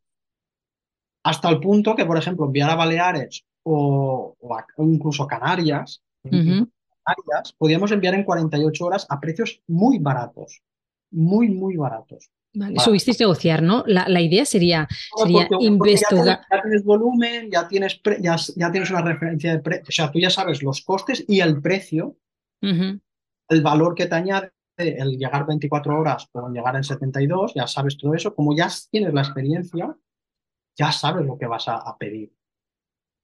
Hasta 1.24 1.48
el 1.48 1.60
punto 1.60 1.96
que, 1.96 2.06
por 2.06 2.18
ejemplo, 2.18 2.46
enviar 2.46 2.70
a 2.70 2.76
Baleares 2.76 3.44
o, 3.68 4.36
incluso 4.78 5.24
a 5.24 5.28
Canarias, 5.28 6.02
podíamos 7.56 7.90
enviar 7.92 8.14
en 8.14 8.24
48 8.24 8.84
horas 8.84 9.06
a 9.08 9.20
precios 9.20 9.62
muy 9.66 9.98
baratos, 9.98 10.62
muy, 11.10 11.48
muy 11.48 11.76
baratos. 11.76 12.30
Vale, 12.54 12.80
subisteis 12.80 13.20
negociar, 13.20 13.62
¿no? 13.62 13.84
La, 13.86 14.08
la 14.08 14.20
idea 14.20 14.44
sería, 14.44 14.88
sería 15.16 15.46
investigar. 15.60 16.40
Ya, 16.50 16.62
tienes 16.62 16.82
volumen, 16.82 17.50
ya 17.50 17.68
tienes, 17.68 18.00
ya, 18.20 18.36
ya, 18.56 18.72
tienes 18.72 18.90
una 18.90 19.02
referencia 19.02 19.52
de 19.52 19.58
precio, 19.60 19.84
o 19.88 19.92
sea, 19.92 20.10
tú 20.10 20.18
ya 20.18 20.30
sabes 20.30 20.62
los 20.62 20.80
costes 20.80 21.24
y 21.28 21.40
el 21.40 21.60
precio, 21.60 22.16
el 22.62 23.62
valor 23.62 23.94
que 23.94 24.06
te 24.06 24.14
añade 24.14 24.50
el 24.76 25.18
llegar 25.18 25.46
24 25.46 25.98
horas 25.98 26.28
o 26.32 26.48
llegar 26.48 26.76
en 26.76 26.84
72, 26.84 27.52
ya 27.54 27.66
sabes 27.66 27.98
todo 27.98 28.14
eso, 28.14 28.34
como 28.34 28.56
ya 28.56 28.68
tienes 28.90 29.12
la 29.12 29.22
experiencia, 29.22 29.96
ya 30.76 30.92
sabes 30.92 31.26
lo 31.26 31.36
que 31.36 31.46
vas 31.46 31.68
a, 31.68 31.76
a 31.76 31.98
pedir. 31.98 32.32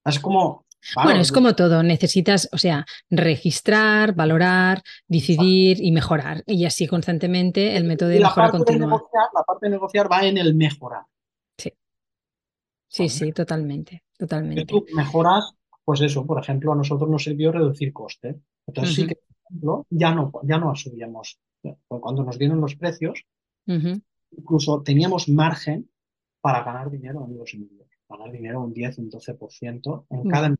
Es 0.04 0.18
como, 0.20 0.64
bueno, 1.02 1.20
es 1.20 1.32
como 1.32 1.54
todo, 1.54 1.82
necesitas, 1.82 2.48
o 2.52 2.58
sea, 2.58 2.84
registrar, 3.08 4.14
valorar, 4.14 4.82
decidir 5.08 5.78
y 5.80 5.90
mejorar. 5.92 6.42
Y 6.46 6.66
así 6.66 6.86
constantemente 6.86 7.76
el 7.76 7.84
método 7.84 8.10
de 8.10 8.20
mejora 8.20 8.50
continua. 8.50 9.02
la 9.34 9.42
parte 9.42 9.66
de 9.66 9.70
negociar 9.70 10.10
va 10.12 10.26
en 10.26 10.38
el 10.38 10.54
mejorar. 10.54 11.04
Sí. 11.56 11.72
Sí, 12.86 13.08
sí, 13.08 13.32
totalmente, 13.32 14.04
totalmente. 14.16 14.66
tú 14.66 14.84
mejoras, 14.94 15.54
pues 15.84 16.02
eso, 16.02 16.26
por 16.26 16.40
ejemplo, 16.40 16.72
a 16.72 16.76
nosotros 16.76 17.08
nos 17.08 17.24
sirvió 17.24 17.50
reducir 17.50 17.92
costes. 17.92 18.36
Entonces 18.66 18.94
sí 18.94 19.06
que, 19.06 19.16
por 19.16 19.46
ejemplo, 19.46 19.86
ya 19.90 20.14
no, 20.14 20.32
ya 20.42 20.58
no 20.58 20.74
subíamos. 20.74 21.38
Cuando 21.88 22.22
nos 22.22 22.38
dieron 22.38 22.60
los 22.60 22.76
precios, 22.76 23.24
incluso 23.66 24.82
teníamos 24.82 25.30
margen 25.30 25.90
para 26.42 26.62
ganar 26.62 26.90
dinero 26.90 27.24
en 27.26 27.38
los 27.38 27.54
envíos 27.54 27.83
ganar 28.16 28.32
dinero 28.32 28.60
un 28.60 28.72
10, 28.72 28.98
un 28.98 29.10
12% 29.10 30.06
en 30.10 30.20
mm. 30.20 30.28
cada 30.28 30.54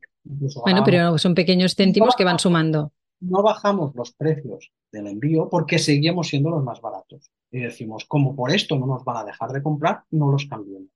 Bueno, 0.63 0.83
pero 0.83 1.17
son 1.17 1.35
pequeños 1.35 1.75
céntimos 1.75 2.15
que 2.15 2.23
van 2.23 2.39
sumando. 2.39 2.91
No 3.19 3.41
bajamos 3.41 3.95
los 3.95 4.11
precios 4.13 4.71
del 4.91 5.07
envío 5.07 5.49
porque 5.49 5.79
seguimos 5.79 6.27
siendo 6.27 6.49
los 6.49 6.63
más 6.63 6.81
baratos. 6.81 7.31
Y 7.51 7.59
decimos, 7.59 8.05
como 8.05 8.35
por 8.35 8.51
esto 8.51 8.77
no 8.77 8.85
nos 8.85 9.03
van 9.03 9.17
a 9.17 9.25
dejar 9.25 9.51
de 9.51 9.63
comprar, 9.63 10.03
no 10.11 10.31
los 10.31 10.45
cambiemos. 10.45 10.89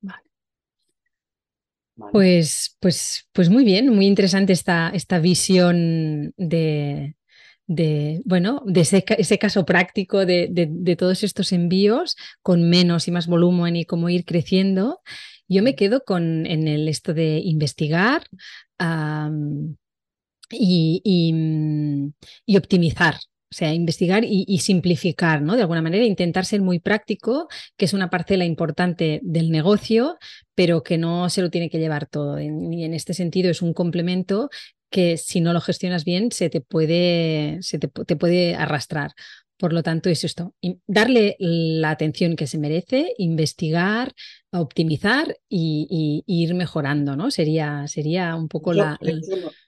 Vale. 0.00 0.22
Pues, 2.12 2.76
pues, 2.80 3.28
pues 3.32 3.48
muy 3.48 3.64
bien, 3.64 3.88
muy 3.94 4.06
interesante 4.06 4.52
esta, 4.52 4.90
esta 4.90 5.18
visión 5.18 6.34
de, 6.36 7.16
de, 7.66 8.22
bueno, 8.24 8.62
de 8.66 8.80
ese, 8.82 9.04
ese 9.18 9.38
caso 9.38 9.64
práctico 9.64 10.26
de, 10.26 10.48
de, 10.50 10.96
todos 10.96 11.22
estos 11.22 11.52
envíos 11.52 12.16
con 12.42 12.68
menos 12.68 13.08
y 13.08 13.10
más 13.10 13.26
volumen 13.26 13.76
y 13.76 13.84
cómo 13.84 14.08
ir 14.08 14.24
creciendo. 14.24 15.00
Yo 15.48 15.62
me 15.62 15.74
quedo 15.74 16.02
con 16.04 16.46
en 16.46 16.68
el 16.68 16.88
esto 16.88 17.14
de 17.14 17.38
investigar 17.38 18.24
y, 20.50 21.32
mm, 21.32 22.12
y, 22.46 22.56
optimizar. 22.56 23.16
O 23.50 23.54
sea, 23.56 23.72
investigar 23.72 24.24
y, 24.24 24.58
simplificar, 24.58 25.40
¿no? 25.40 25.54
De 25.54 25.62
alguna 25.62 25.80
manera, 25.80 26.04
intentar 26.04 26.44
ser 26.44 26.62
muy 26.62 26.80
práctico, 26.80 27.48
que 27.76 27.84
es 27.84 27.94
una 27.94 28.10
parcela 28.10 28.44
importante 28.44 29.20
del 29.22 29.50
negocio, 29.50 30.18
pero 30.54 30.82
que 30.82 30.98
no 30.98 31.30
se 31.30 31.42
lo 31.42 31.50
tiene 31.50 31.70
que 31.70 31.78
llevar 31.78 32.06
todo. 32.06 32.40
Y 32.40 32.46
en 32.84 32.92
este 32.92 33.14
sentido 33.14 33.50
es 33.50 33.62
un 33.62 33.72
complemento 33.72 34.50
que 34.90 35.16
si 35.16 35.40
no 35.40 35.52
lo 35.52 35.60
gestionas 35.60 36.04
bien 36.04 36.32
se 36.32 36.50
te 36.50 36.60
puede, 36.60 37.58
se 37.62 37.78
te 37.78 38.16
puede 38.16 38.56
arrastrar 38.56 39.12
Por 39.58 39.72
lo 39.72 39.82
tanto, 39.82 40.10
es 40.10 40.22
esto, 40.22 40.54
darle 40.86 41.36
la 41.38 41.90
atención 41.90 42.36
que 42.36 42.46
se 42.46 42.58
merece, 42.58 43.14
investigar, 43.16 44.12
optimizar 44.52 45.34
y, 45.48 46.22
ir 46.26 46.54
mejorando, 46.54 47.16
¿no? 47.16 47.30
Sería, 47.30 47.86
sería 47.86 48.36
un 48.36 48.48
poco 48.48 48.74
la... 48.74 48.98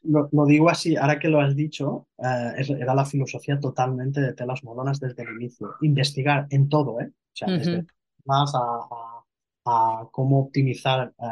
Lo, 0.03 0.47
digo 0.47 0.69
así, 0.69 0.97
ahora 0.97 1.19
que 1.19 1.29
lo 1.29 1.41
has 1.41 1.57
dicho, 1.57 2.09
eh, 2.19 2.65
era 2.79 2.95
la 2.95 3.07
filosofía 3.07 3.59
totalmente 3.59 4.21
de 4.21 4.35
telas 4.35 4.63
molonas 4.63 5.01
desde 5.01 5.23
el 5.23 5.31
inicio. 5.41 5.75
Investigar 5.81 6.47
en 6.51 6.69
todo, 6.69 7.01
¿eh? 7.01 7.11
O 7.11 7.37
sea, 7.39 7.49
desde 7.57 7.87
más 8.25 8.53
a, 8.55 10.09
cómo 10.11 10.41
optimizar 10.41 11.13
eh, 11.19 11.25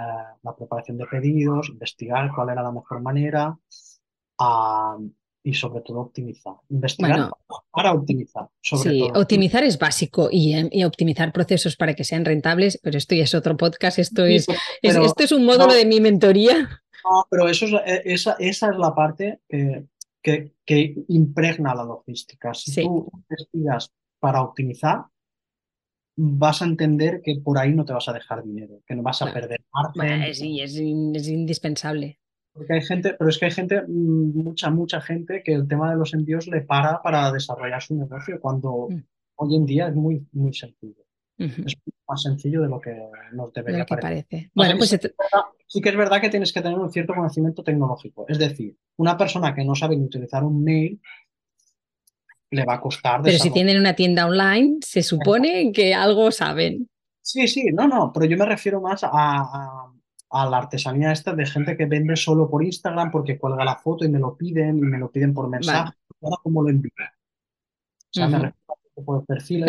la 0.43 0.55
preparación 0.55 0.99
de 0.99 1.07
pedidos, 1.07 1.71
investigar 1.71 2.31
cuál 2.35 2.51
era 2.51 2.63
la 2.63 2.73
mejor 2.73 3.01
manera, 3.01 3.59
a 4.39 4.97
y 5.47 5.55
sobre 5.55 5.81
todo 5.81 6.01
optimizar. 6.01 6.55
Investigar 6.69 7.31
para 7.71 7.93
optimizar. 7.93 8.49
sí, 8.61 9.09
optimizar 9.15 9.63
es 9.63 9.79
básico 9.79 10.29
em, 10.33 10.69
y, 10.73 10.83
optimizar 10.83 11.33
procesos 11.33 11.77
para 11.77 11.95
que 11.95 12.03
sean 12.03 12.25
rentables, 12.25 12.81
pero 12.83 12.99
esto 12.99 13.15
ya 13.15 13.23
es 13.23 13.33
otro 13.33 13.57
podcast, 13.57 14.01
esto, 14.01 14.25
es, 14.25 14.49
esto 14.83 15.23
es 15.23 15.31
un 15.31 15.45
módulo 15.45 15.73
de 15.73 15.87
mi 15.87 16.01
mentoría. 16.01 16.83
No, 17.05 17.27
pero 17.31 17.49
eso 17.49 17.67
es, 17.67 17.73
eh, 17.75 18.03
esa, 18.07 18.35
esa 18.41 18.71
es 18.71 18.77
la 18.77 18.93
parte 18.93 19.39
que, 19.49 20.53
que, 20.65 21.05
impregna 21.07 21.77
la 21.77 21.85
logística. 21.85 22.53
Si 22.53 22.83
tú 22.83 23.09
investigas 23.15 23.93
para 24.19 24.43
optimizar, 24.43 25.05
vas 26.17 26.61
a 26.61 26.65
entender 26.65 27.21
que 27.23 27.37
por 27.37 27.57
ahí 27.59 27.73
no 27.73 27.85
te 27.85 27.93
vas 27.93 28.09
a 28.09 28.13
dejar 28.13 28.43
dinero, 28.43 28.81
que 28.85 28.97
no 28.97 29.03
vas 29.05 29.23
a 29.23 29.33
perder 29.33 29.61
margen. 29.73 30.35
sí, 30.35 30.61
es, 30.61 30.75
es 30.75 31.29
indispensable. 31.29 32.19
Porque 32.57 32.73
hay 32.73 32.83
gente, 32.83 33.15
pero 33.19 33.29
es 33.29 33.39
que 33.39 33.45
hay 33.45 33.51
gente, 33.51 33.83
mm, 33.83 34.43
mucha, 34.43 34.71
mucha 34.71 35.01
gente 35.01 35.43
que 35.43 35.53
el 35.53 35.69
tema 35.69 35.91
de 35.91 35.97
los 35.97 36.15
envíos 36.15 36.47
le 36.47 36.63
para 36.63 37.03
para 37.03 37.31
desarrollar 37.31 37.83
su 37.83 37.95
negocio 37.95 38.41
cuando 38.41 38.89
mm. 38.91 39.03
hoy 39.37 39.57
en 39.57 39.67
día 39.67 39.89
es 39.89 39.95
muy, 39.95 40.27
muy 40.33 40.55
sencillo. 40.55 41.05
Es 41.39 41.77
más 42.09 42.23
sencillo 42.23 42.63
de 42.63 42.69
lo 42.69 42.81
que 42.81 42.97
nos 43.33 43.53
debería 43.53 43.85
parecer. 43.85 44.51
Bueno, 44.55 44.79
pues 44.79 44.99
sí 45.67 45.81
que 45.83 45.89
es 45.91 45.97
verdad 45.97 46.19
que 46.19 46.31
tienes 46.31 46.51
que 46.51 46.63
tener 46.63 46.79
un 46.79 46.91
cierto 46.91 47.13
conocimiento 47.15 47.63
tecnológico. 47.63 48.25
Es 48.27 48.39
decir, 48.39 48.75
una 48.97 49.19
persona 49.19 49.55
que 49.55 49.63
no 49.63 49.75
sabe 49.75 49.97
ni 49.97 50.05
utilizar 50.05 50.43
un 50.43 50.65
mail 50.65 50.99
le 52.51 52.65
va 52.65 52.77
a 52.77 52.81
costar. 52.81 53.21
Pero 53.23 53.39
si 53.39 53.51
tienen 53.51 53.77
una 53.77 53.95
tienda 53.95 54.27
online, 54.27 54.79
se 54.81 55.03
supone 55.03 55.73
que 55.73 55.93
algo 55.93 56.31
saben. 56.31 56.89
Sí, 57.21 57.47
sí, 57.49 57.67
no, 57.75 57.87
no, 57.87 58.13
pero 58.15 58.25
yo 58.25 58.39
me 58.39 58.47
refiero 58.47 58.81
más 58.81 59.05
a 59.05 59.11
a 59.13 59.93
la 60.31 60.59
artesanía 60.59 61.13
esta 61.13 61.35
de 61.35 61.47
gente 61.47 61.77
que 61.77 61.87
vende 61.87 62.17
solo 62.17 62.49
por 62.49 62.65
Instagram 62.65 63.11
porque 63.11 63.39
cuelga 63.39 63.65
la 63.65 63.77
foto 63.77 64.05
y 64.05 64.09
me 64.09 64.19
lo 64.19 64.37
piden 64.37 64.79
y 64.79 64.83
me 64.83 64.99
lo 64.99 65.11
piden 65.11 65.33
por 65.33 65.49
mensaje. 65.49 65.93
Ahora, 66.21 66.37
¿cómo 66.43 66.63
lo 66.63 66.69
envío? 66.69 66.93
O 66.99 68.13
sea, 68.13 68.29
me 68.29 68.39
refiero 68.39 68.67
a 68.97 69.25
perfil. 69.25 69.65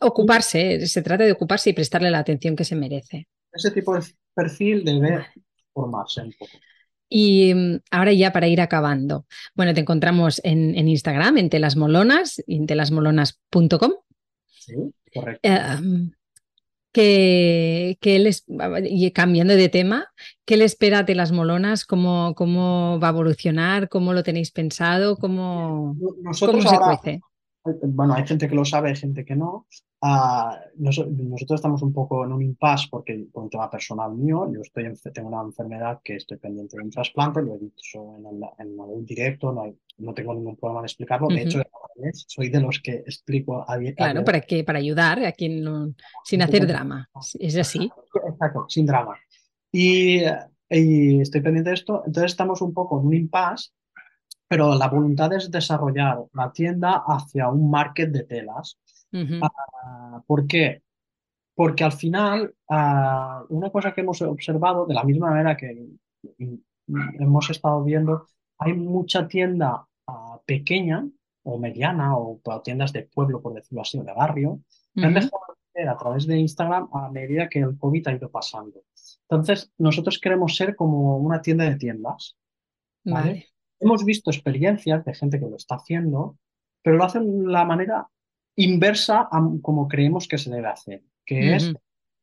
ocuparse, 0.00 0.86
se 0.86 1.02
trata 1.02 1.24
de 1.24 1.32
ocuparse 1.32 1.70
y 1.70 1.72
prestarle 1.72 2.10
la 2.10 2.18
atención 2.18 2.56
que 2.56 2.64
se 2.64 2.74
merece. 2.74 3.28
Ese 3.52 3.70
tipo 3.70 3.94
de 3.94 4.02
perfil 4.34 4.84
debe 4.84 5.26
formarse 5.72 6.22
un 6.22 6.32
poco. 6.32 6.52
Y 7.08 7.54
mm, 7.54 7.80
ahora 7.90 8.12
ya 8.12 8.32
para 8.32 8.48
ir 8.48 8.60
acabando. 8.60 9.26
Bueno, 9.54 9.74
te 9.74 9.80
encontramos 9.80 10.40
en, 10.44 10.76
Instagram, 10.88 11.38
en 11.38 11.50
telasmolonas, 11.50 12.42
en 12.46 12.66
telasmolonas.com. 12.66 13.92
Sí, 14.48 14.74
correcto. 15.12 15.48
Eh, 15.48 16.10
que, 16.94 17.98
les, 18.02 18.44
y 18.84 19.10
cambiando 19.10 19.56
de 19.56 19.68
tema, 19.68 20.06
¿qué 20.44 20.56
le 20.56 20.64
espera 20.64 21.02
de 21.02 21.16
las 21.16 21.32
molonas? 21.32 21.84
¿Cómo, 21.84 22.34
¿Cómo 22.36 23.00
va 23.02 23.08
a 23.08 23.10
evolucionar? 23.10 23.88
¿Cómo 23.88 24.12
lo 24.12 24.22
tenéis 24.22 24.52
pensado? 24.52 25.16
¿Cómo, 25.16 25.96
Nosotros 26.22 26.62
se 26.62 26.78
cuece? 26.78 27.20
Bueno, 27.64 28.14
hay 28.14 28.26
gente 28.26 28.46
que 28.46 28.54
lo 28.54 28.64
sabe, 28.64 28.90
hay 28.90 28.96
gente 28.96 29.24
que 29.24 29.34
no. 29.34 29.66
Ah, 30.02 30.60
nosotros 30.76 31.52
estamos 31.52 31.80
un 31.80 31.94
poco 31.94 32.24
en 32.26 32.32
un 32.32 32.42
impasse 32.42 32.88
porque 32.90 33.26
por 33.32 33.44
un 33.44 33.48
tema 33.48 33.70
personal 33.70 34.12
mío, 34.12 34.50
yo 34.52 34.60
estoy 34.60 34.92
tengo 35.14 35.28
una 35.28 35.40
enfermedad 35.40 36.00
que 36.04 36.16
estoy 36.16 36.36
pendiente 36.36 36.76
de 36.76 36.82
un 36.82 36.90
trasplante, 36.90 37.40
lo 37.40 37.54
he 37.54 37.58
dicho 37.58 38.16
en, 38.18 38.26
en 38.26 38.80
algún 38.80 39.06
directo, 39.06 39.50
no, 39.50 39.74
no, 39.96 40.12
tengo 40.12 40.34
ningún 40.34 40.56
problema 40.56 40.80
en 40.80 40.84
explicarlo. 40.84 41.28
De 41.28 41.42
hecho, 41.42 41.62
soy 42.26 42.50
de 42.50 42.60
los 42.60 42.80
que 42.80 42.96
explico 42.96 43.62
a 43.62 43.78
Claro, 43.96 44.24
para, 44.24 44.42
que, 44.42 44.62
para 44.62 44.78
ayudar 44.78 45.24
a 45.24 45.32
quien 45.32 45.62
no, 45.64 45.94
sin 46.22 46.42
hacer 46.42 46.66
drama. 46.66 47.08
Es 47.38 47.56
así. 47.56 47.90
Exacto, 48.28 48.66
sin 48.68 48.84
drama. 48.84 49.16
Y, 49.72 50.20
y 50.68 51.20
estoy 51.22 51.40
pendiente 51.40 51.70
de 51.70 51.76
esto, 51.76 52.02
entonces 52.04 52.32
estamos 52.32 52.60
un 52.60 52.74
poco 52.74 53.00
en 53.00 53.06
un 53.06 53.14
impasse 53.14 53.70
pero 54.48 54.74
la 54.74 54.88
voluntad 54.88 55.32
es 55.32 55.50
desarrollar 55.50 56.24
la 56.32 56.52
tienda 56.52 57.02
hacia 57.06 57.48
un 57.48 57.70
market 57.70 58.10
de 58.10 58.24
telas. 58.24 58.78
Ah, 59.42 60.22
¿Por 60.26 60.46
qué? 60.46 60.82
Porque 61.54 61.84
al 61.84 61.92
final, 61.92 62.54
ah, 62.68 63.44
una 63.48 63.70
cosa 63.70 63.92
que 63.92 64.00
hemos 64.00 64.20
observado, 64.22 64.86
de 64.86 64.94
la 64.94 65.04
misma 65.04 65.30
manera 65.30 65.56
que 65.56 65.88
hemos 66.88 67.50
estado 67.50 67.82
viendo, 67.84 68.26
hay 68.58 68.72
mucha 68.74 69.26
tienda 69.28 69.86
ah, 70.06 70.40
pequeña 70.44 71.06
o 71.44 71.58
mediana 71.58 72.16
o 72.16 72.40
tiendas 72.62 72.92
de 72.92 73.02
pueblo, 73.02 73.40
por 73.40 73.54
decirlo 73.54 73.82
así, 73.82 73.98
o 73.98 74.04
de 74.04 74.12
barrio, 74.12 74.60
que 74.94 75.04
han 75.04 75.14
dejado 75.14 75.40
de 75.74 75.80
hacer 75.82 75.88
a 75.88 75.96
través 75.96 76.26
de 76.26 76.38
Instagram 76.38 76.88
a 76.92 77.10
medida 77.10 77.48
que 77.48 77.60
el 77.60 77.78
COVID 77.78 78.08
ha 78.08 78.12
ido 78.12 78.30
pasando. 78.30 78.82
Entonces, 79.28 79.72
nosotros 79.78 80.18
queremos 80.18 80.56
ser 80.56 80.74
como 80.74 81.18
una 81.18 81.40
tienda 81.40 81.64
de 81.64 81.76
tiendas. 81.76 82.36
Hemos 83.80 84.04
visto 84.04 84.30
experiencias 84.30 85.04
de 85.04 85.14
gente 85.14 85.38
que 85.38 85.46
lo 85.46 85.56
está 85.56 85.76
haciendo, 85.76 86.38
pero 86.82 86.96
lo 86.96 87.04
hacen 87.04 87.44
de 87.44 87.52
la 87.52 87.64
manera 87.64 88.08
inversa 88.56 89.28
a 89.30 89.42
como 89.62 89.88
creemos 89.88 90.28
que 90.28 90.38
se 90.38 90.50
debe 90.50 90.68
hacer, 90.68 91.02
que 91.24 91.56
es 91.56 91.74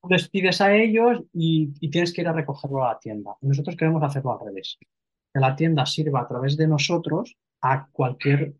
les 0.10 0.30
pides 0.30 0.62
a 0.62 0.74
ellos 0.74 1.22
y, 1.34 1.68
tienes 1.89 2.14
que 2.14 2.22
ir 2.22 2.28
a 2.28 2.34
recogerlo 2.34 2.84
a 2.84 2.93
la 2.93 2.99
tienda. 2.99 3.36
Nosotros 3.41 3.76
queremos 3.76 4.02
hacerlo 4.04 4.34
al 4.34 4.45
revés, 4.45 4.78
que 4.80 5.39
la 5.39 5.56
tienda 5.56 5.86
sirva 5.86 6.22
a 6.22 6.28
través 6.28 6.58
de 6.58 6.68
nosotros 6.68 7.36
a 7.62 7.88
cualquier 7.91 8.56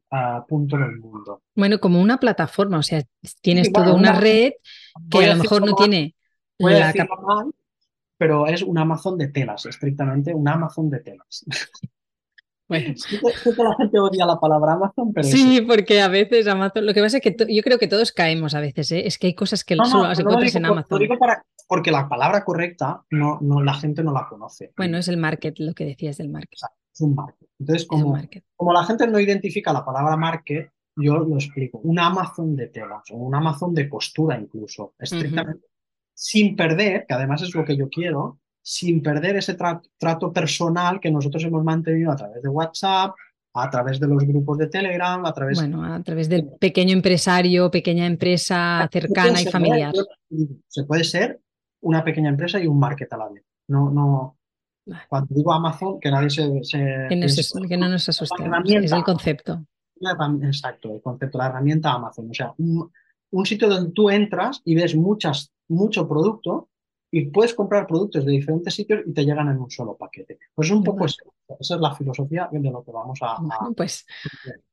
punto 0.48 0.78
del 0.78 1.00
mundo. 1.00 1.42
Bueno, 1.56 1.80
como 1.80 2.00
una 2.00 2.20
plataforma, 2.20 2.78
o 2.78 2.84
sea, 2.84 3.02
tienes 3.42 3.72
toda 3.72 3.94
una, 3.94 4.14
red 4.14 4.54
que 5.10 5.26
a 5.26 5.36
lo 5.36 5.42
mejor 5.42 5.66
no 5.66 5.76
tiene 5.76 6.16
la 6.60 6.94
pero 8.18 8.46
es 8.46 8.62
un 8.62 8.78
Amazon 8.78 9.18
de 9.18 9.30
telas, 9.30 9.66
estrictamente 9.66 10.32
un 10.32 10.48
Amazon 10.48 10.92
de 10.92 11.00
telas. 11.00 11.44
Bueno. 12.72 12.96
que 13.44 13.64
la 13.64 13.76
gente 13.76 14.00
odia 14.00 14.26
la 14.26 14.40
palabra 14.40 14.74
Amazon, 14.74 15.12
pero. 15.12 15.28
Sí, 15.28 15.60
porque 15.68 16.00
a 16.00 16.08
veces 16.08 16.48
Amazon. 16.48 16.86
Lo 16.86 16.94
que 16.94 17.02
pasa 17.02 17.18
es 17.18 17.24
que 17.24 17.36
yo 17.54 17.64
creo 17.64 17.78
que 17.78 17.90
todos 17.90 18.14
caemos 18.14 18.56
a 18.56 18.62
veces, 18.62 18.94
¿eh? 18.94 19.06
Es 19.06 19.18
que 19.18 19.28
hay 19.28 19.36
cosas 19.36 19.66
que 19.66 19.76
solo 19.76 20.08
las 20.08 20.18
encuentras 20.20 20.56
en 20.56 20.66
Amazon. 20.66 20.88
Lo 20.90 20.98
digo 21.00 21.16
porque 21.68 21.92
la 21.92 22.08
palabra 22.08 22.46
correcta 22.46 23.04
no, 23.10 23.40
no, 23.42 23.62
la 23.62 23.74
gente 23.74 24.04
no 24.04 24.14
la 24.14 24.26
conoce. 24.30 24.72
Bueno, 24.78 24.98
es 24.98 25.10
el 25.10 25.18
market, 25.18 25.60
lo 25.60 25.74
que 25.74 25.84
decías 25.84 26.18
del 26.18 26.30
market. 26.30 26.60
es 26.94 27.02
un 27.02 27.14
market. 27.14 27.50
Entonces, 27.60 27.86
como, 27.86 28.18
como 28.56 28.74
la 28.74 28.86
gente 28.86 29.06
no 29.06 29.20
identifica 29.20 29.74
la 29.74 29.84
palabra 29.84 30.16
market, 30.16 30.72
yo 30.96 31.18
lo 31.18 31.36
explico. 31.36 31.80
Un 31.80 32.00
Amazon 32.00 32.56
de 32.56 32.68
telas 32.68 33.04
o 33.12 33.18
un 33.18 33.36
Amazon 33.36 33.74
de 33.74 33.90
costura, 33.90 34.40
incluso, 34.40 34.94
estrictamente. 34.98 35.68
Sin 36.14 36.56
perder, 36.56 37.06
que 37.06 37.14
además 37.16 37.42
es 37.42 37.54
lo 37.54 37.66
que 37.66 37.76
yo 37.76 37.90
quiero, 37.90 38.40
sin 38.62 39.02
perder 39.02 39.38
ese 39.38 39.56
trato 39.56 40.32
personal 40.32 41.00
que 41.00 41.12
nosotros 41.12 41.44
hemos 41.44 41.64
mantenido 41.64 42.12
a 42.12 42.16
través 42.16 42.42
de 42.42 42.50
WhatsApp, 42.50 43.16
a 43.54 43.70
través 43.70 44.00
de 44.00 44.08
los 44.08 44.24
grupos 44.24 44.58
de 44.58 44.68
Telegram, 44.68 45.26
a 45.26 45.34
través... 45.34 45.60
Bueno, 45.60 45.84
a 45.84 46.02
través 46.02 46.30
del 46.30 46.48
pequeño 46.60 46.94
empresario, 46.94 47.70
pequeña 47.70 48.06
empresa 48.06 48.88
cercana 48.92 49.42
y 49.42 49.46
familiar. 49.46 49.94
Se 50.68 50.84
puede 50.84 51.04
ser 51.04 51.42
una 51.82 52.04
pequeña 52.04 52.30
empresa 52.30 52.60
y 52.60 52.68
un 52.68 52.80
market 52.80 53.12
a 53.12 53.18
la 53.18 53.30
vez. 53.30 53.44
No, 53.68 53.90
no, 53.90 54.38
cuando 55.10 55.34
digo 55.34 55.54
Amazon, 55.54 56.00
que 56.00 56.12
nadie 56.12 56.30
se... 56.30 56.44
que, 57.10 57.78
no, 57.78 57.90
nos 57.90 58.10
asustemos, 58.10 58.60
es 58.66 58.92
el 58.92 59.04
concepto. 59.04 59.66
Exacto, 60.44 60.96
el 60.96 61.02
concepto, 61.02 61.38
la 61.38 61.48
herramienta 61.48 61.92
Amazon. 61.92 62.30
O 62.30 62.34
sea, 62.34 62.54
un, 62.58 62.92
un 63.32 63.46
sitio 63.46 63.70
donde 63.70 63.92
tú 63.92 64.10
entras 64.10 64.62
y 64.66 64.76
ves 64.76 64.96
muchas, 64.96 65.52
mucho 65.68 66.08
producto 66.08 66.70
y 67.14 67.26
puedes 67.26 67.54
comprar 67.54 67.86
productos 67.86 68.26
de 68.26 68.32
diferentes 68.32 68.74
sitios 68.74 69.02
y 69.06 69.14
te 69.14 69.26
llegan 69.26 69.50
en 69.50 69.58
un 69.58 69.70
solo 69.70 69.98
paquete. 69.98 70.40
Pues 70.56 70.72
un 70.72 70.82
poco 70.82 71.06
eso. 71.06 71.34
Esa 71.60 71.76
es 71.76 71.82
la 71.82 71.94
filosofía 71.94 72.48
de 72.50 72.72
lo 72.72 72.84
que 72.84 72.92
vamos 72.92 73.20
a... 73.22 73.38
pues, 73.76 74.06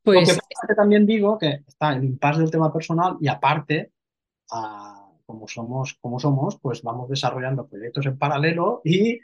pues... 0.05 0.39
Pues 0.39 0.76
también 0.76 1.05
digo 1.05 1.36
que 1.36 1.64
está 1.66 1.95
el 1.95 2.05
impasse 2.05 2.41
del 2.41 2.51
tema 2.51 2.72
personal 2.72 3.16
y 3.20 3.26
aparte, 3.26 3.93
como, 5.26 5.49
somos, 5.49 5.95
como 6.01 6.20
somos, 6.20 6.59
pues 6.61 6.82
vamos 6.82 7.09
desarrollando 7.09 7.66
proyectos 7.66 8.07
en 8.07 8.16
paralelo 8.16 8.82
y 8.84 9.18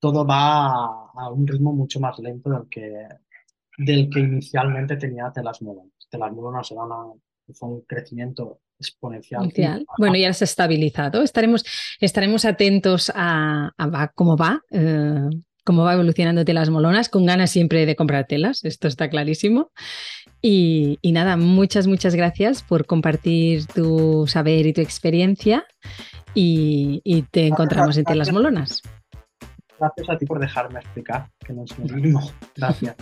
todo 0.00 0.26
va 0.26 1.10
a, 1.14 1.30
un 1.30 1.46
ritmo 1.46 1.72
mucho 1.72 2.00
más 2.00 2.18
lento 2.18 2.50
del 2.50 2.68
que, 2.68 3.06
del 3.78 4.10
que 4.10 4.18
inicialmente 4.18 4.96
tenía 4.96 5.30
Telas 5.30 5.62
Molonas. 5.62 6.08
Telas 6.10 6.32
Molonas 6.32 6.70
era 6.72 6.82
fue 7.54 7.68
un 7.68 7.80
crecimiento 7.82 8.60
exponencial. 8.78 9.84
Bueno, 9.98 10.16
ya 10.16 10.32
se 10.32 10.44
ha 10.44 10.46
estabilizado. 10.46 11.22
Estaremos, 11.22 11.64
estaremos 12.00 12.44
atentos 12.44 13.12
a, 13.14 13.72
cómo 14.14 14.36
va. 14.36 14.62
Eh, 14.70 15.28
cómo 15.64 15.84
va 15.84 15.92
evolucionando 15.92 16.46
telas 16.46 16.70
molonas, 16.70 17.10
con 17.10 17.26
ganas 17.26 17.50
siempre 17.50 17.84
de 17.84 17.94
comprar 17.94 18.26
telas, 18.26 18.64
esto 18.64 18.88
está 18.88 19.10
clarísimo. 19.10 19.70
Y, 20.40 20.98
nada, 21.04 21.36
muchas, 21.36 21.86
muchas 21.86 22.14
gracias 22.14 22.62
por 22.62 22.86
compartir 22.86 23.66
tu 23.66 24.26
saber 24.26 24.66
y 24.66 24.72
tu 24.72 24.80
experiencia 24.80 25.66
y, 26.32 27.24
te 27.30 27.46
encontramos 27.46 27.98
en 27.98 28.18
las 28.18 28.32
Molonas. 28.32 28.80
Gracias 29.78 30.08
a 30.08 30.16
ti 30.16 30.24
por 30.24 30.38
dejarme 30.38 30.80
explicar, 30.80 31.28
que 31.44 31.52
no 31.52 31.64
es 31.64 31.78
lo 31.78 31.84
mismo. 31.84 32.30
Gracias. 32.56 32.96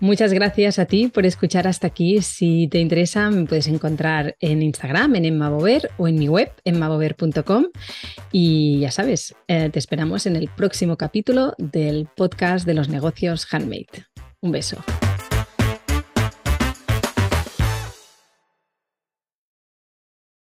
Muchas 0.00 0.32
gracias 0.32 0.78
a 0.78 0.84
ti 0.86 1.08
por 1.08 1.26
escuchar 1.26 1.66
hasta 1.66 1.88
aquí. 1.88 2.22
Si 2.22 2.68
te 2.68 2.78
interesa, 2.78 3.30
me 3.30 3.46
puedes 3.46 3.66
encontrar 3.66 4.36
en 4.38 4.62
Instagram, 4.62 5.16
en 5.16 5.24
Emmabover 5.24 5.90
o 5.98 6.06
en 6.06 6.16
mi 6.16 6.28
web, 6.28 6.52
emmabover.com. 6.64 7.66
Y 8.30 8.80
ya 8.80 8.90
sabes, 8.92 9.34
eh, 9.48 9.70
te 9.70 9.78
esperamos 9.78 10.26
en 10.26 10.36
el 10.36 10.48
próximo 10.48 10.96
capítulo 10.96 11.54
del 11.58 12.08
podcast 12.16 12.64
de 12.64 12.74
los 12.74 12.88
negocios 12.88 13.46
handmade. 13.52 14.06
Un 14.40 14.52
beso. 14.52 14.84